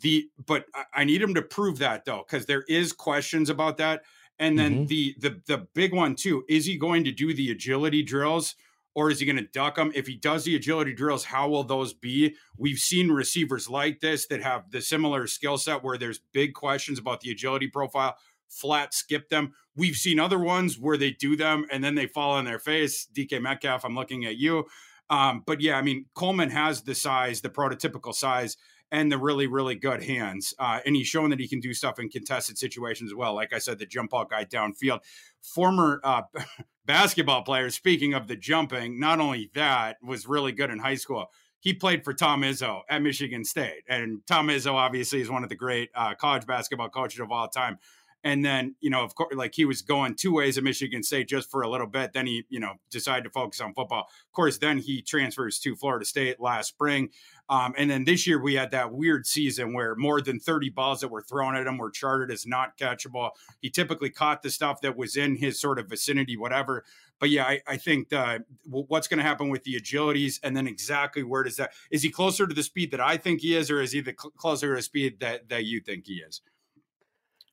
The 0.00 0.28
but 0.44 0.64
I- 0.94 1.04
need 1.04 1.22
him 1.22 1.34
to 1.34 1.42
prove 1.42 1.78
that 1.78 2.04
though 2.04 2.24
because 2.28 2.46
there 2.46 2.64
is 2.68 2.92
questions 2.92 3.48
about 3.50 3.76
that. 3.78 4.02
And 4.38 4.58
then 4.58 4.84
Mhm. 4.84 4.88
the 4.88 5.14
the 5.18 5.40
the 5.46 5.58
big 5.74 5.94
one 5.94 6.14
too 6.16 6.44
is 6.48 6.66
he 6.66 6.76
going 6.76 7.04
to 7.04 7.12
do 7.12 7.32
the 7.32 7.50
agility 7.50 8.02
drills 8.02 8.54
or 8.94 9.10
is 9.10 9.20
he 9.20 9.26
going 9.26 9.36
to 9.36 9.46
duck 9.52 9.76
them? 9.76 9.92
If 9.94 10.06
he 10.06 10.16
does 10.16 10.44
the 10.44 10.56
agility 10.56 10.92
drills, 10.92 11.24
how 11.24 11.48
will 11.48 11.64
those 11.64 11.92
be? 11.94 12.34
We've 12.56 12.78
seen 12.78 13.10
receivers 13.10 13.68
like 13.68 14.00
this 14.00 14.26
that 14.26 14.42
have 14.42 14.70
the 14.70 14.80
similar 14.80 15.26
skill 15.26 15.58
set 15.58 15.84
where 15.84 15.98
there's 15.98 16.20
big 16.32 16.54
questions 16.54 16.98
about 16.98 17.20
the 17.20 17.30
agility 17.30 17.68
profile, 17.68 18.16
flat 18.48 18.94
skip 18.94 19.28
them. 19.28 19.52
We've 19.76 19.96
seen 19.96 20.18
other 20.18 20.38
ones 20.38 20.78
where 20.78 20.96
they 20.96 21.12
do 21.12 21.36
them 21.36 21.66
and 21.70 21.84
then 21.84 21.94
they 21.94 22.06
fall 22.06 22.32
on 22.32 22.44
their 22.44 22.58
face. 22.58 23.06
DK 23.12 23.40
Metcalf, 23.40 23.84
I'm 23.84 23.94
looking 23.94 24.24
at 24.24 24.36
you. 24.36 24.66
Um, 25.10 25.42
but 25.46 25.60
yeah, 25.60 25.76
I 25.78 25.82
mean, 25.82 26.06
Coleman 26.14 26.50
has 26.50 26.82
the 26.82 26.94
size, 26.94 27.40
the 27.40 27.48
prototypical 27.48 28.14
size, 28.14 28.56
and 28.90 29.12
the 29.12 29.18
really, 29.18 29.46
really 29.46 29.74
good 29.74 30.02
hands. 30.02 30.54
Uh, 30.58 30.80
and 30.84 30.96
he's 30.96 31.06
shown 31.06 31.30
that 31.30 31.40
he 31.40 31.48
can 31.48 31.60
do 31.60 31.74
stuff 31.74 31.98
in 31.98 32.08
contested 32.08 32.58
situations 32.58 33.10
as 33.10 33.14
well. 33.14 33.34
Like 33.34 33.52
I 33.52 33.58
said, 33.58 33.78
the 33.78 33.86
jump 33.86 34.14
out 34.14 34.30
guy 34.30 34.44
downfield. 34.44 35.00
Former 35.42 36.00
uh, 36.02 36.22
basketball 36.88 37.42
player, 37.42 37.68
speaking 37.68 38.14
of 38.14 38.26
the 38.26 38.34
jumping, 38.34 38.98
not 38.98 39.20
only 39.20 39.50
that, 39.54 39.98
was 40.02 40.26
really 40.26 40.52
good 40.52 40.70
in 40.70 40.78
high 40.78 40.94
school. 40.94 41.26
He 41.60 41.74
played 41.74 42.02
for 42.02 42.14
Tom 42.14 42.40
Izzo 42.40 42.80
at 42.88 43.02
Michigan 43.02 43.44
State. 43.44 43.82
And 43.88 44.26
Tom 44.26 44.48
Izzo 44.48 44.72
obviously 44.72 45.20
is 45.20 45.30
one 45.30 45.42
of 45.42 45.50
the 45.50 45.54
great 45.54 45.90
uh, 45.94 46.14
college 46.14 46.46
basketball 46.46 46.88
coaches 46.88 47.20
of 47.20 47.30
all 47.30 47.46
time. 47.46 47.78
And 48.24 48.44
then, 48.44 48.74
you 48.80 48.90
know, 48.90 49.04
of 49.04 49.14
course, 49.14 49.34
like 49.34 49.54
he 49.54 49.64
was 49.64 49.82
going 49.82 50.14
two 50.14 50.32
ways 50.32 50.58
at 50.58 50.64
Michigan 50.64 51.02
State 51.02 51.28
just 51.28 51.50
for 51.50 51.62
a 51.62 51.68
little 51.68 51.86
bit. 51.86 52.12
Then 52.12 52.26
he, 52.26 52.44
you 52.48 52.58
know, 52.58 52.74
decided 52.90 53.24
to 53.24 53.30
focus 53.30 53.60
on 53.60 53.74
football. 53.74 54.00
Of 54.00 54.32
course, 54.32 54.58
then 54.58 54.78
he 54.78 55.02
transfers 55.02 55.60
to 55.60 55.76
Florida 55.76 56.04
State 56.04 56.40
last 56.40 56.68
spring. 56.68 57.10
Um, 57.48 57.74
and 57.78 57.88
then 57.88 58.04
this 58.04 58.26
year 58.26 58.42
we 58.42 58.54
had 58.54 58.72
that 58.72 58.92
weird 58.92 59.26
season 59.26 59.72
where 59.72 59.94
more 59.94 60.20
than 60.20 60.40
30 60.40 60.70
balls 60.70 61.00
that 61.00 61.08
were 61.08 61.22
thrown 61.22 61.56
at 61.56 61.66
him 61.66 61.78
were 61.78 61.90
charted 61.90 62.30
as 62.30 62.46
not 62.46 62.76
catchable. 62.76 63.30
He 63.60 63.70
typically 63.70 64.10
caught 64.10 64.42
the 64.42 64.50
stuff 64.50 64.80
that 64.82 64.96
was 64.96 65.16
in 65.16 65.36
his 65.36 65.60
sort 65.60 65.78
of 65.78 65.88
vicinity, 65.88 66.36
whatever. 66.36 66.84
But 67.20 67.30
yeah, 67.30 67.44
I, 67.44 67.60
I 67.66 67.76
think 67.76 68.10
the, 68.10 68.44
what's 68.64 69.08
going 69.08 69.18
to 69.18 69.24
happen 69.24 69.48
with 69.48 69.64
the 69.64 69.80
agilities 69.80 70.40
and 70.42 70.56
then 70.56 70.66
exactly 70.66 71.22
where 71.22 71.42
does 71.42 71.56
that, 71.56 71.72
is 71.90 72.02
he 72.02 72.10
closer 72.10 72.46
to 72.46 72.54
the 72.54 72.62
speed 72.62 72.90
that 72.90 73.00
I 73.00 73.16
think 73.16 73.40
he 73.40 73.56
is, 73.56 73.70
or 73.70 73.80
is 73.80 73.92
he 73.92 74.00
the 74.00 74.14
cl- 74.18 74.32
closer 74.32 74.70
to 74.70 74.76
the 74.76 74.82
speed 74.82 75.20
that, 75.20 75.48
that 75.48 75.64
you 75.64 75.80
think 75.80 76.06
he 76.06 76.14
is? 76.16 76.42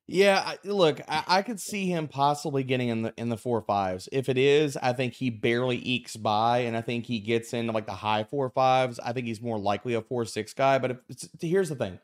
Yeah, 0.08 0.54
look, 0.64 1.02
I, 1.08 1.24
I 1.28 1.42
could 1.42 1.60
see 1.60 1.88
him 1.88 2.08
possibly 2.08 2.64
getting 2.64 2.90
in 2.90 3.02
the 3.02 3.14
in 3.18 3.30
the 3.30 3.38
four 3.38 3.62
fives. 3.62 4.08
If 4.12 4.30
it 4.30 4.38
is, 4.38 4.78
I 4.78 4.94
think 4.94 5.14
he 5.14 5.32
barely 5.32 5.78
ekes 5.78 6.16
by, 6.16 6.60
and 6.60 6.78
I 6.78 6.82
think 6.82 7.06
he 7.08 7.20
gets 7.20 7.54
into 7.54 7.72
like 7.72 7.88
the 7.88 7.94
high 7.94 8.24
four 8.24 8.52
fives. 8.52 9.00
I 9.00 9.14
think 9.14 9.26
he's 9.26 9.42
more 9.42 9.58
likely 9.58 9.96
a 9.96 10.02
four 10.02 10.26
six 10.26 10.54
guy. 10.54 10.78
But 10.78 11.02
here's 11.42 11.70
the 11.70 11.76
thing: 11.76 12.00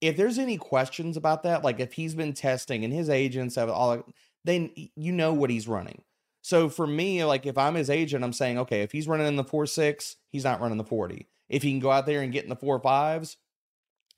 if 0.00 0.16
there's 0.16 0.38
any 0.38 0.56
questions 0.56 1.18
about 1.18 1.42
that, 1.42 1.62
like 1.62 1.78
if 1.78 1.92
he's 1.92 2.14
been 2.14 2.32
testing 2.32 2.84
and 2.84 2.92
his 2.92 3.10
agents 3.10 3.56
have 3.56 3.68
all, 3.68 4.02
then 4.44 4.70
you 4.74 5.12
know 5.12 5.34
what 5.34 5.50
he's 5.50 5.68
running. 5.68 6.02
So 6.40 6.70
for 6.70 6.86
me, 6.86 7.22
like 7.24 7.44
if 7.44 7.58
I'm 7.58 7.74
his 7.74 7.90
agent, 7.90 8.24
I'm 8.24 8.32
saying, 8.32 8.58
okay, 8.60 8.80
if 8.80 8.92
he's 8.92 9.08
running 9.08 9.26
in 9.26 9.36
the 9.36 9.44
four 9.44 9.66
six, 9.66 10.16
he's 10.30 10.44
not 10.44 10.62
running 10.62 10.78
the 10.78 10.84
forty. 10.84 11.28
If 11.50 11.62
he 11.62 11.70
can 11.70 11.80
go 11.80 11.90
out 11.90 12.06
there 12.06 12.22
and 12.22 12.32
get 12.32 12.44
in 12.44 12.50
the 12.50 12.56
four 12.56 12.80
fives, 12.80 13.36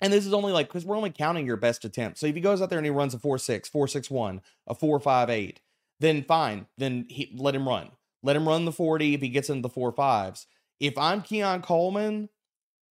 and 0.00 0.12
this 0.12 0.26
is 0.26 0.32
only 0.32 0.52
like 0.52 0.68
because 0.68 0.84
we're 0.84 0.96
only 0.96 1.10
counting 1.10 1.46
your 1.46 1.56
best 1.56 1.84
attempt. 1.84 2.18
So 2.18 2.26
if 2.26 2.34
he 2.34 2.40
goes 2.40 2.62
out 2.62 2.70
there 2.70 2.78
and 2.78 2.86
he 2.86 2.90
runs 2.90 3.14
a 3.14 3.18
4 3.18 3.38
6, 3.38 3.68
4 3.68 3.88
6 3.88 4.10
1, 4.10 4.40
a 4.66 4.74
4 4.74 5.00
5 5.00 5.30
8, 5.30 5.60
then 6.00 6.22
fine. 6.22 6.66
Then 6.76 7.06
he, 7.08 7.32
let 7.36 7.54
him 7.54 7.68
run. 7.68 7.90
Let 8.22 8.36
him 8.36 8.48
run 8.48 8.64
the 8.64 8.72
40 8.72 9.14
if 9.14 9.20
he 9.20 9.28
gets 9.28 9.50
into 9.50 9.62
the 9.62 9.68
4 9.68 9.92
5s. 9.92 10.46
If 10.80 10.96
I'm 10.96 11.22
Keon 11.22 11.62
Coleman, 11.62 12.28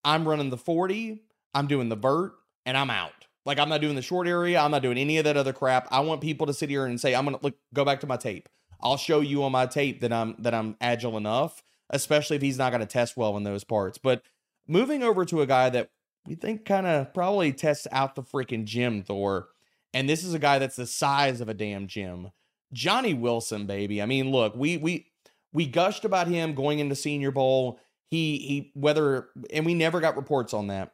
I'm 0.04 0.28
running 0.28 0.50
the 0.50 0.58
40, 0.58 1.22
I'm 1.54 1.68
doing 1.68 1.90
the 1.90 1.96
vert, 1.96 2.34
and 2.66 2.78
I'm 2.78 2.90
out. 2.90 3.26
Like 3.46 3.60
I'm 3.60 3.70
not 3.70 3.82
doing 3.82 3.96
the 3.96 4.02
short 4.02 4.28
area. 4.28 4.60
I'm 4.60 4.72
not 4.72 4.82
doing 4.82 4.98
any 4.98 5.18
of 5.18 5.26
that 5.26 5.38
other 5.38 5.54
crap. 5.54 5.88
I 5.92 6.00
want 6.00 6.22
people 6.22 6.48
to 6.48 6.54
sit 6.54 6.70
here 6.70 6.86
and 6.86 7.00
say, 7.00 7.14
I'm 7.14 7.26
gonna 7.26 7.40
look 7.42 7.56
go 7.74 7.86
back 7.86 8.00
to 8.02 8.08
my 8.08 8.18
tape. 8.18 8.50
I'll 8.82 8.98
show 8.98 9.20
you 9.20 9.44
on 9.44 9.52
my 9.52 9.68
tape 9.68 10.02
that 10.02 10.12
I'm 10.12 10.36
that 10.40 10.54
I'm 10.54 10.76
agile 10.82 11.18
enough, 11.18 11.64
especially 11.92 12.38
if 12.38 12.42
he's 12.42 12.58
not 12.58 12.72
gonna 12.72 12.88
test 12.88 13.16
well 13.16 13.38
in 13.38 13.44
those 13.44 13.64
parts. 13.64 14.00
But 14.00 14.24
moving 14.68 15.04
over 15.04 15.26
to 15.26 15.42
a 15.42 15.48
guy 15.48 15.70
that 15.70 15.92
we 16.28 16.36
think 16.36 16.66
kind 16.66 16.88
of 16.88 17.14
probably 17.14 17.54
tests 17.54 17.88
out 17.92 18.16
the 18.16 18.24
freaking 18.24 18.66
gym, 18.66 19.04
Thor. 19.04 19.50
And 19.94 20.10
this 20.10 20.24
is 20.24 20.34
a 20.34 20.40
guy 20.40 20.60
that's 20.60 20.76
the 20.76 20.86
size 20.86 21.42
of 21.42 21.50
a 21.50 21.54
damn 21.54 21.88
gym. 21.88 22.32
Johnny 22.74 23.14
Wilson, 23.14 23.66
baby. 23.66 24.02
I 24.02 24.06
mean, 24.06 24.32
look, 24.32 24.56
we 24.56 24.78
we 24.78 25.08
we 25.54 25.66
gushed 25.66 26.04
about 26.04 26.28
him 26.28 26.54
going 26.54 26.80
into 26.80 26.96
Senior 26.96 27.32
Bowl. 27.32 27.80
He 28.10 28.38
he 28.38 28.72
whether 28.74 29.30
and 29.54 29.66
we 29.66 29.74
never 29.74 30.02
got 30.02 30.18
reports 30.18 30.54
on 30.54 30.68
that. 30.68 30.94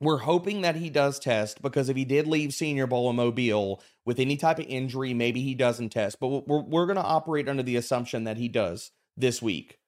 We're 0.00 0.18
hoping 0.18 0.60
that 0.62 0.76
he 0.76 0.90
does 0.90 1.18
test 1.18 1.62
because 1.62 1.88
if 1.88 1.96
he 1.96 2.04
did 2.04 2.26
leave 2.26 2.52
Senior 2.52 2.86
Bowl 2.86 3.08
in 3.10 3.16
Mobile 3.16 3.82
with 4.04 4.18
any 4.18 4.36
type 4.36 4.58
of 4.58 4.66
injury, 4.66 5.14
maybe 5.14 5.40
he 5.40 5.54
doesn't 5.54 5.90
test. 5.90 6.20
But 6.20 6.46
we're 6.46 6.62
we're 6.62 6.86
going 6.86 6.96
to 6.96 7.02
operate 7.02 7.48
under 7.48 7.62
the 7.62 7.76
assumption 7.76 8.24
that 8.24 8.36
he 8.36 8.48
does 8.48 8.92
this 9.16 9.40
week. 9.40 9.78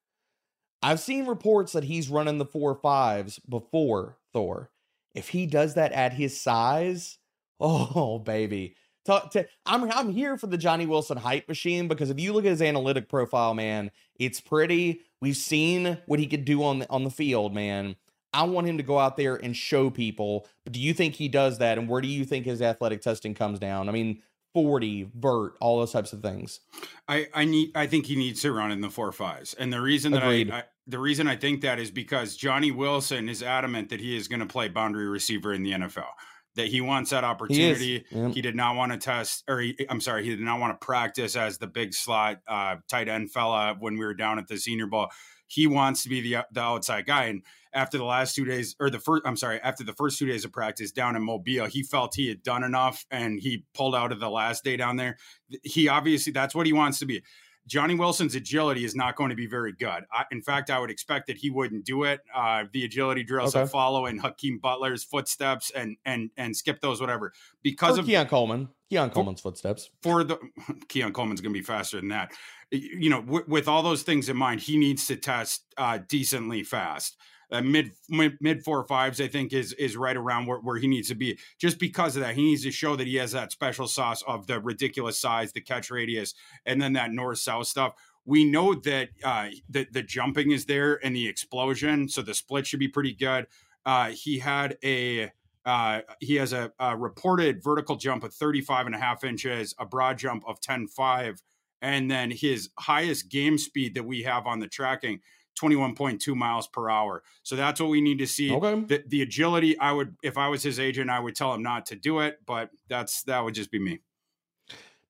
I've 0.83 1.01
seen 1.01 1.27
reports 1.27 1.73
that 1.73 1.85
he's 1.85 2.09
running 2.09 2.39
the 2.39 2.45
four 2.45 2.75
fives 2.75 3.39
before 3.41 4.19
Thor. 4.37 4.69
If 5.15 5.31
he 5.31 5.47
does 5.47 5.77
that 5.77 5.93
at 5.93 6.13
his 6.13 6.39
size, 6.39 7.17
oh 7.61 8.19
baby. 8.19 8.77
Talk 9.07 9.31
to, 9.31 9.47
I'm 9.65 9.91
I'm 9.91 10.11
here 10.11 10.37
for 10.37 10.47
the 10.47 10.59
Johnny 10.59 10.85
Wilson 10.85 11.17
hype 11.17 11.49
machine 11.49 11.89
because 11.89 12.11
if 12.11 12.21
you 12.21 12.35
look 12.35 12.45
at 12.45 12.51
his 12.51 12.61
analytic 12.61 13.09
profile, 13.09 13.55
man, 13.55 13.91
it's 14.19 14.41
pretty. 14.41 15.01
We've 15.23 15.37
seen 15.37 15.97
what 16.05 16.19
he 16.19 16.27
could 16.27 16.45
do 16.45 16.63
on 16.65 16.81
the, 16.81 16.91
on 16.91 17.05
the 17.05 17.11
field, 17.11 17.55
man. 17.55 17.97
I 18.35 18.43
want 18.43 18.67
him 18.67 18.77
to 18.77 18.83
go 18.83 18.99
out 18.99 19.17
there 19.17 19.37
and 19.37 19.57
show 19.57 19.89
people. 19.89 20.47
But 20.65 20.75
do 20.75 20.81
you 20.81 20.93
think 20.93 21.15
he 21.15 21.29
does 21.29 21.59
that? 21.59 21.79
And 21.79 21.89
where 21.89 22.03
do 22.03 22.09
you 22.09 22.27
think 22.27 22.45
his 22.45 22.61
athletic 22.61 23.01
testing 23.01 23.33
comes 23.33 23.59
down? 23.59 23.89
I 23.89 23.93
mean, 23.93 24.23
40, 24.53 25.13
vert, 25.15 25.55
all 25.61 25.79
those 25.79 25.93
types 25.93 26.13
of 26.13 26.21
things. 26.21 26.61
I, 27.09 27.29
I 27.33 27.45
need 27.47 27.71
I 27.75 27.87
think 27.87 28.07
he 28.07 28.17
needs 28.17 28.43
to 28.43 28.53
run 28.53 28.73
in 28.73 28.83
the 28.83 28.91
four 28.91 29.13
fives. 29.13 29.55
And 29.55 29.73
the 29.73 29.81
reason 29.81 30.13
that 30.13 30.25
I, 30.25 30.35
I, 30.53 30.65
the 30.87 30.99
reason 30.99 31.27
I 31.27 31.37
think 31.37 31.63
that 31.63 31.79
is 31.79 31.91
because 31.91 32.37
Johnny 32.37 32.71
Wilson 32.71 33.29
is 33.29 33.43
adamant 33.43 33.91
that 33.91 34.01
he 34.01 34.17
is 34.17 34.29
going 34.29 34.41
to 34.41 34.47
play 34.47 34.69
boundary 34.69 35.09
receiver 35.09 35.53
in 35.53 35.63
the 35.63 35.73
NFL. 35.73 36.09
That 36.55 36.69
he 36.69 36.81
wants 36.81 37.11
that 37.11 37.23
opportunity. 37.23 38.05
He, 38.09 38.33
he 38.33 38.41
did 38.41 38.55
not 38.57 38.77
want 38.77 38.93
to 38.93 38.99
test, 38.99 39.45
or 39.47 39.61
he, 39.61 39.77
I'm 39.91 40.01
sorry, 40.01 40.25
he 40.25 40.31
did 40.31 40.41
not 40.41 40.59
want 40.59 40.79
to 40.81 40.85
practice 40.85 41.37
as 41.37 41.59
the 41.59 41.67
big 41.67 41.93
slot 41.93 42.39
uh, 42.49 42.77
tight 42.89 43.09
end 43.09 43.31
fella 43.31 43.77
when 43.79 43.99
we 43.99 44.07
were 44.07 44.15
down 44.15 44.39
at 44.39 44.49
the 44.49 44.57
Senior 44.57 44.87
Bowl. 44.87 45.09
He 45.49 45.67
wants 45.67 46.03
to 46.05 46.09
be 46.09 46.23
the 46.23 46.47
the 46.51 46.63
outside 46.63 47.05
guy, 47.07 47.25
and 47.25 47.43
after 47.77 47.99
the 47.99 48.05
last 48.05 48.35
two 48.35 48.47
days, 48.47 48.75
or 48.81 48.89
the 48.89 48.99
first, 48.99 49.23
I'm 49.27 49.37
sorry, 49.37 49.61
after 49.61 49.85
the 49.85 49.93
first 49.93 50.19
two 50.19 50.27
days 50.27 50.47
of 50.47 50.53
practice 50.53 50.93
down 50.93 51.15
in 51.15 51.23
Mobile, 51.23 51.67
he 51.67 51.83
felt 51.83 52.15
he 52.15 52.29
had 52.29 52.43
done 52.43 52.65
enough 52.65 53.05
and 53.11 53.39
he 53.39 53.65
pulled 53.75 53.95
out 53.95 54.13
of 54.13 54.19
the 54.19 54.31
last 54.31 54.65
day 54.65 54.79
down 54.79 54.97
there. 54.97 55.19
He 55.63 55.87
obviously, 55.87 56.33
that's 56.33 56.55
what 56.55 56.67
he 56.67 56.73
wants 56.73 56.99
to 57.01 57.07
be. 57.07 57.23
Johnny 57.67 57.95
Wilson's 57.95 58.35
agility 58.35 58.85
is 58.85 58.95
not 58.95 59.17
going 59.17 59.31
to 59.31 59.37
be 59.37 59.47
very 59.47 59.73
good. 59.73 60.05
I, 60.13 60.25
in 60.31 60.41
fact, 60.41 60.71
I 60.71 60.79
would 60.79 60.91
expect 60.91 61.27
that 61.27 61.37
he 61.37 61.51
wouldn't 61.51 61.85
do 61.85 62.05
it. 62.05 62.21
Uh, 62.35 62.65
the 62.73 62.85
agility 62.85 63.25
drills 63.25 63.55
okay. 63.55 63.63
will 63.63 63.69
follow 63.69 64.07
in 64.07 64.19
Hakeem 64.19 64.59
Butler's 64.59 65.05
footsteps 65.05 65.71
and 65.71 65.97
and 66.05 66.31
and 66.37 66.57
skip 66.57 66.81
those 66.81 67.01
whatever 67.01 67.33
because 67.63 67.99
or 67.99 68.01
of 68.01 68.07
Keon 68.07 68.27
Coleman. 68.27 68.69
Keon 68.89 69.11
Coleman's 69.11 69.41
for, 69.41 69.51
footsteps. 69.51 69.91
For 70.03 70.23
the 70.23 70.39
Keon 70.89 71.13
Coleman's 71.13 71.41
going 71.41 71.53
to 71.53 71.59
be 71.59 71.65
faster 71.65 71.99
than 71.99 72.11
that. 72.11 72.33
You 72.71 73.11
know, 73.11 73.21
w- 73.23 73.45
with 73.49 73.69
all 73.69 73.83
those 73.83 74.03
things 74.03 74.29
in 74.29 74.37
mind, 74.37 74.61
he 74.61 74.77
needs 74.77 75.07
to 75.09 75.17
test 75.17 75.65
uh, 75.77 75.99
decently 76.09 76.63
fast 76.63 77.17
uh, 77.51 77.61
mid, 77.61 77.93
mid 78.09 78.37
mid 78.41 78.65
four 78.65 78.85
fives, 78.87 79.21
I 79.21 79.29
think 79.29 79.53
is 79.53 79.73
is 79.75 79.97
right 79.97 80.17
around 80.17 80.47
where, 80.47 80.59
where 80.59 80.79
he 80.79 80.87
needs 80.87 81.09
to 81.09 81.15
be. 81.15 81.39
Just 81.59 81.79
because 81.79 82.17
of 82.17 82.23
that, 82.23 82.35
he 82.35 82.43
needs 82.43 82.63
to 82.65 82.71
show 82.71 82.97
that 82.97 83.07
he 83.07 83.17
has 83.17 83.33
that 83.33 83.53
special 83.53 83.87
sauce 83.87 84.23
of 84.27 84.47
the 84.47 84.61
ridiculous 84.61 85.19
size, 85.19 85.53
the 85.53 85.61
catch 85.61 85.91
radius, 85.91 86.35
and 86.65 86.81
then 86.81 86.95
that 86.95 87.13
north 87.13 87.39
south 87.39 87.67
stuff. 87.67 87.95
We 88.25 88.45
know 88.45 88.75
that 88.75 89.11
uh, 89.23 89.49
the 89.69 89.87
the 89.91 90.03
jumping 90.03 90.51
is 90.51 90.65
there 90.65 90.99
and 91.05 91.15
the 91.15 91.29
explosion, 91.29 92.09
so 92.09 92.23
the 92.23 92.35
split 92.35 92.67
should 92.67 92.81
be 92.81 92.89
pretty 92.89 93.15
good. 93.15 93.47
Uh, 93.85 94.11
he 94.11 94.41
had 94.41 94.77
a 94.83 95.31
uh, 95.65 96.01
he 96.21 96.37
has 96.37 96.53
a, 96.53 96.73
a, 96.79 96.97
reported 96.97 97.63
vertical 97.63 97.97
jump 97.97 98.23
of 98.23 98.33
35 98.33 98.87
and 98.87 98.95
a 98.95 98.99
half 98.99 99.25
inches, 99.25 99.75
a 99.81 99.85
broad 99.85 100.17
jump 100.17 100.45
of 100.47 100.61
10.5, 100.61 101.43
and 101.83 102.09
then 102.09 102.31
his 102.31 102.71
highest 102.79 103.29
game 103.29 103.59
speed 103.59 103.95
that 103.95 104.05
we 104.05 104.23
have 104.23 104.47
on 104.47 104.61
the 104.61 104.69
tracking 104.69 105.21
21.2 105.61 106.35
miles 106.35 106.67
per 106.67 106.89
hour. 106.89 107.23
So 107.43 107.57
that's 107.57 107.81
what 107.81 107.91
we 107.91 108.01
need 108.01 108.19
to 108.19 108.27
see. 108.27 108.53
Okay. 108.53 108.81
The, 108.81 109.05
the 109.07 109.23
agility, 109.23 109.79
I 109.79 109.93
would, 109.93 110.17
if 110.23 110.37
I 110.37 110.49
was 110.49 110.63
his 110.63 110.79
agent, 110.79 111.11
I 111.11 111.21
would 111.21 111.35
tell 111.35 111.53
him 111.55 111.63
not 111.63 111.87
to 111.87 111.97
do 111.97 112.21
it, 112.21 112.41
but 112.47 112.71
that's, 112.89 113.23
that 113.25 113.43
would 113.45 113.55
just 113.55 113.71
be 113.71 113.79
me. 113.79 114.01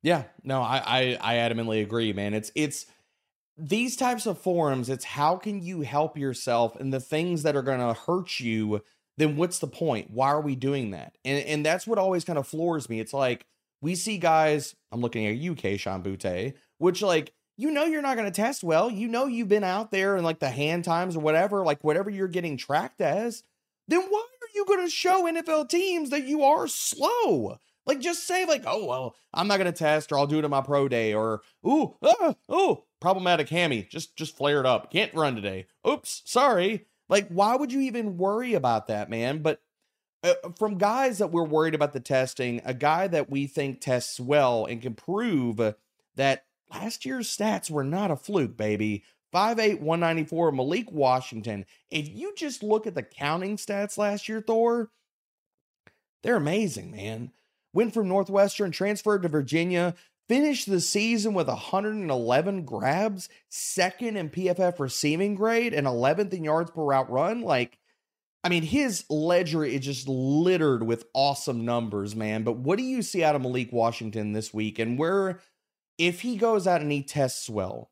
Yeah, 0.03 0.25
no, 0.45 0.63
I, 0.63 0.83
I, 0.87 1.19
I 1.21 1.35
adamantly 1.49 1.83
agree, 1.83 2.13
man. 2.13 2.33
It's, 2.33 2.53
it's, 2.55 2.87
these 3.59 3.97
types 3.97 4.27
of 4.27 4.39
forums, 4.39 4.91
it's 4.91 5.05
how 5.05 5.37
can 5.37 5.63
you 5.63 5.81
help 5.81 6.19
yourself 6.19 6.77
and 6.77 6.93
the 6.93 7.01
things 7.01 7.43
that 7.43 7.57
are 7.57 7.63
going 7.63 7.81
to 7.81 7.95
hurt 7.95 8.39
you, 8.39 8.83
then 9.17 9.37
what's 9.37 9.59
the 9.59 9.67
point? 9.67 10.11
Why 10.11 10.29
are 10.29 10.41
we 10.41 10.55
doing 10.55 10.91
that? 10.91 11.17
And 11.25 11.43
and 11.45 11.67
that's 11.67 11.87
what 11.87 11.99
always 11.99 12.25
kind 12.25 12.39
of 12.39 12.47
floors 12.47 12.89
me. 12.89 13.01
It's 13.01 13.15
like 13.15 13.47
we 13.81 13.95
see 13.95 14.19
guys, 14.19 14.75
I'm 14.93 15.01
looking 15.01 15.27
at 15.27 15.37
you, 15.37 15.55
Kayshon 15.55 16.03
Boutte, 16.03 16.55
which 16.79 17.03
like 17.03 17.33
you 17.57 17.71
know 17.71 17.85
you're 17.85 18.03
not 18.03 18.17
going 18.17 18.31
to 18.31 18.43
test 18.43 18.63
well. 18.63 18.91
You 18.91 19.09
know 19.09 19.27
you've 19.27 19.49
been 19.49 19.65
out 19.65 19.91
there 19.91 20.17
and 20.17 20.25
like 20.25 20.39
the 20.39 20.51
hand 20.51 20.85
times 20.85 21.17
or 21.17 21.21
whatever, 21.21 21.65
like 21.65 21.83
whatever 21.83 22.11
you're 22.11 22.29
getting 22.29 22.57
tracked 22.57 23.01
as. 23.01 23.43
Then 23.89 24.03
why 24.03 24.21
are 24.43 24.49
you 24.55 24.65
going 24.67 24.85
to 24.85 24.91
show 24.91 25.25
NFL 25.25 25.69
teams 25.69 26.11
that 26.11 26.27
you 26.27 26.43
are 26.43 26.69
slow? 26.69 27.59
Like 27.87 28.01
just 28.01 28.27
say 28.27 28.45
like, 28.45 28.65
oh 28.67 28.85
well, 28.85 29.15
I'm 29.33 29.47
not 29.47 29.59
going 29.59 29.73
to 29.73 29.79
test, 29.79 30.11
or 30.11 30.19
I'll 30.19 30.27
do 30.27 30.39
it 30.39 30.45
on 30.45 30.51
my 30.51 30.61
pro 30.61 30.89
day, 30.89 31.15
or 31.15 31.43
ooh, 31.67 31.95
ah, 32.03 32.35
ooh, 32.53 32.83
problematic 33.01 33.49
hammy, 33.49 33.87
just 33.89 34.17
just 34.17 34.37
flared 34.37 34.67
up, 34.67 34.91
can't 34.91 35.15
run 35.15 35.37
today. 35.37 35.67
Oops, 35.89 36.23
sorry. 36.25 36.87
Like, 37.09 37.29
why 37.29 37.55
would 37.55 37.73
you 37.73 37.81
even 37.81 38.17
worry 38.17 38.55
about 38.55 38.89
that, 38.89 39.09
man? 39.09 39.39
But 39.39 39.63
uh, 40.25 40.35
from 40.59 40.79
guys 40.79 41.19
that 41.19 41.31
we're 41.31 41.45
worried 41.45 41.77
about 41.77 41.93
the 41.93 42.01
testing, 42.01 42.61
a 42.65 42.75
guy 42.75 43.07
that 43.07 43.31
we 43.31 43.47
think 43.47 43.81
tests 43.81 44.19
well 44.19 44.67
and 44.67 44.83
can 44.83 44.95
prove 44.95 45.75
that 46.17 46.46
last 46.71 47.05
year's 47.05 47.35
stats 47.35 47.71
were 47.71 47.85
not 47.85 48.11
a 48.11 48.17
fluke, 48.17 48.57
baby. 48.57 49.05
5'8, 49.35 49.81
194, 49.81 50.53
Malik 50.53 50.91
Washington. 50.91 51.67
If 51.91 52.09
you 52.09 52.35
just 52.37 52.63
look 52.63 52.87
at 52.87 52.95
the 52.95 53.03
counting 53.03 53.57
stats 53.57 53.99
last 53.99 54.29
year, 54.29 54.41
Thor, 54.41 54.91
they're 56.23 56.37
amazing, 56.37 56.91
man. 56.91 57.33
Went 57.73 57.93
from 57.93 58.09
Northwestern, 58.09 58.71
transferred 58.71 59.23
to 59.23 59.29
Virginia, 59.29 59.95
finished 60.29 60.69
the 60.69 60.81
season 60.81 61.35
with 61.35 61.49
111 61.49 62.65
grabs, 62.65 63.29
second 63.49 64.17
in 64.17 64.31
PFF 64.31 64.79
receiving 64.79 65.35
grade, 65.35 65.75
and 65.75 65.87
11th 65.87 66.33
in 66.33 66.45
yards 66.45 66.71
per 66.71 66.83
route 66.83 67.11
run. 67.11 67.43
Like, 67.43 67.79
I 68.43 68.49
mean, 68.49 68.63
his 68.63 69.05
ledger 69.11 69.65
is 69.65 69.85
just 69.85 70.09
littered 70.09 70.85
with 70.85 71.05
awesome 71.13 71.65
numbers, 71.65 72.17
man. 72.17 72.45
But 72.45 72.59
what 72.59 72.79
do 72.79 72.85
you 72.85 73.03
see 73.03 73.23
out 73.23 73.35
of 73.35 73.43
Malik 73.43 73.73
Washington 73.73 74.33
this 74.33 74.55
week? 74.55 74.79
And 74.79 74.99
where, 74.99 75.41
if 75.99 76.21
he 76.21 76.37
goes 76.37 76.67
out 76.67 76.81
and 76.81 76.93
he 76.93 77.03
tests 77.03 77.49
well, 77.49 77.91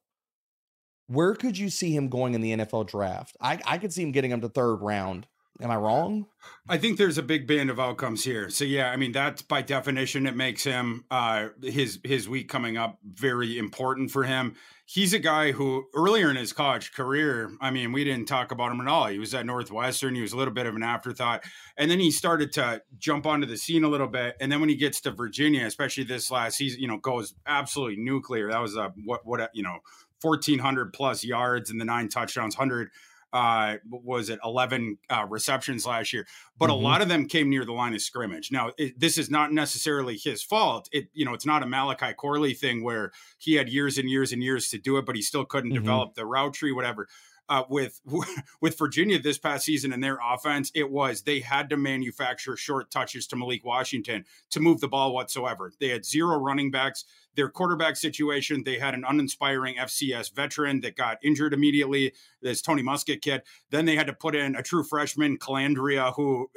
where 1.06 1.34
could 1.34 1.58
you 1.58 1.70
see 1.70 1.94
him 1.94 2.08
going 2.08 2.34
in 2.34 2.40
the 2.40 2.52
NFL 2.52 2.86
draft? 2.86 3.36
I, 3.40 3.60
I 3.66 3.78
could 3.78 3.92
see 3.92 4.02
him 4.02 4.12
getting 4.12 4.30
him 4.30 4.40
to 4.40 4.48
third 4.48 4.76
round. 4.76 5.26
Am 5.60 5.70
I 5.70 5.76
wrong? 5.76 6.26
I 6.68 6.78
think 6.78 6.98
there's 6.98 7.16
a 7.16 7.22
big 7.22 7.46
band 7.46 7.70
of 7.70 7.78
outcomes 7.78 8.24
here. 8.24 8.50
So 8.50 8.64
yeah, 8.64 8.90
I 8.90 8.96
mean 8.96 9.12
that's 9.12 9.40
by 9.42 9.62
definition 9.62 10.26
it 10.26 10.34
makes 10.34 10.64
him 10.64 11.04
uh 11.12 11.48
his 11.62 12.00
his 12.02 12.28
week 12.28 12.48
coming 12.48 12.76
up 12.76 12.98
very 13.04 13.56
important 13.56 14.10
for 14.10 14.24
him. 14.24 14.56
He's 14.86 15.14
a 15.14 15.18
guy 15.20 15.52
who 15.52 15.86
earlier 15.94 16.28
in 16.28 16.36
his 16.36 16.52
college 16.52 16.92
career, 16.92 17.52
I 17.60 17.70
mean, 17.70 17.92
we 17.92 18.02
didn't 18.02 18.26
talk 18.26 18.50
about 18.50 18.72
him 18.72 18.80
at 18.80 18.88
all. 18.88 19.06
He 19.06 19.20
was 19.20 19.32
at 19.32 19.46
Northwestern, 19.46 20.16
he 20.16 20.22
was 20.22 20.32
a 20.32 20.36
little 20.36 20.52
bit 20.52 20.66
of 20.66 20.74
an 20.74 20.82
afterthought. 20.82 21.44
And 21.78 21.88
then 21.88 22.00
he 22.00 22.10
started 22.10 22.52
to 22.54 22.82
jump 22.98 23.24
onto 23.24 23.46
the 23.46 23.56
scene 23.56 23.84
a 23.84 23.88
little 23.88 24.08
bit. 24.08 24.36
And 24.40 24.50
then 24.50 24.58
when 24.58 24.68
he 24.68 24.76
gets 24.76 25.00
to 25.02 25.12
Virginia, 25.12 25.64
especially 25.66 26.04
this 26.04 26.32
last 26.32 26.56
season, 26.56 26.80
you 26.80 26.88
know, 26.88 26.98
goes 26.98 27.32
absolutely 27.46 28.02
nuclear. 28.02 28.50
That 28.50 28.60
was 28.60 28.74
a 28.74 28.92
what 29.04 29.24
what 29.24 29.40
a, 29.40 29.50
you 29.54 29.62
know, 29.62 29.78
1400 30.20 30.92
plus 30.92 31.22
yards 31.22 31.70
and 31.70 31.80
the 31.80 31.84
nine 31.84 32.08
touchdowns, 32.08 32.58
100 32.58 32.90
uh, 33.34 33.78
was 33.90 34.30
it 34.30 34.38
11 34.44 34.96
uh, 35.10 35.26
receptions 35.28 35.84
last 35.84 36.12
year, 36.12 36.24
but 36.56 36.70
mm-hmm. 36.70 36.84
a 36.84 36.88
lot 36.88 37.02
of 37.02 37.08
them 37.08 37.26
came 37.26 37.50
near 37.50 37.64
the 37.64 37.72
line 37.72 37.92
of 37.92 38.00
scrimmage. 38.00 38.52
Now, 38.52 38.70
it, 38.78 38.98
this 38.98 39.18
is 39.18 39.28
not 39.28 39.52
necessarily 39.52 40.16
his 40.16 40.40
fault. 40.40 40.88
It, 40.92 41.08
you 41.12 41.24
know, 41.24 41.34
it's 41.34 41.44
not 41.44 41.64
a 41.64 41.66
Malachi 41.66 42.14
Corley 42.14 42.54
thing 42.54 42.84
where 42.84 43.10
he 43.36 43.54
had 43.54 43.68
years 43.68 43.98
and 43.98 44.08
years 44.08 44.32
and 44.32 44.40
years 44.40 44.68
to 44.68 44.78
do 44.78 44.96
it, 44.98 45.04
but 45.04 45.16
he 45.16 45.22
still 45.22 45.44
couldn't 45.44 45.70
mm-hmm. 45.70 45.82
develop 45.82 46.14
the 46.14 46.24
route 46.24 46.54
tree, 46.54 46.70
whatever. 46.70 47.08
Uh, 47.46 47.64
with 47.68 48.00
with 48.62 48.78
Virginia 48.78 49.18
this 49.18 49.36
past 49.36 49.66
season 49.66 49.92
and 49.92 50.02
their 50.02 50.18
offense, 50.24 50.70
it 50.74 50.90
was 50.90 51.22
they 51.22 51.40
had 51.40 51.68
to 51.68 51.76
manufacture 51.76 52.56
short 52.56 52.90
touches 52.90 53.26
to 53.26 53.36
Malik 53.36 53.64
Washington 53.64 54.24
to 54.48 54.60
move 54.60 54.80
the 54.80 54.88
ball 54.88 55.12
whatsoever. 55.12 55.70
They 55.78 55.88
had 55.88 56.06
zero 56.06 56.38
running 56.38 56.70
backs 56.70 57.04
their 57.36 57.48
quarterback 57.48 57.96
situation. 57.96 58.62
They 58.64 58.78
had 58.78 58.94
an 58.94 59.04
uninspiring 59.06 59.76
FCS 59.76 60.34
veteran 60.34 60.80
that 60.80 60.96
got 60.96 61.18
injured 61.22 61.54
immediately, 61.54 62.12
this 62.44 62.62
Tony 62.62 62.82
Muskett 62.82 63.22
kid. 63.22 63.42
Then 63.70 63.86
they 63.86 63.96
had 63.96 64.06
to 64.06 64.12
put 64.12 64.36
in 64.36 64.54
a 64.54 64.62
true 64.62 64.84
freshman, 64.84 65.38
Colandrea, 65.38 66.14
who, 66.14 66.48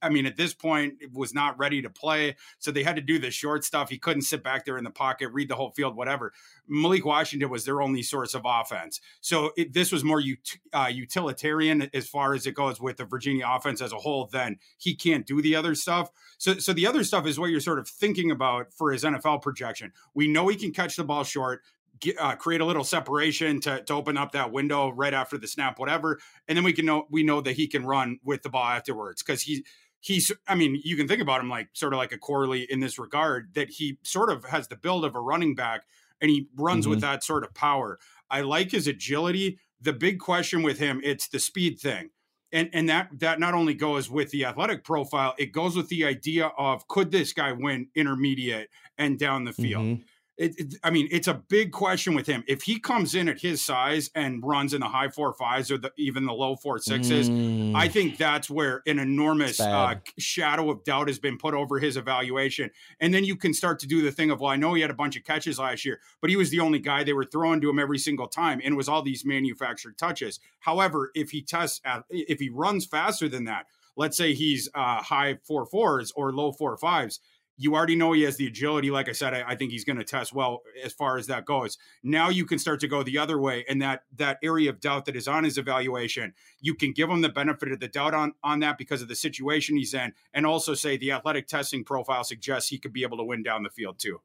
I 0.00 0.08
mean, 0.08 0.24
at 0.24 0.36
this 0.36 0.54
point 0.54 0.94
was 1.12 1.34
not 1.34 1.58
ready 1.58 1.82
to 1.82 1.90
play. 1.90 2.36
So 2.58 2.70
they 2.70 2.82
had 2.82 2.96
to 2.96 3.02
do 3.02 3.18
the 3.18 3.30
short 3.30 3.64
stuff. 3.64 3.90
He 3.90 3.98
couldn't 3.98 4.22
sit 4.22 4.42
back 4.42 4.64
there 4.64 4.78
in 4.78 4.84
the 4.84 4.90
pocket, 4.90 5.28
read 5.32 5.48
the 5.48 5.56
whole 5.56 5.72
field, 5.72 5.96
whatever. 5.96 6.32
Malik 6.66 7.04
Washington 7.04 7.50
was 7.50 7.64
their 7.64 7.82
only 7.82 8.02
source 8.02 8.32
of 8.34 8.42
offense. 8.46 9.00
So 9.20 9.50
it, 9.56 9.74
this 9.74 9.92
was 9.92 10.04
more 10.04 10.20
ut- 10.20 10.58
uh, 10.72 10.86
utilitarian 10.86 11.90
as 11.92 12.08
far 12.08 12.34
as 12.34 12.46
it 12.46 12.54
goes 12.54 12.80
with 12.80 12.96
the 12.96 13.04
Virginia 13.04 13.46
offense 13.46 13.82
as 13.82 13.92
a 13.92 13.96
whole. 13.96 14.26
Then 14.26 14.58
he 14.78 14.94
can't 14.94 15.26
do 15.26 15.42
the 15.42 15.56
other 15.56 15.74
stuff. 15.74 16.10
So, 16.38 16.54
so 16.54 16.72
the 16.72 16.86
other 16.86 17.04
stuff 17.04 17.26
is 17.26 17.38
what 17.38 17.50
you're 17.50 17.60
sort 17.60 17.78
of 17.78 17.88
thinking 17.88 18.30
about 18.30 18.72
for 18.72 18.92
his 18.92 19.02
NFL 19.02 19.42
projection. 19.42 19.92
We 20.14 20.28
know 20.28 20.48
he 20.48 20.56
can 20.56 20.72
catch 20.72 20.96
the 20.96 21.04
ball 21.04 21.24
short. 21.24 21.62
Get, 22.00 22.18
uh, 22.20 22.34
create 22.34 22.60
a 22.60 22.64
little 22.64 22.82
separation 22.82 23.60
to, 23.60 23.82
to 23.84 23.94
open 23.94 24.16
up 24.16 24.32
that 24.32 24.50
window 24.50 24.90
right 24.90 25.14
after 25.14 25.38
the 25.38 25.46
snap, 25.46 25.78
whatever, 25.78 26.18
and 26.48 26.56
then 26.56 26.64
we 26.64 26.72
can 26.72 26.84
know 26.84 27.06
we 27.08 27.22
know 27.22 27.40
that 27.40 27.52
he 27.52 27.68
can 27.68 27.86
run 27.86 28.18
with 28.24 28.42
the 28.42 28.48
ball 28.48 28.64
afterwards 28.64 29.22
because 29.22 29.42
he 29.42 29.64
he's 30.00 30.32
I 30.48 30.54
mean 30.54 30.80
you 30.84 30.96
can 30.96 31.06
think 31.06 31.22
about 31.22 31.40
him 31.40 31.48
like 31.48 31.68
sort 31.72 31.92
of 31.92 31.98
like 31.98 32.12
a 32.12 32.18
Corley 32.18 32.66
in 32.68 32.80
this 32.80 32.98
regard 32.98 33.54
that 33.54 33.70
he 33.70 33.98
sort 34.02 34.30
of 34.30 34.44
has 34.46 34.68
the 34.68 34.76
build 34.76 35.04
of 35.04 35.14
a 35.14 35.20
running 35.20 35.54
back 35.54 35.84
and 36.20 36.30
he 36.30 36.48
runs 36.56 36.84
mm-hmm. 36.84 36.90
with 36.90 37.00
that 37.02 37.22
sort 37.22 37.44
of 37.44 37.54
power. 37.54 37.98
I 38.30 38.40
like 38.40 38.72
his 38.72 38.86
agility. 38.86 39.58
The 39.80 39.92
big 39.92 40.18
question 40.18 40.62
with 40.62 40.78
him 40.78 41.00
it's 41.04 41.28
the 41.28 41.38
speed 41.38 41.78
thing 41.78 42.10
and 42.54 42.70
and 42.72 42.88
that 42.88 43.08
that 43.18 43.40
not 43.40 43.52
only 43.52 43.74
goes 43.74 44.08
with 44.08 44.30
the 44.30 44.46
athletic 44.46 44.84
profile, 44.84 45.34
it 45.36 45.52
goes 45.52 45.76
with 45.76 45.88
the 45.88 46.06
idea 46.06 46.46
of 46.56 46.86
could 46.88 47.10
this 47.10 47.32
guy 47.32 47.52
win 47.52 47.88
intermediate 47.94 48.70
and 48.96 49.18
down 49.18 49.44
the 49.44 49.52
field. 49.52 49.84
Mm-hmm. 49.84 50.02
It, 50.36 50.58
it, 50.58 50.74
I 50.82 50.90
mean, 50.90 51.06
it's 51.12 51.28
a 51.28 51.34
big 51.34 51.70
question 51.70 52.14
with 52.14 52.26
him. 52.26 52.42
If 52.48 52.62
he 52.62 52.80
comes 52.80 53.14
in 53.14 53.28
at 53.28 53.40
his 53.40 53.62
size 53.62 54.10
and 54.16 54.42
runs 54.42 54.74
in 54.74 54.80
the 54.80 54.88
high 54.88 55.08
four 55.08 55.32
fives 55.32 55.70
or 55.70 55.78
the, 55.78 55.92
even 55.96 56.26
the 56.26 56.32
low 56.32 56.56
four 56.56 56.80
sixes, 56.80 57.30
mm. 57.30 57.72
I 57.76 57.86
think 57.86 58.16
that's 58.16 58.50
where 58.50 58.82
an 58.86 58.98
enormous 58.98 59.60
uh, 59.60 59.94
shadow 60.18 60.70
of 60.70 60.82
doubt 60.82 61.06
has 61.06 61.20
been 61.20 61.38
put 61.38 61.54
over 61.54 61.78
his 61.78 61.96
evaluation. 61.96 62.70
And 62.98 63.14
then 63.14 63.24
you 63.24 63.36
can 63.36 63.54
start 63.54 63.78
to 63.80 63.86
do 63.86 64.02
the 64.02 64.10
thing 64.10 64.32
of, 64.32 64.40
well, 64.40 64.50
I 64.50 64.56
know 64.56 64.74
he 64.74 64.82
had 64.82 64.90
a 64.90 64.94
bunch 64.94 65.16
of 65.16 65.22
catches 65.22 65.60
last 65.60 65.84
year, 65.84 66.00
but 66.20 66.30
he 66.30 66.36
was 66.36 66.50
the 66.50 66.60
only 66.60 66.80
guy 66.80 67.04
they 67.04 67.12
were 67.12 67.24
throwing 67.24 67.60
to 67.60 67.70
him 67.70 67.78
every 67.78 67.98
single 67.98 68.26
time, 68.26 68.60
and 68.64 68.74
it 68.74 68.76
was 68.76 68.88
all 68.88 69.02
these 69.02 69.24
manufactured 69.24 69.96
touches. 69.96 70.40
However, 70.58 71.12
if 71.14 71.30
he 71.30 71.42
tests, 71.42 71.80
at, 71.84 72.04
if 72.10 72.40
he 72.40 72.48
runs 72.48 72.86
faster 72.86 73.28
than 73.28 73.44
that, 73.44 73.66
let's 73.96 74.16
say 74.16 74.34
he's 74.34 74.68
uh, 74.74 75.00
high 75.02 75.38
four 75.44 75.64
fours 75.64 76.12
or 76.16 76.32
low 76.32 76.50
four 76.50 76.76
fives 76.76 77.20
you 77.56 77.74
already 77.74 77.96
know 77.96 78.12
he 78.12 78.22
has 78.22 78.36
the 78.36 78.46
agility. 78.46 78.90
Like 78.90 79.08
I 79.08 79.12
said, 79.12 79.34
I, 79.34 79.44
I 79.48 79.56
think 79.56 79.70
he's 79.70 79.84
going 79.84 79.98
to 79.98 80.04
test 80.04 80.32
well 80.32 80.62
as 80.82 80.92
far 80.92 81.16
as 81.16 81.26
that 81.28 81.44
goes. 81.44 81.78
Now 82.02 82.28
you 82.28 82.44
can 82.44 82.58
start 82.58 82.80
to 82.80 82.88
go 82.88 83.02
the 83.02 83.18
other 83.18 83.38
way, 83.38 83.64
and 83.68 83.80
that 83.82 84.04
that 84.16 84.38
area 84.42 84.70
of 84.70 84.80
doubt 84.80 85.04
that 85.06 85.16
is 85.16 85.28
on 85.28 85.44
his 85.44 85.58
evaluation, 85.58 86.34
you 86.60 86.74
can 86.74 86.92
give 86.92 87.08
him 87.08 87.20
the 87.20 87.28
benefit 87.28 87.72
of 87.72 87.80
the 87.80 87.88
doubt 87.88 88.14
on 88.14 88.34
on 88.42 88.60
that 88.60 88.78
because 88.78 89.02
of 89.02 89.08
the 89.08 89.14
situation 89.14 89.76
he's 89.76 89.94
in, 89.94 90.12
and 90.32 90.46
also 90.46 90.74
say 90.74 90.96
the 90.96 91.12
athletic 91.12 91.46
testing 91.46 91.84
profile 91.84 92.24
suggests 92.24 92.68
he 92.70 92.78
could 92.78 92.92
be 92.92 93.02
able 93.02 93.18
to 93.18 93.24
win 93.24 93.42
down 93.42 93.62
the 93.62 93.70
field 93.70 93.98
too. 93.98 94.20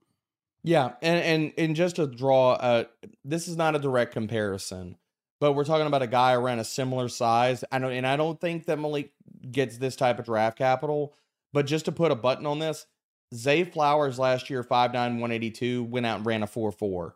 Yeah, 0.64 0.94
and 1.02 1.24
and 1.24 1.54
and 1.58 1.76
just 1.76 1.98
to 1.98 2.08
draw, 2.08 2.54
uh, 2.54 2.86
this 3.24 3.48
is 3.48 3.56
not 3.56 3.76
a 3.76 3.80
direct 3.80 4.14
comparison, 4.14 4.98
but 5.40 5.54
we're 5.54 5.66
talking 5.66 5.88
about 5.88 6.02
a 6.02 6.08
guy 6.08 6.34
around 6.34 6.60
a 6.60 6.66
similar 6.66 7.08
size. 7.08 7.64
I 7.72 7.78
know, 7.78 7.90
and 7.90 8.06
I 8.06 8.18
don't 8.18 8.42
think 8.42 8.66
that 8.66 8.80
Malik 8.80 9.14
gets 9.52 9.78
this 9.78 9.96
type 9.96 10.20
of 10.20 10.26
draft 10.26 10.58
capital. 10.58 11.14
But 11.52 11.66
just 11.66 11.86
to 11.86 11.92
put 11.92 12.12
a 12.12 12.16
button 12.16 12.46
on 12.46 12.60
this, 12.60 12.86
Zay 13.34 13.64
Flowers 13.64 14.18
last 14.18 14.50
year, 14.50 14.64
5'9, 14.64 14.94
182, 14.94 15.84
went 15.84 16.06
out 16.06 16.18
and 16.18 16.26
ran 16.26 16.44
a 16.44 16.48
4 16.48 16.72
4. 16.72 17.16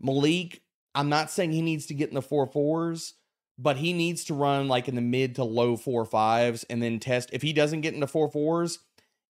Malik, 0.00 0.62
I'm 0.94 1.08
not 1.08 1.30
saying 1.30 1.52
he 1.52 1.62
needs 1.62 1.86
to 1.86 1.94
get 1.94 2.08
in 2.08 2.14
the 2.14 2.22
4 2.22 2.48
4s, 2.48 3.12
but 3.58 3.76
he 3.76 3.92
needs 3.92 4.24
to 4.24 4.34
run 4.34 4.68
like 4.68 4.88
in 4.88 4.94
the 4.94 5.00
mid 5.00 5.36
to 5.36 5.44
low 5.44 5.76
4 5.76 6.04
5s 6.04 6.64
and 6.68 6.82
then 6.82 6.98
test. 6.98 7.30
If 7.32 7.42
he 7.42 7.52
doesn't 7.52 7.82
get 7.82 7.94
into 7.94 8.06
4 8.06 8.30
4s, 8.30 8.78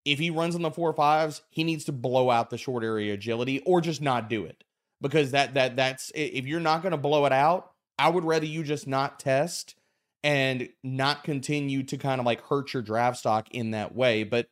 if 0.04 0.18
he 0.18 0.30
runs 0.30 0.54
in 0.54 0.62
the 0.62 0.70
4 0.70 0.94
5s, 0.94 1.42
he 1.50 1.64
needs 1.64 1.84
to 1.84 1.92
blow 1.92 2.30
out 2.30 2.50
the 2.50 2.58
short 2.58 2.82
area 2.82 3.14
agility 3.14 3.60
or 3.60 3.80
just 3.80 4.00
not 4.00 4.28
do 4.28 4.44
it. 4.44 4.64
Because 5.00 5.32
that 5.32 5.54
that 5.54 5.76
that's 5.76 6.12
if 6.14 6.46
you're 6.46 6.60
not 6.60 6.82
going 6.82 6.92
to 6.92 6.98
blow 6.98 7.26
it 7.26 7.32
out, 7.32 7.72
I 7.98 8.08
would 8.08 8.24
rather 8.24 8.46
you 8.46 8.62
just 8.62 8.86
not 8.86 9.18
test 9.18 9.74
and 10.22 10.68
not 10.84 11.24
continue 11.24 11.82
to 11.82 11.96
kind 11.96 12.20
of 12.20 12.26
like 12.26 12.40
hurt 12.42 12.72
your 12.72 12.82
draft 12.82 13.18
stock 13.18 13.50
in 13.50 13.72
that 13.72 13.94
way. 13.94 14.22
But 14.22 14.48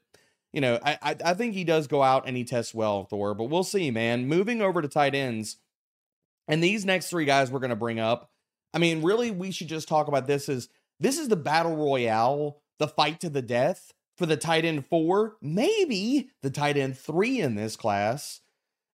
you 0.53 0.61
know, 0.61 0.79
I, 0.85 0.99
I, 1.03 1.17
I 1.27 1.35
think 1.35 1.55
he 1.55 1.65
does 1.65 1.87
go 1.87 2.03
out 2.03 2.27
and 2.27 2.37
he 2.37 2.45
tests 2.45 2.75
well, 2.75 3.05
Thor. 3.05 3.35
But 3.35 3.45
we'll 3.45 3.65
see, 3.65 3.91
man. 3.91 4.27
Moving 4.27 4.63
over 4.63 4.83
to 4.83 4.89
tight 4.89 5.15
ends, 5.15 5.57
and 6.49 6.63
these 6.63 6.85
next 6.85 7.11
three 7.11 7.25
guys 7.25 7.51
we're 7.51 7.61
going 7.61 7.71
to 7.71 7.77
bring 7.77 8.01
up. 8.01 8.31
I 8.73 8.79
mean, 8.79 9.03
really, 9.03 9.31
we 9.31 9.51
should 9.51 9.69
just 9.69 9.89
talk 9.89 10.09
about 10.09 10.27
this. 10.27 10.49
Is 10.49 10.69
this 10.99 11.19
is 11.19 11.29
the 11.29 11.37
battle 11.37 11.77
royale, 11.77 12.63
the 12.79 12.89
fight 12.89 13.21
to 13.21 13.31
the 13.31 13.43
death 13.43 13.93
for 14.17 14.27
the 14.27 14.37
tight 14.37 14.67
end 14.67 14.87
four, 14.87 15.37
maybe 15.41 16.31
the 16.43 16.51
tight 16.51 16.77
end 16.77 16.97
three 16.99 17.41
in 17.41 17.55
this 17.55 17.75
class. 17.75 18.41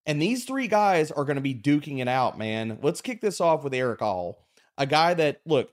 And 0.06 0.22
these 0.22 0.44
three 0.44 0.68
guys 0.68 1.10
are 1.10 1.24
going 1.24 1.34
to 1.34 1.42
be 1.42 1.54
duking 1.54 2.00
it 2.00 2.06
out, 2.06 2.38
man. 2.38 2.78
Let's 2.80 3.00
kick 3.00 3.20
this 3.20 3.40
off 3.40 3.64
with 3.64 3.74
Erick 3.74 4.02
All, 4.02 4.46
a 4.78 4.86
guy 4.86 5.14
that 5.14 5.40
look 5.44 5.72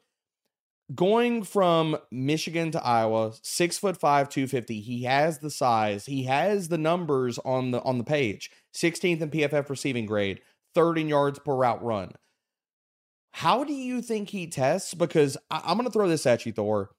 going 0.93 1.43
from 1.43 1.97
Michigan 2.11 2.71
to 2.71 2.83
Iowa, 2.83 3.33
six 3.41 3.77
foot 3.77 3.97
five, 3.97 4.29
250. 4.29 4.79
He 4.81 5.03
has 5.03 5.39
the 5.39 5.49
size, 5.49 6.05
he 6.05 6.23
has 6.23 6.67
the 6.67 6.77
numbers 6.77 7.39
on 7.39 7.71
the 7.71 7.81
on 7.81 7.97
the 7.97 8.03
page. 8.03 8.51
16th 8.73 9.21
in 9.21 9.29
PFF 9.29 9.69
receiving 9.69 10.05
grade, 10.05 10.41
third 10.73 10.97
in 10.97 11.07
yards 11.07 11.39
per 11.39 11.53
route 11.53 11.83
run. 11.83 12.11
How 13.31 13.63
do 13.63 13.73
you 13.73 14.01
think 14.01 14.29
he 14.29 14.47
tests? 14.47 14.93
Because 14.93 15.37
I, 15.49 15.71
am 15.71 15.77
gonna 15.77 15.89
throw 15.89 16.07
this 16.07 16.25
at 16.25 16.45
you, 16.45 16.51
Thor. 16.51 16.91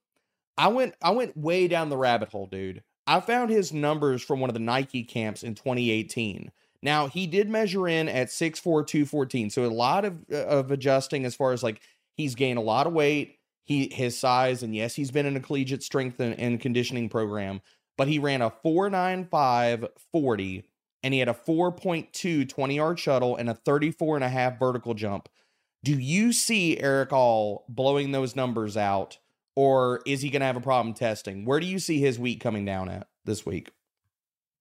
I 0.57 0.69
went 0.69 0.95
I 1.03 1.11
went 1.11 1.37
way 1.37 1.69
down 1.69 1.89
the 1.89 1.97
rabbit 1.97 2.31
hole, 2.31 2.47
dude. 2.47 2.83
I 3.07 3.21
found 3.21 3.51
his 3.51 3.73
numbers 3.73 4.23
from 4.23 4.41
one 4.41 4.51
of 4.51 4.55
the 4.55 4.61
Nike 4.61 5.05
camps 5.05 5.43
in 5.43 5.55
2018. 5.55 6.51
Now 6.83 7.07
he 7.07 7.27
did 7.27 7.49
measure 7.49 7.87
in 7.89 8.09
at 8.09 8.29
6'4, 8.29 8.63
214. 8.63 9.51
So 9.51 9.65
a 9.65 9.67
lot 9.67 10.05
of, 10.05 10.25
uh, 10.33 10.45
of 10.47 10.71
adjusting 10.71 11.25
as 11.25 11.35
far 11.35 11.53
as 11.53 11.63
like 11.63 11.81
he's 12.17 12.35
gained 12.35 12.59
a 12.59 12.63
lot 12.63 12.87
of 12.87 12.93
weight 12.93 13.39
he 13.65 13.89
his 13.93 14.19
size 14.19 14.63
and 14.63 14.75
yes 14.75 14.95
he's 14.95 15.11
been 15.11 15.27
in 15.27 15.37
a 15.37 15.41
collegiate 15.41 15.83
strength 15.83 16.21
and, 16.21 16.39
and 16.39 16.61
conditioning 16.61 17.09
program 17.09 17.61
but 17.97 18.09
he 18.09 18.19
ran 18.19 18.43
a 18.43 18.51
495 18.51 19.87
40 20.13 20.65
and 21.03 21.13
he 21.13 21.21
had 21.21 21.29
a 21.29 21.35
4.2 21.35 22.49
20 22.49 22.75
yard 22.75 22.99
shuttle 22.99 23.37
and 23.37 23.49
a 23.49 23.55
34 23.55 24.17
and 24.17 24.25
a 24.25 24.29
half 24.29 24.59
vertical 24.59 24.95
jump. 24.95 25.29
Do 25.85 25.93
you 25.93 26.33
see 26.33 26.81
erick 26.81 27.13
all 27.13 27.67
blowing 27.69 28.13
those 28.13 28.35
numbers 28.35 28.77
out 28.77 29.19
or 29.55 30.01
is 30.07 30.23
he 30.23 30.31
going 30.31 30.41
to 30.41 30.47
have 30.47 30.57
a 30.57 30.61
problem 30.61 30.95
testing? 30.95 31.45
Where 31.45 31.61
do 31.61 31.67
you 31.67 31.79
see 31.79 32.01
his 32.01 32.19
week 32.19 32.41
coming 32.41 32.65
down 32.65 32.89
at 32.89 33.07
this 33.25 33.47
week 33.47 33.71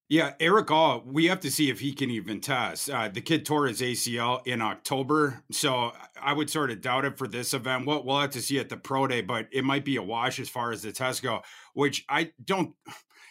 Yeah, 0.09 0.33
Erick 0.39 0.69
All, 0.69 1.01
we 1.05 1.25
have 1.25 1.39
to 1.39 1.49
see 1.49 1.69
if 1.69 1.79
he 1.79 1.93
can 1.93 2.11
even 2.11 2.39
test. 2.41 2.89
Uh, 2.89 3.07
the 3.07 3.21
kid 3.21 3.45
tore 3.45 3.65
his 3.67 3.81
ACL 3.81 4.45
in 4.45 4.61
October, 4.61 5.41
so 5.51 5.91
I 6.21 6.33
would 6.33 6.49
sort 6.49 6.69
of 6.71 6.81
doubt 6.81 7.05
it 7.05 7.17
for 7.17 7.27
this 7.27 7.53
event. 7.53 7.87
We'll, 7.87 8.03
we'll 8.03 8.19
have 8.19 8.29
to 8.31 8.41
see 8.41 8.59
at 8.59 8.69
the 8.69 8.77
pro 8.77 9.07
day, 9.07 9.21
but 9.21 9.47
it 9.51 9.63
might 9.63 9.85
be 9.85 9.95
a 9.95 10.03
wash 10.03 10.39
as 10.39 10.49
far 10.49 10.71
as 10.71 10.81
the 10.83 10.91
test 10.91 11.23
go, 11.23 11.41
which 11.73 12.05
I 12.09 12.31
don't. 12.43 12.75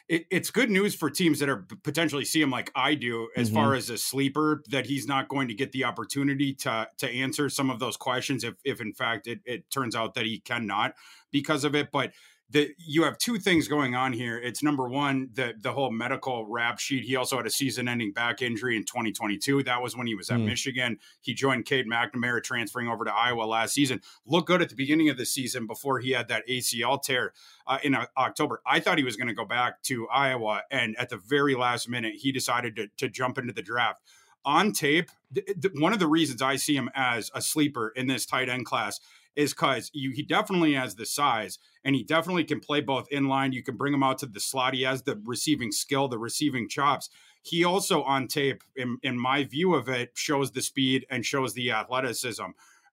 It, 0.08 0.26
it's 0.30 0.50
good 0.50 0.70
news 0.70 0.94
for 0.96 1.08
teams 1.10 1.38
that 1.38 1.48
are 1.48 1.64
potentially 1.84 2.24
see 2.24 2.42
him 2.42 2.50
like 2.50 2.72
I 2.74 2.94
do, 2.96 3.28
as 3.36 3.48
Mm-hmm. 3.48 3.54
far 3.54 3.74
as 3.74 3.88
a 3.88 3.96
sleeper, 3.96 4.62
that 4.70 4.86
he's 4.86 5.06
not 5.06 5.28
going 5.28 5.48
to 5.48 5.54
get 5.54 5.70
the 5.72 5.84
opportunity 5.84 6.52
to 6.54 6.88
to 6.98 7.08
answer 7.08 7.48
some 7.48 7.70
of 7.70 7.78
those 7.78 7.96
questions 7.96 8.42
if 8.44 8.54
if 8.64 8.80
in 8.80 8.92
fact 8.92 9.28
it, 9.28 9.40
it 9.44 9.70
turns 9.70 9.94
out 9.94 10.14
that 10.14 10.24
he 10.26 10.40
cannot 10.40 10.94
because 11.30 11.64
of 11.64 11.74
it. 11.76 11.92
But 11.92 12.12
the 12.52 12.70
you 12.78 13.02
have 13.04 13.18
two 13.18 13.38
things 13.38 13.66
going 13.66 13.94
on 13.94 14.12
here. 14.12 14.38
It's 14.38 14.62
number 14.62 14.88
one, 14.88 15.30
the 15.32 15.54
the 15.58 15.72
whole 15.72 15.90
medical 15.90 16.46
rap 16.46 16.78
sheet. 16.78 17.04
He 17.04 17.16
also 17.16 17.36
had 17.36 17.46
a 17.46 17.50
season-ending 17.50 18.12
back 18.12 18.42
injury 18.42 18.76
in 18.76 18.84
2022. 18.84 19.62
That 19.62 19.82
was 19.82 19.96
when 19.96 20.06
he 20.06 20.14
was 20.14 20.30
at 20.30 20.38
Hmm. 20.38 20.46
Michigan. 20.46 20.98
He 21.20 21.34
joined 21.34 21.64
Cade 21.64 21.86
McNamara, 21.86 22.42
transferring 22.42 22.88
over 22.88 23.04
to 23.04 23.12
Iowa 23.12 23.44
last 23.44 23.74
season. 23.74 24.02
Looked 24.26 24.48
good 24.48 24.62
at 24.62 24.68
the 24.68 24.76
beginning 24.76 25.08
of 25.08 25.16
the 25.16 25.26
season 25.26 25.66
before 25.66 25.98
he 26.00 26.10
had 26.10 26.28
that 26.28 26.46
ACL 26.46 27.02
tear 27.02 27.32
uh, 27.66 27.78
in 27.82 27.94
uh, 27.94 28.06
October. 28.16 28.60
I 28.66 28.80
thought 28.80 28.98
he 28.98 29.04
was 29.04 29.16
going 29.16 29.28
to 29.28 29.34
go 29.34 29.44
back 29.46 29.82
to 29.84 30.06
Iowa, 30.08 30.62
and 30.70 30.94
at 30.98 31.08
the 31.08 31.16
very 31.16 31.54
last 31.54 31.88
minute, 31.88 32.14
he 32.16 32.32
decided 32.32 32.76
to 32.76 32.88
to 32.98 33.08
jump 33.08 33.38
into 33.38 33.52
the 33.52 33.62
draft. 33.62 34.02
On 34.44 34.72
tape, 34.72 35.08
th- 35.32 35.46
th- 35.46 35.74
one 35.76 35.92
of 35.92 36.00
the 36.00 36.08
reasons 36.08 36.42
I 36.42 36.56
see 36.56 36.74
him 36.76 36.90
as 36.94 37.30
a 37.34 37.40
sleeper 37.40 37.92
in 37.94 38.08
this 38.08 38.26
tight 38.26 38.48
end 38.48 38.66
class 38.66 39.00
is 39.34 39.52
because 39.54 39.90
he 39.94 40.22
definitely 40.22 40.74
has 40.74 40.96
the 40.96 41.06
size 41.06 41.58
and 41.84 41.94
he 41.94 42.02
definitely 42.02 42.44
can 42.44 42.60
play 42.60 42.80
both 42.80 43.06
in 43.10 43.28
line. 43.28 43.52
You 43.52 43.62
can 43.62 43.76
bring 43.76 43.94
him 43.94 44.02
out 44.02 44.18
to 44.18 44.26
the 44.26 44.40
slot. 44.40 44.74
He 44.74 44.82
has 44.82 45.02
the 45.02 45.20
receiving 45.24 45.72
skill, 45.72 46.08
the 46.08 46.18
receiving 46.18 46.68
chops. 46.68 47.08
He 47.42 47.64
also 47.64 48.02
on 48.02 48.28
tape, 48.28 48.62
in, 48.76 48.98
in 49.02 49.18
my 49.18 49.44
view 49.44 49.74
of 49.74 49.88
it, 49.88 50.12
shows 50.14 50.52
the 50.52 50.62
speed 50.62 51.06
and 51.10 51.26
shows 51.26 51.54
the 51.54 51.72
athleticism. 51.72 52.44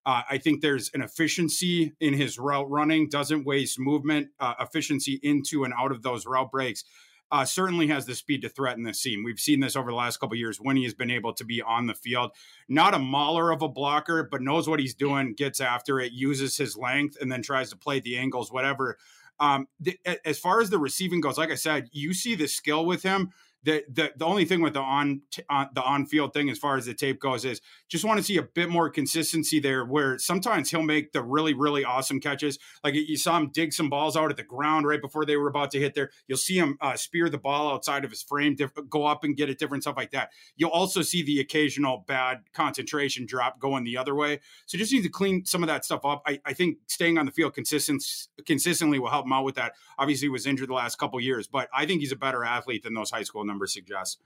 Uh, 0.06 0.22
I 0.30 0.38
think 0.38 0.62
there's 0.62 0.90
an 0.94 1.02
efficiency 1.02 1.94
in 2.00 2.14
his 2.14 2.40
route 2.40 2.70
running, 2.70 3.10
doesn't 3.10 3.46
waste 3.46 3.80
movement, 3.80 4.30
uh, 4.40 4.56
efficiency 4.60 5.20
into 5.22 5.66
and 5.66 5.74
out 5.78 5.92
of 5.92 6.02
those 6.02 6.26
route 6.26 6.52
breaks. 6.52 6.84
Uh, 7.32 7.46
certainly 7.46 7.86
has 7.88 8.06
the 8.06 8.16
speed 8.16 8.42
to 8.42 8.50
threaten 8.50 8.84
the 8.84 8.94
seam. 8.94 9.24
We've 9.24 9.40
seen 9.40 9.60
this 9.60 9.76
over 9.76 9.92
the 9.92 9.96
last 9.96 10.20
couple 10.20 10.36
years 10.36 10.60
when 10.60 10.76
he 10.76 10.84
has 10.86 10.96
been 10.96 11.12
able 11.12 11.34
to 11.34 11.46
be 11.46 11.62
on 11.62 11.86
the 11.86 11.94
field. 11.94 12.32
Not 12.68 12.96
a 12.96 13.00
mauler 13.00 13.52
of 13.52 13.62
a 13.62 13.68
blocker, 13.68 14.24
but 14.24 14.42
knows 14.42 14.68
what 14.68 14.80
he's 14.80 14.96
doing, 14.96 15.34
gets 15.34 15.62
after 15.62 16.00
it, 16.00 16.12
uses 16.12 16.58
his 16.58 16.76
length, 16.76 17.18
and 17.22 17.32
then 17.32 17.44
tries 17.44 17.70
to 17.70 17.78
play 17.78 18.00
the 18.00 18.18
angles, 18.18 18.52
whatever. 18.52 18.98
Um, 19.40 19.68
th- 19.84 20.00
as 20.26 20.40
far 20.40 20.60
as 20.60 20.70
the 20.70 20.80
receiving 20.80 21.22
goes, 21.22 21.38
like 21.38 21.52
I 21.52 21.56
said, 21.56 21.90
you 21.92 22.14
see 22.14 22.36
the 22.36 22.48
skill 22.48 22.86
with 22.86 23.04
him. 23.04 23.32
The, 23.64 23.84
the 23.92 24.14
the 24.16 24.26
only 24.26 24.46
thing 24.46 24.62
with 24.62 24.74
the 24.74 24.80
on, 24.80 25.22
t- 25.32 25.44
on 25.50 25.68
the 25.74 25.84
on 25.84 26.06
field 26.06 26.34
thing 26.34 26.50
as 26.50 26.58
far 26.58 26.78
as 26.78 26.86
the 26.86 26.94
tape 26.94 27.20
goes 27.20 27.44
is 27.44 27.60
just 27.90 28.06
want 28.06 28.18
to 28.18 28.24
see 28.24 28.38
a 28.38 28.44
bit 28.44 28.70
more 28.70 28.90
consistency 28.90 29.60
there 29.60 29.84
where 29.84 30.18
sometimes 30.18 30.72
he'll 30.72 30.82
make 30.82 31.12
the 31.12 31.22
really 31.22 31.54
really 31.54 31.84
awesome 31.84 32.22
catches. 32.22 32.58
Like 32.84 32.94
you 32.96 33.18
saw 33.18 33.38
him 33.38 33.50
dig 33.54 33.74
some 33.74 33.90
balls 33.90 34.16
out 34.16 34.32
at 34.32 34.38
the 34.38 34.44
ground 34.44 34.88
right 34.88 35.02
before 35.02 35.26
they 35.26 35.36
were 35.36 35.50
about 35.50 35.72
to 35.72 35.80
hit 35.80 35.94
there. 35.94 36.10
You'll 36.28 36.38
see 36.38 36.58
him 36.58 36.78
uh, 36.80 36.96
spear 36.96 37.30
the 37.30 37.38
ball 37.38 37.74
outside 37.74 38.06
of 38.06 38.12
his 38.12 38.24
frame 38.24 38.56
diff- 38.56 38.72
go 38.90 39.06
up 39.06 39.26
and 39.26 39.36
get 39.36 39.50
it 39.50 39.60
different 39.60 39.84
stuff 39.84 39.98
like 39.98 40.12
that. 40.12 40.30
You'll 40.56 40.70
also 40.70 41.02
see 41.02 41.22
the 41.22 41.42
occasional 41.42 42.06
bad 42.08 42.44
concentration 42.54 43.26
drop 43.26 43.60
going 43.60 43.84
the 43.84 43.98
other 43.98 44.16
way. 44.16 44.40
So 44.68 44.78
just 44.78 44.94
need 44.94 45.04
to 45.04 45.10
clean 45.10 45.46
some 45.46 45.64
of 45.64 45.68
that 45.68 45.84
stuff 45.84 46.06
up. 46.06 46.22
I, 46.26 46.40
I 46.46 46.54
think 46.54 46.78
staying 46.88 47.18
on 47.18 47.26
the 47.26 47.32
field 47.34 47.54
consistent 47.54 48.04
consistently 48.46 49.00
will 49.00 49.10
help 49.10 49.26
him 49.26 49.34
out 49.34 49.44
with 49.44 49.56
that. 49.56 49.74
Obviously 49.98 50.26
he 50.26 50.30
was 50.30 50.46
injured 50.46 50.70
the 50.70 50.74
last 50.74 50.98
couple 50.98 51.20
years 51.20 51.50
but 51.52 51.70
I 51.74 51.86
think 51.86 52.02
he's 52.02 52.12
a 52.12 52.16
better 52.18 52.44
athlete 52.44 52.84
than 52.84 52.94
those 52.94 53.12
high 53.12 53.24
school 53.24 53.44
numbers 53.50 53.74
suggest 53.74 54.22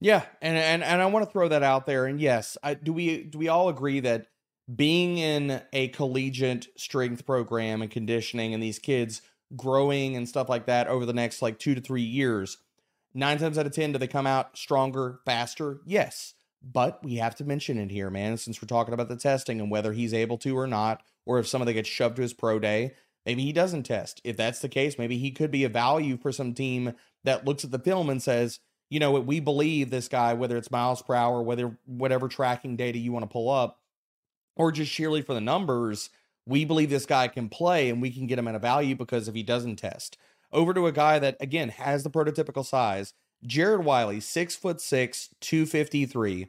Yeah, 0.00 0.24
and 0.42 0.56
and 0.58 0.82
and 0.82 1.00
I 1.00 1.06
want 1.06 1.24
to 1.24 1.30
throw 1.30 1.48
that 1.48 1.62
out 1.62 1.86
there. 1.86 2.06
And 2.06 2.20
yes, 2.20 2.58
I, 2.62 2.74
do 2.74 2.92
we 2.92 3.24
do 3.24 3.38
we 3.38 3.48
all 3.48 3.68
agree 3.68 4.00
that 4.00 4.26
being 4.74 5.18
in 5.18 5.62
a 5.72 5.88
collegiate 5.88 6.66
strength 6.76 7.24
program 7.24 7.82
and 7.82 7.90
conditioning, 7.90 8.52
and 8.52 8.62
these 8.62 8.78
kids 8.78 9.22
growing 9.56 10.16
and 10.16 10.28
stuff 10.28 10.48
like 10.48 10.66
that 10.66 10.88
over 10.88 11.06
the 11.06 11.12
next 11.12 11.40
like 11.40 11.58
two 11.58 11.74
to 11.74 11.80
three 11.80 12.02
years, 12.02 12.58
nine 13.14 13.38
times 13.38 13.56
out 13.56 13.66
of 13.66 13.72
ten, 13.72 13.92
do 13.92 13.98
they 13.98 14.08
come 14.08 14.26
out 14.26 14.58
stronger, 14.58 15.20
faster? 15.24 15.80
Yes, 15.86 16.34
but 16.62 17.02
we 17.04 17.14
have 17.16 17.36
to 17.36 17.44
mention 17.44 17.78
it 17.78 17.90
here, 17.90 18.10
man. 18.10 18.36
Since 18.36 18.60
we're 18.60 18.66
talking 18.66 18.92
about 18.92 19.08
the 19.08 19.16
testing 19.16 19.60
and 19.60 19.70
whether 19.70 19.92
he's 19.92 20.12
able 20.12 20.36
to 20.38 20.58
or 20.58 20.66
not, 20.66 21.02
or 21.24 21.38
if 21.38 21.46
some 21.46 21.62
of 21.62 21.66
them 21.66 21.74
get 21.74 21.86
shoved 21.86 22.16
to 22.16 22.22
his 22.22 22.34
pro 22.34 22.58
day, 22.58 22.94
maybe 23.24 23.42
he 23.42 23.52
doesn't 23.52 23.84
test. 23.84 24.20
If 24.24 24.36
that's 24.36 24.60
the 24.60 24.68
case, 24.68 24.98
maybe 24.98 25.16
he 25.16 25.30
could 25.30 25.50
be 25.50 25.64
a 25.64 25.68
value 25.68 26.16
for 26.18 26.32
some 26.32 26.52
team 26.52 26.94
that 27.26 27.44
looks 27.44 27.64
at 27.64 27.70
the 27.70 27.78
film 27.78 28.08
and 28.08 28.22
says 28.22 28.60
you 28.88 29.00
know, 29.00 29.10
what, 29.10 29.26
we 29.26 29.40
believe 29.40 29.90
this 29.90 30.08
guy, 30.08 30.34
whether 30.34 30.56
it's 30.56 30.70
miles 30.70 31.02
per 31.02 31.14
hour, 31.14 31.42
whether 31.42 31.76
whatever 31.86 32.28
tracking 32.28 32.76
data 32.76 32.98
you 32.98 33.12
want 33.12 33.24
to 33.24 33.32
pull 33.32 33.50
up, 33.50 33.80
or 34.54 34.72
just 34.72 34.92
sheerly 34.92 35.22
for 35.22 35.34
the 35.34 35.40
numbers, 35.40 36.10
we 36.46 36.64
believe 36.64 36.90
this 36.90 37.06
guy 37.06 37.28
can 37.28 37.48
play 37.48 37.90
and 37.90 38.00
we 38.00 38.10
can 38.10 38.26
get 38.26 38.38
him 38.38 38.48
at 38.48 38.54
a 38.54 38.60
value 38.60 38.94
because 38.94 39.28
if 39.28 39.34
he 39.34 39.42
doesn't 39.42 39.76
test. 39.76 40.16
Over 40.52 40.72
to 40.74 40.86
a 40.86 40.92
guy 40.92 41.18
that 41.18 41.36
again 41.40 41.70
has 41.70 42.04
the 42.04 42.10
prototypical 42.10 42.64
size, 42.64 43.12
Jared 43.44 43.84
Wiley, 43.84 44.20
six 44.20 44.54
foot 44.54 44.80
six, 44.80 45.30
253. 45.40 46.48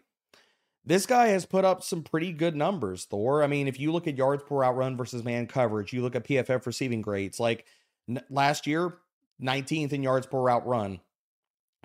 This 0.85 1.05
guy 1.05 1.27
has 1.27 1.45
put 1.45 1.65
up 1.65 1.83
some 1.83 2.03
pretty 2.03 2.31
good 2.31 2.55
numbers, 2.55 3.05
Thor. 3.05 3.43
I 3.43 3.47
mean, 3.47 3.67
if 3.67 3.77
you 3.77 3.91
look 3.91 4.07
at 4.07 4.17
yards 4.17 4.43
per 4.43 4.57
route 4.57 4.75
run 4.75 4.95
versus 4.95 5.23
man 5.23 5.47
coverage, 5.47 5.91
you 5.91 6.01
look 6.01 6.15
at 6.15 6.25
PFF 6.25 6.65
receiving 6.65 7.01
grades, 7.01 7.39
like 7.39 7.65
n- 8.07 8.23
last 8.29 8.67
year, 8.67 8.99
19th 9.41 9.93
in 9.93 10.03
yards 10.03 10.25
per 10.25 10.39
route 10.39 10.65
run. 10.67 10.99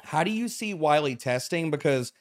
How 0.03 0.25
do 0.25 0.31
you 0.31 0.49
see 0.49 0.75
Wiley 0.75 1.17
testing? 1.17 1.71
Because 1.71 2.13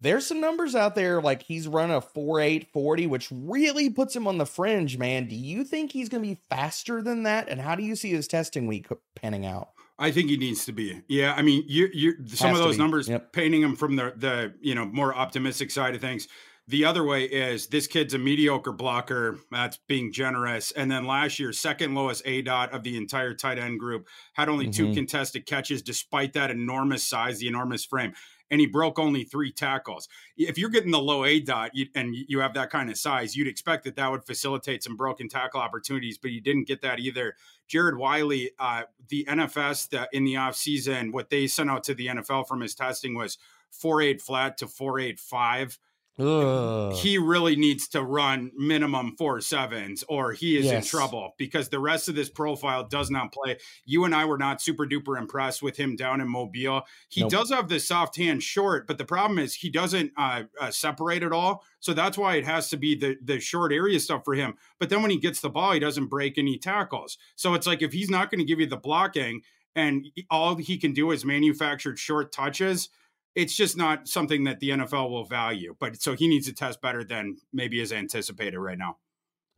there's 0.00 0.26
some 0.26 0.40
numbers 0.40 0.74
out 0.74 0.96
there 0.96 1.22
like 1.22 1.42
he's 1.42 1.68
run 1.68 1.90
a 1.90 2.00
4.8 2.00 2.66
40, 2.72 3.06
which 3.06 3.28
really 3.30 3.88
puts 3.88 4.16
him 4.16 4.26
on 4.26 4.38
the 4.38 4.46
fringe, 4.46 4.98
man. 4.98 5.28
Do 5.28 5.36
you 5.36 5.64
think 5.64 5.92
he's 5.92 6.08
going 6.08 6.22
to 6.24 6.28
be 6.28 6.40
faster 6.50 7.00
than 7.00 7.22
that? 7.22 7.48
And 7.48 7.60
how 7.60 7.76
do 7.76 7.84
you 7.84 7.94
see 7.94 8.10
his 8.10 8.26
testing 8.26 8.66
week 8.66 8.88
panning 9.14 9.46
out? 9.46 9.68
I 9.98 10.10
think 10.10 10.30
he 10.30 10.36
needs 10.36 10.64
to 10.64 10.72
be. 10.72 11.02
Yeah, 11.06 11.34
I 11.36 11.42
mean, 11.42 11.64
you 11.68 11.88
you 11.92 12.14
some 12.26 12.50
Has 12.50 12.58
of 12.58 12.64
those 12.64 12.78
numbers 12.78 13.08
Yep. 13.08 13.32
painting 13.32 13.62
him 13.62 13.76
from 13.76 13.94
the 13.94 14.12
the 14.16 14.54
you 14.60 14.74
know 14.74 14.84
more 14.86 15.14
optimistic 15.14 15.70
side 15.70 15.94
of 15.94 16.00
things. 16.00 16.26
The 16.72 16.86
other 16.86 17.04
way 17.04 17.24
is 17.24 17.66
this 17.66 17.86
kid's 17.86 18.14
a 18.14 18.18
mediocre 18.18 18.72
blocker. 18.72 19.38
That's 19.50 19.76
being 19.88 20.10
generous. 20.10 20.70
And 20.70 20.90
then 20.90 21.04
last 21.04 21.38
year, 21.38 21.52
second 21.52 21.94
lowest 21.94 22.24
aDOT 22.24 22.70
of 22.70 22.82
the 22.82 22.96
entire 22.96 23.34
tight 23.34 23.58
end 23.58 23.78
group, 23.78 24.08
had 24.32 24.48
only 24.48 24.70
two 24.70 24.86
Mhm. 24.86 24.94
contested 24.94 25.44
catches 25.44 25.82
despite 25.82 26.32
that 26.32 26.50
enormous 26.50 27.06
size, 27.06 27.40
the 27.40 27.46
enormous 27.46 27.84
frame. 27.84 28.14
And 28.50 28.58
he 28.58 28.66
broke 28.66 28.98
only 28.98 29.22
three 29.22 29.52
tackles. 29.52 30.08
If 30.34 30.56
you're 30.56 30.70
getting 30.70 30.92
the 30.92 30.98
low 30.98 31.26
aDOT 31.26 31.90
and 31.94 32.14
you 32.14 32.40
have 32.40 32.54
that 32.54 32.70
kind 32.70 32.88
of 32.88 32.96
size, 32.96 33.36
you'd 33.36 33.48
expect 33.48 33.84
that 33.84 33.96
that 33.96 34.10
would 34.10 34.24
facilitate 34.24 34.82
some 34.82 34.96
broken 34.96 35.28
tackle 35.28 35.60
opportunities, 35.60 36.16
but 36.16 36.30
you 36.30 36.40
didn't 36.40 36.66
get 36.66 36.80
that 36.80 36.98
either. 37.00 37.36
Jared 37.68 37.98
Wiley, 37.98 38.50
uh, 38.58 38.84
the 39.10 39.26
NFS 39.28 39.84
the, 39.88 40.08
in 40.10 40.24
the 40.24 40.34
offseason, 40.36 41.12
what 41.12 41.28
they 41.28 41.46
sent 41.46 41.68
out 41.68 41.84
to 41.84 41.94
the 41.94 42.08
NFL 42.08 42.44
from 42.44 42.62
his 42.62 42.74
testing 42.74 43.14
was 43.14 43.36
4.8 43.70 44.22
flat 44.22 44.56
to 44.56 44.66
4.85 44.66 45.78
Ugh. 46.18 46.92
he 46.92 47.16
really 47.16 47.56
needs 47.56 47.88
to 47.88 48.02
run 48.02 48.50
minimum 48.56 49.16
four 49.16 49.40
sevens 49.40 50.04
or 50.10 50.32
he 50.32 50.58
is 50.58 50.70
in 50.70 50.82
trouble 50.82 51.34
because 51.38 51.70
the 51.70 51.78
rest 51.78 52.06
of 52.08 52.14
this 52.14 52.28
profile 52.28 52.86
does 52.86 53.10
not 53.10 53.32
play. 53.32 53.56
You 53.86 54.04
and 54.04 54.14
I 54.14 54.26
were 54.26 54.36
not 54.36 54.60
super 54.60 54.86
duper 54.86 55.18
impressed 55.18 55.62
with 55.62 55.78
him 55.78 55.96
down 55.96 56.20
in 56.20 56.28
Mobile. 56.28 56.82
He 57.08 57.22
Nope. 57.22 57.30
does 57.30 57.50
have 57.50 57.68
the 57.68 57.80
soft 57.80 58.16
hand 58.16 58.42
short, 58.42 58.86
but 58.86 58.98
the 58.98 59.06
problem 59.06 59.38
is 59.38 59.54
he 59.54 59.70
doesn't 59.70 60.12
uh, 60.18 60.42
uh, 60.60 60.70
separate 60.70 61.22
at 61.22 61.32
all. 61.32 61.64
So 61.80 61.94
that's 61.94 62.18
why 62.18 62.36
it 62.36 62.44
has 62.44 62.68
to 62.70 62.76
be 62.76 62.94
the 62.94 63.16
the 63.22 63.40
short 63.40 63.72
area 63.72 63.98
stuff 63.98 64.22
for 64.24 64.34
him. 64.34 64.54
But 64.78 64.90
then 64.90 65.00
when 65.00 65.10
he 65.10 65.18
gets 65.18 65.40
the 65.40 65.50
ball, 65.50 65.72
he 65.72 65.80
doesn't 65.80 66.06
break 66.06 66.36
any 66.36 66.58
tackles. 66.58 67.16
So 67.36 67.54
it's 67.54 67.66
like 67.66 67.80
if 67.80 67.92
he's 67.94 68.10
not 68.10 68.30
going 68.30 68.38
to 68.40 68.44
give 68.44 68.60
you 68.60 68.66
the 68.66 68.76
blocking 68.76 69.42
and 69.74 70.06
all 70.30 70.56
he 70.56 70.76
can 70.76 70.92
do 70.92 71.10
is 71.10 71.24
manufactured 71.24 71.98
short 71.98 72.32
touches 72.32 72.90
it's 73.34 73.56
just 73.56 73.76
not 73.76 74.08
something 74.08 74.44
that 74.44 74.60
the 74.60 74.70
NFL 74.70 75.10
will 75.10 75.24
value. 75.24 75.74
But 75.78 76.00
so 76.00 76.14
he 76.14 76.28
needs 76.28 76.46
to 76.46 76.52
test 76.52 76.80
better 76.80 77.04
than 77.04 77.36
maybe 77.52 77.80
is 77.80 77.92
anticipated 77.92 78.58
right 78.58 78.78
now. 78.78 78.98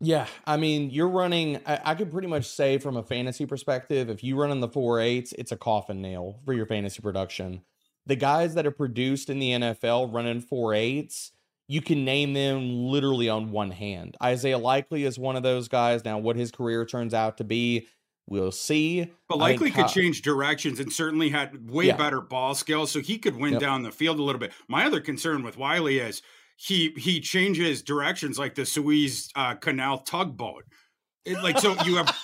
Yeah, 0.01 0.27
I 0.47 0.57
mean, 0.57 0.91
you're 0.91 1.09
running. 1.09 1.61
I, 1.67 1.81
I 1.85 1.95
could 1.95 2.11
pretty 2.11 2.29
much 2.29 2.47
say 2.47 2.79
from 2.79 2.97
a 2.97 3.03
fantasy 3.03 3.47
perspective, 3.47 4.11
if 4.11 4.23
you 4.23 4.37
run 4.37 4.51
in 4.51 4.61
the 4.61 4.69
four 4.69 5.01
eights, 5.01 5.33
it's 5.33 5.53
a 5.53 5.57
coffin 5.57 6.03
nail 6.03 6.41
for 6.45 6.53
your 6.53 6.67
fantasy 6.67 7.01
production. 7.01 7.63
The 8.07 8.17
guys 8.17 8.55
that 8.55 8.67
are 8.67 8.73
produced 8.73 9.31
in 9.31 9.39
the 9.39 9.51
NFL 9.51 10.13
running 10.13 10.41
four 10.41 10.75
eights, 10.75 11.33
you 11.69 11.81
can 11.81 12.05
name 12.05 12.35
them 12.35 12.87
literally 12.87 13.29
on 13.29 13.51
one 13.51 13.71
hand. 13.71 14.17
Isaiah 14.23 14.59
Likely 14.59 15.05
is 15.05 15.19
one 15.19 15.37
of 15.37 15.43
those 15.43 15.69
guys. 15.69 16.05
Now, 16.05 16.19
what 16.19 16.37
his 16.37 16.51
career 16.51 16.85
turns 16.85 17.15
out 17.15 17.39
to 17.39 17.45
be, 17.45 17.87
we'll 18.27 18.53
see. 18.53 19.11
But 19.29 19.39
likely 19.39 19.71
could 19.71 19.89
change 19.89 20.23
directions 20.23 20.81
and 20.81 20.93
certainly 20.93 21.29
had 21.31 21.71
way 21.71 21.87
Yeah. 21.87 21.97
better 21.97 22.21
ball 22.21 22.55
skills, 22.55 22.91
so 22.91 23.01
he 23.01 23.19
could 23.19 23.37
win 23.37 23.53
Yep. 23.55 23.61
down 23.61 23.83
the 23.83 23.93
field 23.93 24.19
a 24.19 24.23
little 24.23 24.39
bit. 24.41 24.53
My 24.69 24.85
other 24.87 25.01
concern 25.01 25.43
with 25.43 25.57
Wiley 25.57 25.99
is 25.99 26.23
he 26.57 26.91
he 26.97 27.21
changes 27.21 27.83
directions 27.83 28.39
like 28.39 28.55
the 28.55 28.65
Suez 28.65 29.29
uh, 29.35 29.55
Canal 29.55 29.99
tugboat. 29.99 30.65
It, 31.25 31.43
like 31.43 31.59
so, 31.59 31.75
you 31.85 31.97
have 31.97 32.15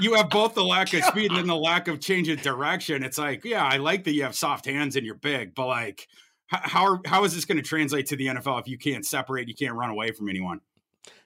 you 0.00 0.14
have 0.14 0.30
both 0.30 0.54
the 0.54 0.64
lack 0.64 0.92
of 0.94 1.04
speed 1.06 1.30
and 1.30 1.38
then 1.38 1.46
the 1.46 1.56
lack 1.56 1.88
of 1.88 2.00
change 2.00 2.28
of 2.28 2.40
direction. 2.42 3.02
It's 3.02 3.18
like, 3.18 3.44
yeah, 3.44 3.64
I 3.64 3.78
like 3.78 4.04
that 4.04 4.12
you 4.12 4.22
have 4.22 4.34
soft 4.34 4.66
hands 4.66 4.96
and 4.96 5.04
you're 5.04 5.14
big, 5.16 5.54
but 5.54 5.66
like, 5.66 6.06
how 6.46 6.84
are, 6.86 7.00
how 7.06 7.24
is 7.24 7.34
this 7.34 7.44
going 7.46 7.56
to 7.56 7.62
translate 7.62 8.06
to 8.06 8.16
the 8.16 8.26
NFL 8.26 8.60
if 8.60 8.68
you 8.68 8.76
can't 8.78 9.06
separate, 9.06 9.48
you 9.48 9.54
can't 9.54 9.74
run 9.74 9.88
away 9.90 10.12
from 10.12 10.28
anyone? 10.28 10.60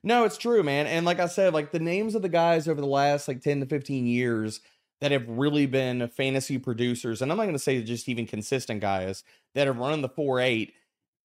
No, 0.06 0.22
it's 0.22 0.38
true, 0.38 0.62
man. 0.62 0.86
And 0.86 1.04
like 1.04 1.18
I 1.18 1.26
said, 1.26 1.52
like 1.52 1.72
the 1.72 1.80
names 1.80 2.14
of 2.14 2.22
the 2.22 2.28
guys 2.28 2.68
over 2.68 2.80
the 2.80 2.86
last 2.86 3.26
like 3.26 3.40
10 3.40 3.58
to 3.58 3.66
15 3.66 4.06
years 4.06 4.60
that 5.00 5.10
have 5.10 5.28
really 5.28 5.66
been 5.66 6.06
fantasy 6.06 6.58
producers, 6.58 7.20
and 7.20 7.32
I'm 7.32 7.36
not 7.36 7.42
going 7.42 7.56
to 7.56 7.58
say 7.58 7.82
just 7.82 8.08
even 8.08 8.24
consistent 8.24 8.80
guys 8.80 9.24
that 9.56 9.66
have 9.66 9.78
run 9.78 10.02
the 10.02 10.08
4 10.08 10.38
8, 10.38 10.72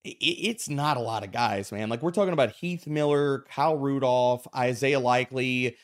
it's 0.03 0.67
not 0.67 0.97
a 0.97 1.01
lot 1.01 1.23
of 1.23 1.31
guys, 1.31 1.71
man. 1.71 1.89
Like 1.89 2.01
we're 2.01 2.09
talking 2.09 2.33
about 2.33 2.53
Heath 2.53 2.87
Miller, 2.87 3.45
Kyle 3.51 3.77
Rudolph, 3.77 4.47
Isaiah 4.55 4.99
Likely. 4.99 5.77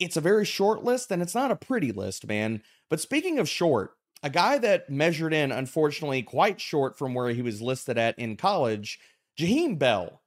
It's 0.00 0.16
a 0.16 0.20
very 0.20 0.44
short 0.44 0.82
list 0.82 1.12
and 1.12 1.22
it's 1.22 1.36
not 1.36 1.52
a 1.52 1.56
pretty 1.56 1.92
list, 1.92 2.26
man. 2.26 2.62
But 2.90 2.98
speaking 2.98 3.38
of 3.38 3.48
short, 3.48 3.92
a 4.24 4.30
guy 4.30 4.58
that 4.58 4.90
measured 4.90 5.34
in, 5.34 5.52
unfortunately, 5.52 6.24
quite 6.24 6.60
short 6.60 6.98
from 6.98 7.14
where 7.14 7.28
he 7.28 7.42
was 7.42 7.62
listed 7.62 7.96
at 7.96 8.18
in 8.18 8.36
college, 8.36 8.98
Jaheim 9.38 9.78
Bell. 9.78 10.20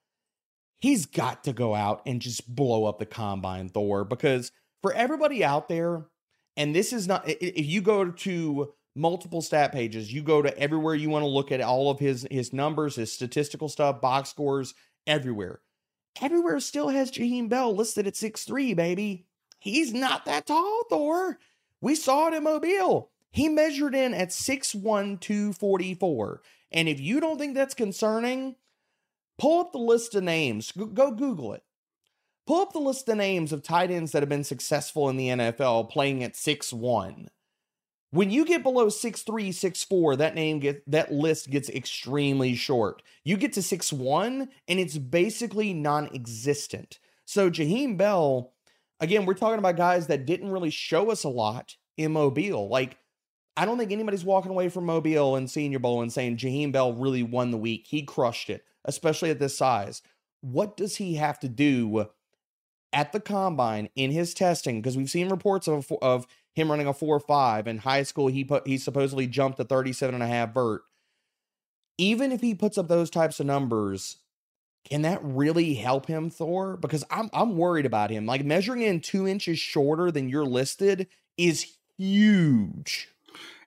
He's 0.79 1.05
got 1.05 1.43
to 1.45 1.53
go 1.53 1.73
out 1.73 2.01
and 2.05 2.21
just 2.21 2.53
blow 2.53 2.85
up 2.85 2.99
the 2.99 3.05
combine, 3.05 3.69
Thor, 3.69 4.03
because 4.05 4.51
for 4.81 4.93
everybody 4.93 5.43
out 5.43 5.67
there, 5.69 6.05
and 6.55 6.75
this 6.75 6.93
is 6.93 7.07
not, 7.07 7.23
if 7.27 7.65
you 7.65 7.81
go 7.81 8.11
to 8.11 8.73
multiple 8.97 9.41
stat 9.41 9.71
pages. 9.71 10.11
You 10.11 10.23
go 10.23 10.41
to 10.41 10.57
everywhere 10.57 10.95
you 10.95 11.09
want 11.09 11.23
to 11.23 11.27
look 11.27 11.51
at 11.51 11.61
all 11.61 11.89
of 11.89 11.99
his 11.99 12.27
his 12.29 12.51
numbers, 12.51 12.95
his 12.95 13.13
statistical 13.13 13.69
stuff, 13.69 14.01
box 14.01 14.29
scores, 14.29 14.73
everywhere. 15.05 15.61
Everywhere 16.21 16.59
still 16.59 16.89
has 16.89 17.11
Jaheim 17.11 17.47
Bell 17.47 17.73
listed 17.73 18.07
at 18.07 18.15
six 18.15 18.43
three, 18.43 18.73
baby. 18.73 19.27
He's 19.59 19.93
not 19.93 20.25
that 20.25 20.47
tall, 20.47 20.83
Thor. 20.89 21.37
We 21.79 21.95
saw 21.95 22.27
it 22.27 22.33
in 22.33 22.43
Mobile. 22.43 23.11
He 23.31 23.49
measured 23.49 23.93
in 23.93 24.13
at 24.13 24.29
6'1, 24.29 25.19
244. 25.19 26.41
And 26.71 26.87
if 26.87 26.99
you 26.99 27.19
don't 27.19 27.37
think 27.37 27.53
that's 27.53 27.73
concerning, 27.73 28.55
pull 29.37 29.61
up 29.61 29.71
the 29.71 29.79
list 29.79 30.15
of 30.15 30.23
names. 30.23 30.71
Go 30.71 31.11
Google 31.11 31.53
it. 31.53 31.63
Pull 32.45 32.61
up 32.61 32.71
the 32.71 32.79
list 32.79 33.09
of 33.09 33.17
names 33.17 33.51
of 33.51 33.61
tight 33.61 33.91
ends 33.91 34.11
that 34.13 34.21
have 34.21 34.29
been 34.29 34.43
successful 34.43 35.09
in 35.09 35.17
the 35.17 35.27
NFL 35.27 35.89
playing 35.89 36.23
at 36.23 36.35
six 36.35 36.71
one. 36.71 37.27
When 38.11 38.31
you 38.31 38.45
get 38.45 38.63
below 38.63 38.87
six 38.87 39.21
three, 39.23 39.51
six 39.51 39.83
four, 39.83 40.15
that 40.15 40.35
name 40.35 40.59
get 40.59 40.89
that 40.89 41.11
list 41.11 41.49
gets 41.49 41.69
extremely 41.69 42.55
short. 42.55 43.01
You 43.25 43.35
get 43.35 43.53
to 43.53 43.61
six 43.61 43.91
one, 43.91 44.49
and 44.67 44.79
it's 44.79 44.97
basically 44.97 45.73
non-existent. 45.73 46.99
So 47.25 47.51
Jaheim 47.51 47.97
Bell, 47.97 48.53
again, 49.01 49.25
we're 49.25 49.33
talking 49.33 49.59
about 49.59 49.75
guys 49.75 50.07
that 50.07 50.25
didn't 50.25 50.51
really 50.51 50.69
show 50.69 51.11
us 51.11 51.25
a 51.25 51.29
lot 51.29 51.75
in 51.97 52.13
Mobile. 52.13 52.69
Like, 52.69 52.97
I 53.57 53.65
don't 53.65 53.77
think 53.77 53.91
anybody's 53.91 54.23
walking 54.23 54.51
away 54.51 54.69
from 54.69 54.85
Mobile 54.85 55.35
and 55.35 55.49
Senior 55.51 55.79
Bowl 55.79 56.01
and 56.01 56.13
saying 56.13 56.37
Jaheim 56.37 56.71
Bell 56.71 56.93
really 56.93 57.23
won 57.23 57.51
the 57.51 57.57
week. 57.57 57.87
He 57.89 58.03
crushed 58.03 58.49
it, 58.49 58.63
especially 58.87 59.29
at 59.29 59.39
this 59.39 59.57
size. 59.57 60.01
What 60.41 60.77
does 60.77 60.95
he 60.95 61.15
have 61.15 61.39
to 61.41 61.49
do 61.49 62.07
at 62.93 63.11
the 63.11 63.19
combine 63.19 63.89
in 63.95 64.11
his 64.11 64.33
testing? 64.33 64.81
Because 64.81 64.97
we've 64.97 65.09
seen 65.09 65.29
reports 65.29 65.67
of 65.67 65.91
of 66.01 66.25
him 66.57 66.71
running 66.71 66.87
a 66.87 66.93
4-5 66.93 67.67
in 67.67 67.77
high 67.77 68.01
school 68.01 68.27
he 68.27 68.43
put 68.43 68.65
he 68.65 68.79
supposedly 68.79 69.27
jumped 69.27 69.59
a 69.59 69.63
37 69.63 70.15
and 70.15 70.23
a 70.23 70.27
half 70.27 70.55
vert 70.55 70.81
even 71.99 72.31
if 72.31 72.41
he 72.41 72.55
puts 72.55 72.79
up 72.79 72.87
those 72.87 73.11
types 73.11 73.39
of 73.39 73.45
numbers 73.45 74.17
can 74.83 75.03
that 75.03 75.19
really 75.23 75.75
help 75.75 76.07
him 76.07 76.31
thor 76.31 76.75
because 76.75 77.03
i'm 77.11 77.29
i'm 77.31 77.57
worried 77.57 77.85
about 77.85 78.09
him 78.09 78.25
like 78.25 78.43
measuring 78.43 78.81
in 78.81 78.99
two 78.99 79.27
inches 79.27 79.59
shorter 79.59 80.09
than 80.09 80.29
you're 80.29 80.45
listed 80.45 81.07
is 81.37 81.77
huge 81.95 83.09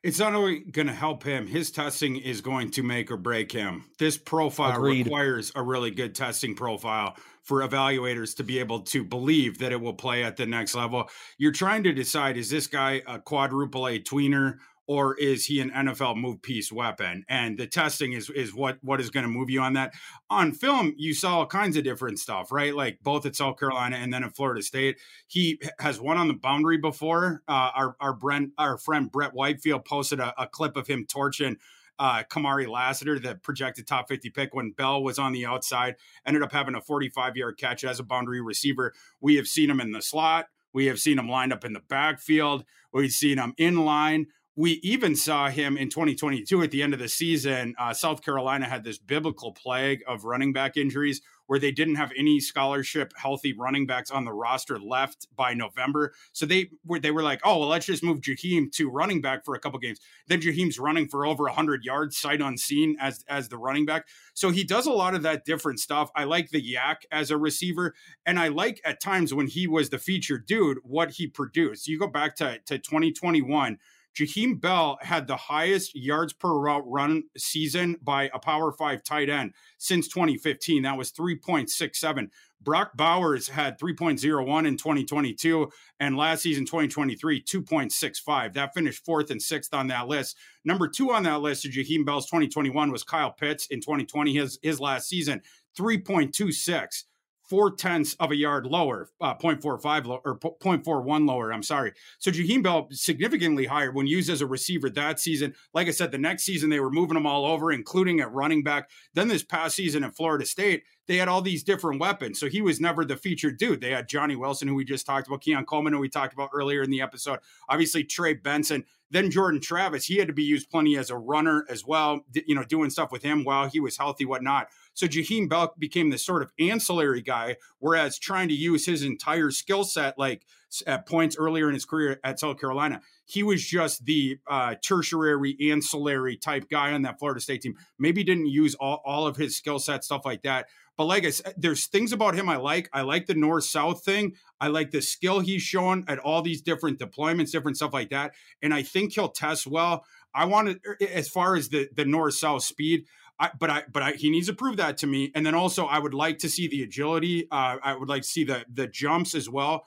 it's 0.03 0.18
not 0.18 0.34
only 0.34 0.61
going 0.61 0.86
to 0.86 0.94
help 0.94 1.22
him, 1.22 1.46
his 1.46 1.70
testing 1.70 2.16
is 2.16 2.40
going 2.40 2.70
to 2.70 2.82
make 2.82 3.11
or 3.11 3.16
break 3.16 3.53
him. 3.53 3.84
This 3.98 4.16
profile 4.16 4.76
Agreed. 4.76 5.05
requires 5.05 5.53
a 5.55 5.62
really 5.62 5.90
good 5.90 6.14
testing 6.14 6.55
profile 6.55 7.16
for 7.42 7.61
evaluators 7.61 8.36
to 8.36 8.44
be 8.44 8.59
able 8.59 8.80
to 8.80 9.05
believe 9.05 9.59
that 9.59 9.72
it 9.72 9.80
will 9.80 9.94
play 9.94 10.24
at 10.24 10.36
the 10.36 10.46
next 10.46 10.74
level. 10.74 11.09
You're 11.36 11.53
trying 11.53 11.82
to 11.84 11.92
decide 11.92 12.36
is 12.36 12.48
this 12.48 12.66
guy 12.66 13.03
a 13.07 13.18
quadruple 13.18 13.86
A 13.86 13.98
tweener 13.98 14.59
or 14.91 15.14
is 15.18 15.47
he 15.47 15.61
an 15.61 15.70
NFL 15.70 16.16
move 16.16 16.43
piece 16.43 16.72
weapon? 16.72 17.24
And 17.28 17.57
the 17.57 17.68
testing 17.68 18.12
is 18.12 18.28
is 18.28 18.53
what 18.53 18.78
what 18.82 19.01
is 19.01 19.09
going 19.09 19.22
to 19.22 19.30
move 19.30 19.49
you 19.49 19.61
on 19.61 19.74
that. 19.74 19.93
On 20.28 20.51
film, 20.51 20.95
you 20.99 21.14
saw 21.14 21.38
all 21.38 21.47
kinds 21.47 21.76
of 21.76 21.84
different 21.84 22.18
stuff, 22.18 22.51
right? 22.51 22.74
Like 22.74 22.99
both 23.01 23.24
at 23.24 23.36
South 23.36 23.57
Carolina 23.57 23.99
and 23.99 24.12
then 24.12 24.24
at 24.24 24.34
Florida 24.34 24.62
State. 24.62 24.99
He 25.28 25.61
has 25.78 26.01
won 26.01 26.16
on 26.16 26.26
the 26.26 26.34
boundary 26.34 26.76
before. 26.76 27.45
Uh, 27.47 27.70
our 27.72 27.97
our 28.01 28.12
Brent, 28.12 28.51
our 28.59 28.78
friend 28.78 29.12
Brett 29.12 29.32
Whitefield 29.32 29.84
posted 29.84 30.18
a, 30.18 30.34
a 30.36 30.49
clip 30.49 30.76
of 30.76 30.88
him 30.88 31.07
torching 31.07 31.59
uh, 32.01 32.24
Kamari 32.28 32.68
Lassiter, 32.68 33.20
the 33.20 33.36
projected 33.36 33.86
top 33.86 34.09
50 34.09 34.30
pick 34.30 34.57
when 34.57 34.72
Bell 34.72 35.05
was 35.05 35.20
on 35.20 35.30
the 35.30 35.47
outside, 35.47 35.95
ended 36.26 36.43
up 36.43 36.51
having 36.51 36.74
a 36.74 36.80
45 36.80 37.36
yard 37.36 37.59
catch 37.59 37.84
as 37.84 38.01
a 38.01 38.03
boundary 38.03 38.41
receiver. 38.41 38.93
We 39.20 39.36
have 39.36 39.47
seen 39.47 39.70
him 39.70 39.80
in 39.80 39.93
the 39.93 40.03
slot. 40.03 40.47
We 40.72 40.86
have 40.86 40.99
seen 40.99 41.18
him 41.18 41.28
lined 41.28 41.53
up 41.53 41.64
in 41.64 41.74
the 41.74 41.82
backfield. 41.88 42.64
We've 42.93 43.12
seen 43.12 43.38
him 43.38 43.55
in 43.57 43.84
line. 43.84 44.26
We 44.61 44.72
even 44.82 45.16
saw 45.16 45.48
him 45.48 45.78
in 45.78 45.88
2022 45.88 46.62
at 46.62 46.70
the 46.70 46.82
end 46.82 46.92
of 46.92 47.00
the 47.00 47.08
season. 47.08 47.74
Uh, 47.78 47.94
South 47.94 48.22
Carolina 48.22 48.66
had 48.66 48.84
this 48.84 48.98
biblical 48.98 49.52
plague 49.52 50.02
of 50.06 50.26
running 50.26 50.52
back 50.52 50.76
injuries 50.76 51.22
where 51.46 51.58
they 51.58 51.72
didn't 51.72 51.94
have 51.94 52.12
any 52.14 52.40
scholarship 52.40 53.14
healthy 53.16 53.54
running 53.54 53.86
backs 53.86 54.11
on 54.11 54.26
the 54.26 54.34
roster 54.34 54.78
left 54.78 55.26
by 55.34 55.54
November. 55.54 56.12
So 56.32 56.44
they 56.44 56.68
were 56.84 56.98
they 56.98 57.11
were 57.11 57.22
like, 57.22 57.40
oh 57.42 57.58
well, 57.58 57.70
let's 57.70 57.86
just 57.86 58.02
move 58.02 58.20
Jaheim 58.20 58.70
to 58.72 58.90
running 58.90 59.22
back 59.22 59.46
for 59.46 59.54
a 59.54 59.58
couple 59.58 59.78
games. 59.78 59.98
Then 60.26 60.42
Jaheim's 60.42 60.78
running 60.78 61.08
for 61.08 61.24
over 61.24 61.48
hundred 61.48 61.82
yards, 61.82 62.18
sight 62.18 62.42
unseen 62.42 62.98
as 63.00 63.24
as 63.30 63.48
the 63.48 63.56
running 63.56 63.86
back. 63.86 64.08
So 64.34 64.50
he 64.50 64.62
does 64.62 64.84
a 64.84 64.92
lot 64.92 65.14
of 65.14 65.22
that 65.22 65.46
different 65.46 65.80
stuff. 65.80 66.11
I 66.14 66.24
like 66.24 66.50
the 66.50 66.62
YAC 66.62 66.96
as 67.11 67.30
a 67.30 67.38
receiver, 67.38 67.94
and 68.26 68.38
I 68.38 68.48
like 68.48 68.82
at 68.84 69.00
times 69.00 69.32
when 69.32 69.46
he 69.46 69.66
was 69.66 69.88
the 69.88 69.98
featured 69.98 70.44
dude 70.44 70.80
what 70.82 71.12
he 71.12 71.26
produced. 71.26 71.88
You 71.88 71.98
go 71.98 72.08
back 72.08 72.36
to 72.36 72.58
to 72.66 72.78
2021 72.78 73.78
Jaheim 74.16 74.61
Bell 74.61 74.98
had 75.00 75.26
the 75.26 75.36
highest 75.36 75.94
yards 75.94 76.32
per 76.32 76.52
route 76.52 76.84
run 76.86 77.24
season 77.36 77.96
by 78.02 78.30
a 78.34 78.38
Power 78.38 78.72
Five 78.72 79.02
tight 79.04 79.30
end 79.30 79.54
since 79.78 80.08
2015. 80.08 80.82
That 80.82 80.98
was 80.98 81.12
3.67. 81.12 82.28
Brock 82.62 82.90
Bowers 82.94 83.48
had 83.48 83.78
3.01 83.78 84.66
in 84.66 84.76
2022, 84.76 85.70
and 85.98 86.16
last 86.16 86.42
season, 86.42 86.66
2023, 86.66 87.42
2.65. 87.42 88.52
That 88.52 88.74
finished 88.74 89.04
fourth 89.04 89.30
and 89.30 89.40
sixth 89.40 89.72
on 89.72 89.86
that 89.86 90.08
list. 90.08 90.36
Number 90.64 90.86
two 90.86 91.11
on 91.12 91.22
that 91.22 91.40
list 91.40 91.64
of 91.64 91.72
Jaheim 91.72 92.04
Bell's 92.04 92.26
2021 92.26 92.92
was 92.92 93.02
Kyle 93.02 93.32
Pitts 93.32 93.66
in 93.68 93.80
2020, 93.80 94.34
his, 94.34 94.58
his 94.62 94.78
last 94.78 95.08
season, 95.08 95.40
3.26 95.78 97.04
four 97.51 97.74
tenths 97.74 98.14
of 98.20 98.30
a 98.30 98.36
yard 98.36 98.64
lower, 98.64 99.11
uh, 99.20 99.34
0.45 99.34 100.07
lo- 100.07 100.22
or 100.24 100.38
0.41 100.38 101.26
lower. 101.26 101.53
I'm 101.53 101.64
sorry. 101.64 101.92
So 102.20 102.30
Jaheim 102.30 102.62
Bell 102.62 102.86
significantly 102.92 103.66
higher 103.66 103.90
when 103.90 104.07
used 104.07 104.30
as 104.30 104.40
a 104.40 104.46
receiver 104.46 104.88
that 104.90 105.18
season. 105.18 105.55
Like 105.74 105.88
I 105.88 105.90
said, 105.90 106.12
the 106.12 106.18
next 106.18 106.44
season 106.44 106.70
they 106.70 106.78
were 106.78 106.92
moving 106.92 107.14
them 107.14 107.26
all 107.26 107.44
over, 107.44 107.72
including 107.72 108.20
at 108.20 108.32
running 108.32 108.62
back. 108.62 108.88
Then 109.14 109.26
this 109.26 109.42
past 109.42 109.74
season 109.74 110.05
at 110.05 110.14
Florida 110.14 110.46
State, 110.46 110.84
they 111.09 111.16
had 111.16 111.26
all 111.26 111.42
these 111.42 111.64
different 111.64 112.01
weapons. 112.01 112.38
So 112.38 112.48
he 112.48 112.62
was 112.62 112.80
never 112.80 113.05
the 113.05 113.16
featured 113.16 113.59
dude. 113.59 113.80
They 113.80 113.90
had 113.90 114.09
Johnny 114.09 114.36
Wilson, 114.36 114.68
who 114.68 114.76
we 114.76 114.84
just 114.84 115.05
talked 115.05 115.26
about, 115.26 115.40
Keon 115.40 115.64
Coleman, 115.64 115.92
who 115.92 115.98
we 115.98 116.09
talked 116.09 116.32
about 116.32 116.51
earlier 116.55 116.84
in 116.84 116.90
the 116.90 117.01
episode. 117.01 117.40
Obviously 117.68 118.05
Trey 118.05 118.34
Benson. 118.34 118.84
Then 119.11 119.28
Jordan 119.28 119.61
Travis, 119.61 120.05
he 120.05 120.18
had 120.18 120.28
to 120.28 120.32
be 120.32 120.44
used 120.44 120.70
plenty 120.70 120.96
as 120.96 121.11
a 121.11 121.16
runner 121.16 121.66
as 121.68 121.84
well, 121.84 122.20
you 122.32 122.55
know, 122.55 122.62
doing 122.62 122.90
stuff 122.90 123.11
with 123.11 123.24
him 123.24 123.42
while 123.42 123.68
he 123.68 123.80
was 123.80 123.96
healthy, 123.96 124.24
whatnot. 124.24 124.68
So 124.95 125.07
Jaheim 125.07 125.49
Bell 125.49 125.74
became 125.78 126.11
this 126.11 126.24
sort 126.24 126.43
of 126.43 126.53
ancillary 126.59 127.22
guy, 127.22 127.57
whereas 127.78 128.18
trying 128.18 128.49
to 128.49 128.55
use 128.55 128.86
his 128.86 129.03
entire 129.03 129.51
skill 129.51 129.84
set, 129.84 130.18
like 130.18 130.45
at 130.86 131.07
points 131.07 131.36
earlier 131.38 131.68
in 131.68 131.74
his 131.74 131.84
career 131.84 132.20
at 132.22 132.38
South 132.38 132.61
Carolina, 132.61 133.01
he 133.24 133.43
was 133.43 133.64
just 133.64 134.05
the 134.05 134.38
uh, 134.49 134.74
tertiary, 134.84 135.57
ancillary 135.70 136.36
type 136.36 136.68
guy 136.70 136.93
on 136.93 137.03
that 137.03 137.18
Florida 137.18 137.41
State 137.41 137.62
team. 137.62 137.76
Maybe 137.99 138.24
didn't 138.24 138.47
use 138.47 138.74
all, 138.74 139.01
all 139.05 139.26
of 139.26 139.36
his 139.36 139.57
skill 139.57 139.78
set, 139.78 140.05
stuff 140.05 140.22
like 140.24 140.43
that. 140.43 140.66
But 140.97 141.07
like 141.07 141.24
I 141.24 141.30
said, 141.30 141.55
there's 141.57 141.86
things 141.86 142.12
about 142.12 142.34
him 142.34 142.49
I 142.49 142.57
like. 142.57 142.91
I 142.93 143.01
like 143.03 143.26
the 143.26 143.34
north 143.34 143.64
south 143.64 144.05
thing. 144.05 144.34
I 144.61 144.68
like 144.68 144.91
the 144.91 145.01
skill 145.01 145.41
he's 145.41 145.62
shown 145.62 146.05
at 146.09 146.18
all 146.18 146.43
these 146.43 146.61
different 146.61 146.99
deployments, 146.99 147.53
different 147.53 147.78
stuff 147.78 147.95
like 147.95 148.11
that. 148.11 148.32
And 148.61 148.74
I 148.74 148.82
think 148.82 149.14
he'll 149.14 149.30
test 149.30 149.66
well. 149.66 150.05
I 150.34 150.45
want 150.45 150.82
to, 150.82 151.12
as 151.12 151.28
far 151.28 151.57
as 151.57 151.70
the 151.70 151.88
the 151.95 152.05
north 152.05 152.34
south 152.34 152.64
speed. 152.64 153.07
I, 153.41 153.51
but 153.59 153.70
I, 153.70 153.82
but 153.91 154.03
I, 154.03 154.12
he 154.12 154.30
needs 154.30 154.49
to 154.49 154.53
prove 154.53 154.76
that 154.76 154.99
to 154.99 155.07
me. 155.07 155.32
And 155.34 155.45
then 155.47 155.55
also, 155.55 155.86
I 155.86 155.99
would 155.99 156.14
like 156.14 156.38
to 156.41 156.49
see 156.51 156.68
the 156.68 156.82
agility. 156.82 157.49
Uh, 157.51 157.78
I 157.82 157.97
would 157.97 158.09
like 158.09 158.22
to 158.22 158.28
see 158.28 158.45
the 158.45 158.64
the 158.72 158.86
jumps 158.86 159.34
as 159.34 159.49
well. 159.49 159.86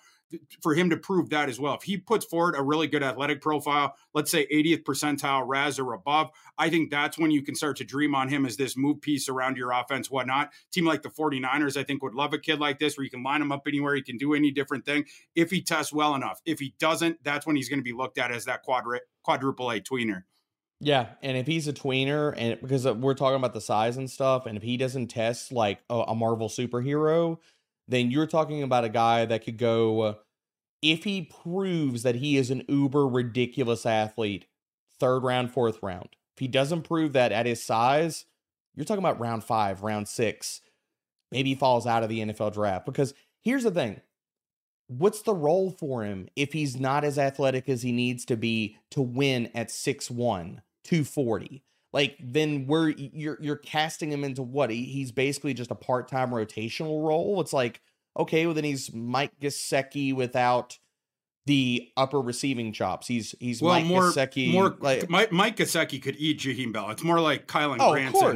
for 0.62 0.74
him 0.74 0.90
to 0.90 0.98
prove 0.98 1.30
that 1.30 1.50
as 1.50 1.60
well. 1.60 1.76
If 1.76 1.84
he 1.84 1.98
puts 1.98 2.26
forward 2.26 2.56
a 2.58 2.64
really 2.64 2.88
good 2.88 3.04
athletic 3.04 3.42
profile, 3.42 3.96
let's 4.14 4.32
say 4.32 4.48
80th 4.48 4.84
percentile 4.84 5.44
RAS 5.46 5.80
or 5.80 5.94
above, 5.94 6.32
I 6.58 6.70
think 6.70 6.90
that's 6.90 7.18
when 7.18 7.32
you 7.32 7.44
can 7.44 7.56
start 7.56 7.78
to 7.78 7.84
dream 7.84 8.16
on 8.16 8.30
him 8.30 8.46
as 8.46 8.58
this 8.58 8.76
move 8.78 9.02
piece 9.02 9.30
around 9.30 9.58
your 9.58 9.72
offense, 9.72 10.10
whatnot. 10.10 10.52
Team 10.72 10.86
like 10.86 11.02
the 11.02 11.10
49ers, 11.10 11.78
I 11.78 11.84
think, 11.84 12.02
would 12.04 12.16
love 12.16 12.34
a 12.34 12.40
kid 12.40 12.60
like 12.60 12.80
this 12.80 12.98
where 12.98 13.04
you 13.04 13.12
can 13.12 13.24
line 13.24 13.42
him 13.42 13.52
up 13.52 13.68
anywhere, 13.68 13.96
he 13.96 14.02
can 14.02 14.18
do 14.18 14.34
any 14.34 14.52
different 14.52 14.86
thing 14.86 15.06
if 15.36 15.52
he 15.52 15.62
tests 15.62 15.94
well 15.94 16.16
enough. 16.16 16.42
If 16.46 16.60
he 16.60 16.74
doesn't, 16.80 17.24
that's 17.24 17.46
when 17.46 17.56
he's 17.56 17.70
going 17.70 17.80
to 17.80 17.84
be 17.84 17.94
looked 17.94 18.18
at 18.18 18.32
as 18.32 18.46
that 18.46 18.64
quadri- 18.66 19.02
quadruple 19.24 19.72
A 19.72 19.80
tweener. 19.80 20.24
Yeah, 20.84 21.08
and 21.22 21.38
if 21.38 21.48
he's 21.48 21.68
a 21.70 21.74
tweener, 21.74 22.34
and 22.36 22.60
because 22.60 22.86
uh, 22.86 22.94
we're 22.94 23.14
talking 23.14 23.38
about 23.38 23.54
the 23.54 23.62
size 23.62 23.96
and 23.96 24.12
stuff, 24.12 24.46
and 24.46 24.58
if 24.58 24.64
he 24.64 24.76
doesn't 24.76 25.08
test 25.08 25.52
like 25.54 25.80
a, 25.90 25.96
a 26.10 26.16
Marvel 26.16 26.50
superhero, 26.50 27.38
then 27.88 28.12
you're 28.12 28.28
talking 28.28 28.64
about 28.64 28.84
a 28.84 28.90
guy 28.90 29.26
that 29.26 29.46
could 29.46 29.58
go. 29.58 30.02
Uh, 30.02 30.14
if 30.82 31.06
he 31.06 31.22
proves 31.22 32.04
that 32.04 32.16
he 32.16 32.36
is 32.36 32.52
an 32.52 32.64
uber 32.68 33.08
ridiculous 33.08 33.86
athlete, 33.86 34.46
third 35.00 35.24
round, 35.24 35.52
fourth 35.52 35.80
round. 35.82 36.10
If 36.36 36.40
he 36.40 36.48
doesn't 36.50 36.82
prove 36.82 37.14
that 37.14 37.32
at 37.32 37.46
his 37.46 37.64
size, 37.64 38.26
you're 38.76 38.86
talking 38.86 39.04
about 39.04 39.22
round 39.22 39.46
five, 39.46 39.84
round 39.84 40.10
six. 40.10 40.60
Maybe 41.32 41.52
he 41.52 41.56
falls 41.56 41.88
out 41.88 42.04
of 42.04 42.10
the 42.10 42.20
NFL 42.20 42.54
draft. 42.54 42.86
Because 42.86 43.14
here's 43.42 43.64
the 43.64 43.72
thing 43.72 44.02
what's 44.88 45.22
the 45.22 45.34
role 45.34 45.72
for 45.72 46.04
him 46.04 46.28
if 46.36 46.52
he's 46.54 46.78
not 46.80 47.04
as 47.04 47.18
athletic 47.18 47.70
as 47.70 47.82
he 47.84 47.92
needs 47.92 48.26
to 48.26 48.36
be 48.36 48.78
to 48.92 49.02
win 49.02 49.50
at 49.56 49.70
6'1, 49.70 50.60
240? 50.84 51.64
Like 51.92 52.18
then 52.20 52.66
we're 52.68 52.90
you're 52.90 53.38
you're 53.40 53.56
casting 53.56 54.12
him 54.12 54.24
into 54.24 54.42
what? 54.42 54.72
He, 54.72 54.86
he's 54.86 55.12
basically 55.12 55.54
just 55.54 55.72
a 55.72 55.76
part-time 55.76 56.32
rotational 56.32 57.06
role. 57.08 57.40
It's 57.42 57.54
like, 57.54 57.82
okay, 58.18 58.46
well 58.46 58.56
then 58.56 58.64
he's 58.64 58.94
Mike 58.94 59.32
Gesicki 59.40 60.14
without 60.14 60.80
the 61.46 61.90
upper 61.98 62.22
receiving 62.22 62.72
chops. 62.74 63.08
He's 63.08 63.36
he's 63.40 63.62
well, 63.62 63.74
Mike 63.74 63.86
more, 63.86 64.04
Gesicki. 64.04 64.52
More, 64.52 64.76
like, 64.80 65.10
Mike, 65.10 65.32
Mike 65.32 65.58
Gesicki 65.58 66.02
could 66.02 66.16
eat 66.18 66.40
Jaheim 66.40 66.74
Bell. 66.74 66.90
It's 66.90 67.04
more 67.04 67.20
like 67.20 67.48
Kylan 67.48 67.78
oh, 67.80 67.92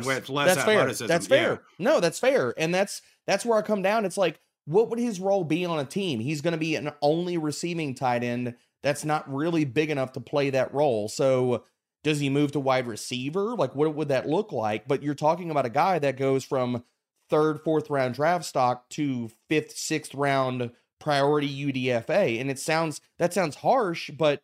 with 0.06 0.30
less 0.30 0.54
that's 0.54 0.66
fair. 0.66 0.80
athleticism. 0.80 1.08
That's 1.08 1.30
Yeah. 1.30 1.38
fair. 1.38 1.62
No, 1.80 2.00
that's 2.00 2.20
fair. 2.20 2.54
And 2.58 2.74
that's 2.74 3.02
that's 3.26 3.46
where 3.46 3.58
I 3.58 3.62
come 3.62 3.82
down. 3.82 4.06
It's 4.06 4.18
like, 4.18 4.40
what 4.66 4.90
would 4.90 5.00
his 5.00 5.20
role 5.20 5.44
be 5.44 5.66
on 5.66 5.80
a 5.80 5.86
team? 5.86 6.20
He's 6.20 6.42
going 6.42 6.52
to 6.52 6.58
be 6.58 6.76
an 6.76 6.92
only 7.02 7.38
receiving 7.38 7.96
tight 7.96 8.24
end 8.24 8.56
that's 8.84 9.04
not 9.04 9.34
really 9.34 9.66
big 9.66 9.90
enough 9.90 10.14
to 10.14 10.20
play 10.20 10.50
that 10.52 10.74
role. 10.74 11.08
So 11.08 11.64
does 12.04 12.20
he 12.20 12.30
move 12.30 12.52
to 12.54 12.60
wide 12.60 12.88
receiver? 12.88 13.56
Like, 13.56 13.76
what 13.76 13.94
would 13.94 14.08
that 14.10 14.28
look 14.28 14.52
like? 14.52 14.88
But 14.88 15.04
you're 15.04 15.16
talking 15.16 15.50
about 15.50 15.66
a 15.66 15.70
guy 15.70 16.00
that 16.00 16.18
goes 16.18 16.44
from 16.44 16.84
third, 17.30 17.62
fourth 17.62 17.90
round 17.90 18.16
draft 18.16 18.46
stock 18.46 18.88
to 18.90 19.30
fifth, 19.50 19.78
sixth 19.78 20.14
round 20.14 20.72
priority 21.00 21.50
UDFA. 21.50 22.40
And 22.40 22.50
it 22.50 22.60
sounds 22.60 23.02
that 23.20 23.34
sounds 23.34 23.58
harsh, 23.58 24.10
but 24.12 24.42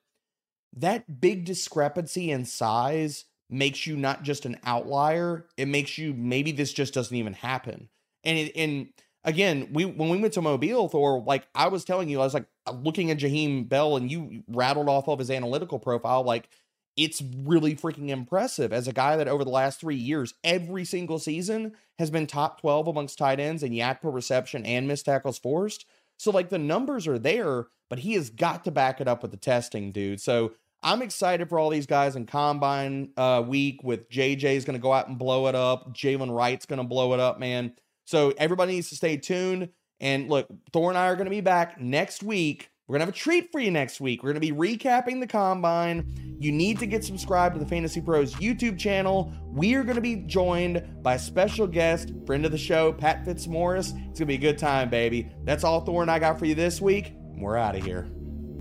that 0.75 1.21
big 1.21 1.45
discrepancy 1.45 2.31
in 2.31 2.45
size 2.45 3.25
makes 3.49 3.85
you 3.85 3.95
not 3.95 4.23
just 4.23 4.45
an 4.45 4.59
outlier. 4.65 5.45
It 5.57 5.67
makes 5.67 5.97
you 5.97 6.13
maybe 6.13 6.51
this 6.51 6.73
just 6.73 6.93
doesn't 6.93 7.15
even 7.15 7.33
happen. 7.33 7.89
And 8.23 8.37
it, 8.37 8.51
and 8.55 8.87
again, 9.23 9.69
we 9.71 9.85
when 9.85 10.09
we 10.09 10.17
went 10.17 10.33
to 10.33 10.41
Mobile, 10.41 10.89
Thor, 10.89 11.21
like 11.25 11.47
I 11.53 11.67
was 11.67 11.85
telling 11.85 12.09
you, 12.09 12.19
I 12.19 12.23
was 12.23 12.33
like 12.33 12.47
looking 12.71 13.11
at 13.11 13.19
Jaheim 13.19 13.67
Bell, 13.67 13.97
and 13.97 14.11
you 14.11 14.43
rattled 14.47 14.89
off 14.89 15.07
of 15.07 15.19
his 15.19 15.31
analytical 15.31 15.79
profile, 15.79 16.23
like 16.23 16.49
it's 16.95 17.21
really 17.43 17.75
freaking 17.75 18.09
impressive 18.09 18.71
as 18.71 18.87
a 18.87 18.93
guy 18.93 19.15
that 19.15 19.27
over 19.27 19.43
the 19.43 19.49
last 19.49 19.79
three 19.79 19.95
years, 19.95 20.33
every 20.43 20.85
single 20.85 21.19
season 21.19 21.73
has 21.97 22.11
been 22.11 22.27
top 22.27 22.61
12 22.61 22.87
amongst 22.87 23.17
tight 23.17 23.39
ends 23.39 23.63
in 23.63 23.71
YAC 23.71 24.01
per 24.01 24.09
reception 24.09 24.65
and 24.65 24.87
missed 24.87 25.05
tackles 25.05 25.39
forced. 25.39 25.85
So, 26.17 26.31
like, 26.31 26.49
the 26.49 26.59
numbers 26.59 27.07
are 27.07 27.17
there, 27.17 27.65
but 27.89 27.99
he 27.99 28.13
has 28.13 28.29
got 28.29 28.63
to 28.65 28.71
back 28.71 29.01
it 29.01 29.07
up 29.07 29.23
with 29.23 29.31
the 29.31 29.37
testing, 29.37 29.91
dude. 29.91 30.21
So, 30.21 30.53
I'm 30.83 31.01
excited 31.01 31.49
for 31.49 31.57
all 31.57 31.69
these 31.69 31.85
guys 31.87 32.15
in 32.15 32.25
combine 32.25 33.11
uh, 33.17 33.43
week 33.45 33.83
with 33.83 34.09
JJ's 34.09 34.65
going 34.65 34.77
to 34.77 34.81
go 34.81 34.93
out 34.93 35.07
and 35.07 35.17
blow 35.17 35.47
it 35.47 35.55
up. 35.55 35.95
Jaylen 35.95 36.35
Wright's 36.35 36.65
going 36.65 36.77
to 36.77 36.83
blow 36.83 37.13
it 37.13 37.19
up, 37.19 37.39
man. 37.39 37.73
So, 38.05 38.33
everybody 38.37 38.73
needs 38.73 38.89
to 38.89 38.95
stay 38.95 39.17
tuned. 39.17 39.69
And 39.99 40.29
look, 40.29 40.47
Thor 40.71 40.89
and 40.89 40.97
I 40.97 41.07
are 41.07 41.15
going 41.15 41.25
to 41.25 41.31
be 41.31 41.41
back 41.41 41.79
next 41.79 42.21
week. 42.21 42.69
We're 42.87 42.95
going 42.95 42.99
to 42.99 43.05
have 43.05 43.15
a 43.15 43.17
treat 43.17 43.49
for 43.49 43.61
you 43.61 43.71
next 43.71 44.01
week. 44.01 44.23
We're 44.23 44.33
going 44.33 44.41
to 44.41 44.53
be 44.53 44.77
recapping 44.77 45.21
the 45.21 45.27
combine. 45.27 46.37
You 46.41 46.51
need 46.51 46.79
to 46.79 46.85
get 46.85 47.05
subscribed 47.05 47.55
to 47.55 47.59
the 47.59 47.65
Fantasy 47.65 48.01
Pros 48.01 48.33
YouTube 48.35 48.77
channel. 48.77 49.31
We 49.47 49.75
are 49.75 49.83
going 49.83 49.95
to 49.95 50.01
be 50.01 50.17
joined 50.17 50.83
by 51.01 51.13
a 51.13 51.19
special 51.19 51.65
guest, 51.65 52.11
friend 52.25 52.45
of 52.45 52.51
the 52.51 52.57
show, 52.57 52.91
Pat 52.91 53.23
Fitzmaurice. 53.23 53.91
It's 53.91 53.95
going 53.95 54.15
to 54.15 54.25
be 54.25 54.33
a 54.35 54.37
good 54.37 54.57
time, 54.57 54.89
baby. 54.89 55.31
That's 55.45 55.63
all 55.63 55.79
Thor 55.79 56.01
and 56.01 56.11
I 56.11 56.19
got 56.19 56.37
for 56.37 56.45
you 56.45 56.55
this 56.55 56.81
week. 56.81 57.13
We're 57.37 57.55
out 57.55 57.77
of 57.77 57.85
here. 57.85 58.09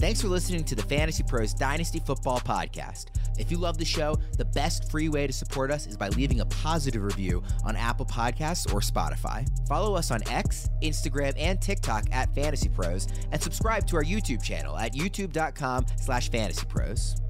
Thanks 0.03 0.21
for 0.21 0.27
listening 0.27 0.65
to 0.65 0.75
the 0.75 0.83
Fantasy 0.83 1.23
Pros 1.23 1.55
Dynasty 1.55 2.01
Football 2.01 2.41
Podcast. 2.41 3.07
If 3.39 3.53
you 3.53 3.57
love 3.57 3.79
the 3.79 3.85
show, 3.85 4.17
the 4.37 4.45
best 4.45 4.91
free 4.91 5.09
way 5.09 5.29
to 5.29 5.33
support 5.33 5.71
us 5.71 5.87
is 5.87 5.97
by 5.97 6.09
leaving 6.09 6.41
a 6.41 6.47
positive 6.47 7.05
review 7.05 7.41
on 7.65 7.77
Apple 7.77 8.05
Podcasts 8.05 8.75
or 8.75 8.81
Spotify. 8.81 9.47
Follow 9.69 9.95
us 9.95 10.11
on 10.11 10.29
X, 10.29 10.69
Instagram, 10.83 11.35
and 11.39 11.63
TikTok 11.63 12.07
at 12.11 12.35
Fantasy 12.35 12.69
Pros, 12.69 13.07
and 13.31 13.41
subscribe 13.41 13.87
to 13.87 13.97
our 13.97 14.03
YouTube 14.03 14.43
channel 14.43 14.77
at 14.77 14.93
youtube.com 14.93 15.87
slash 16.01 16.33
fantasy 16.33 16.67
pros. 16.67 17.22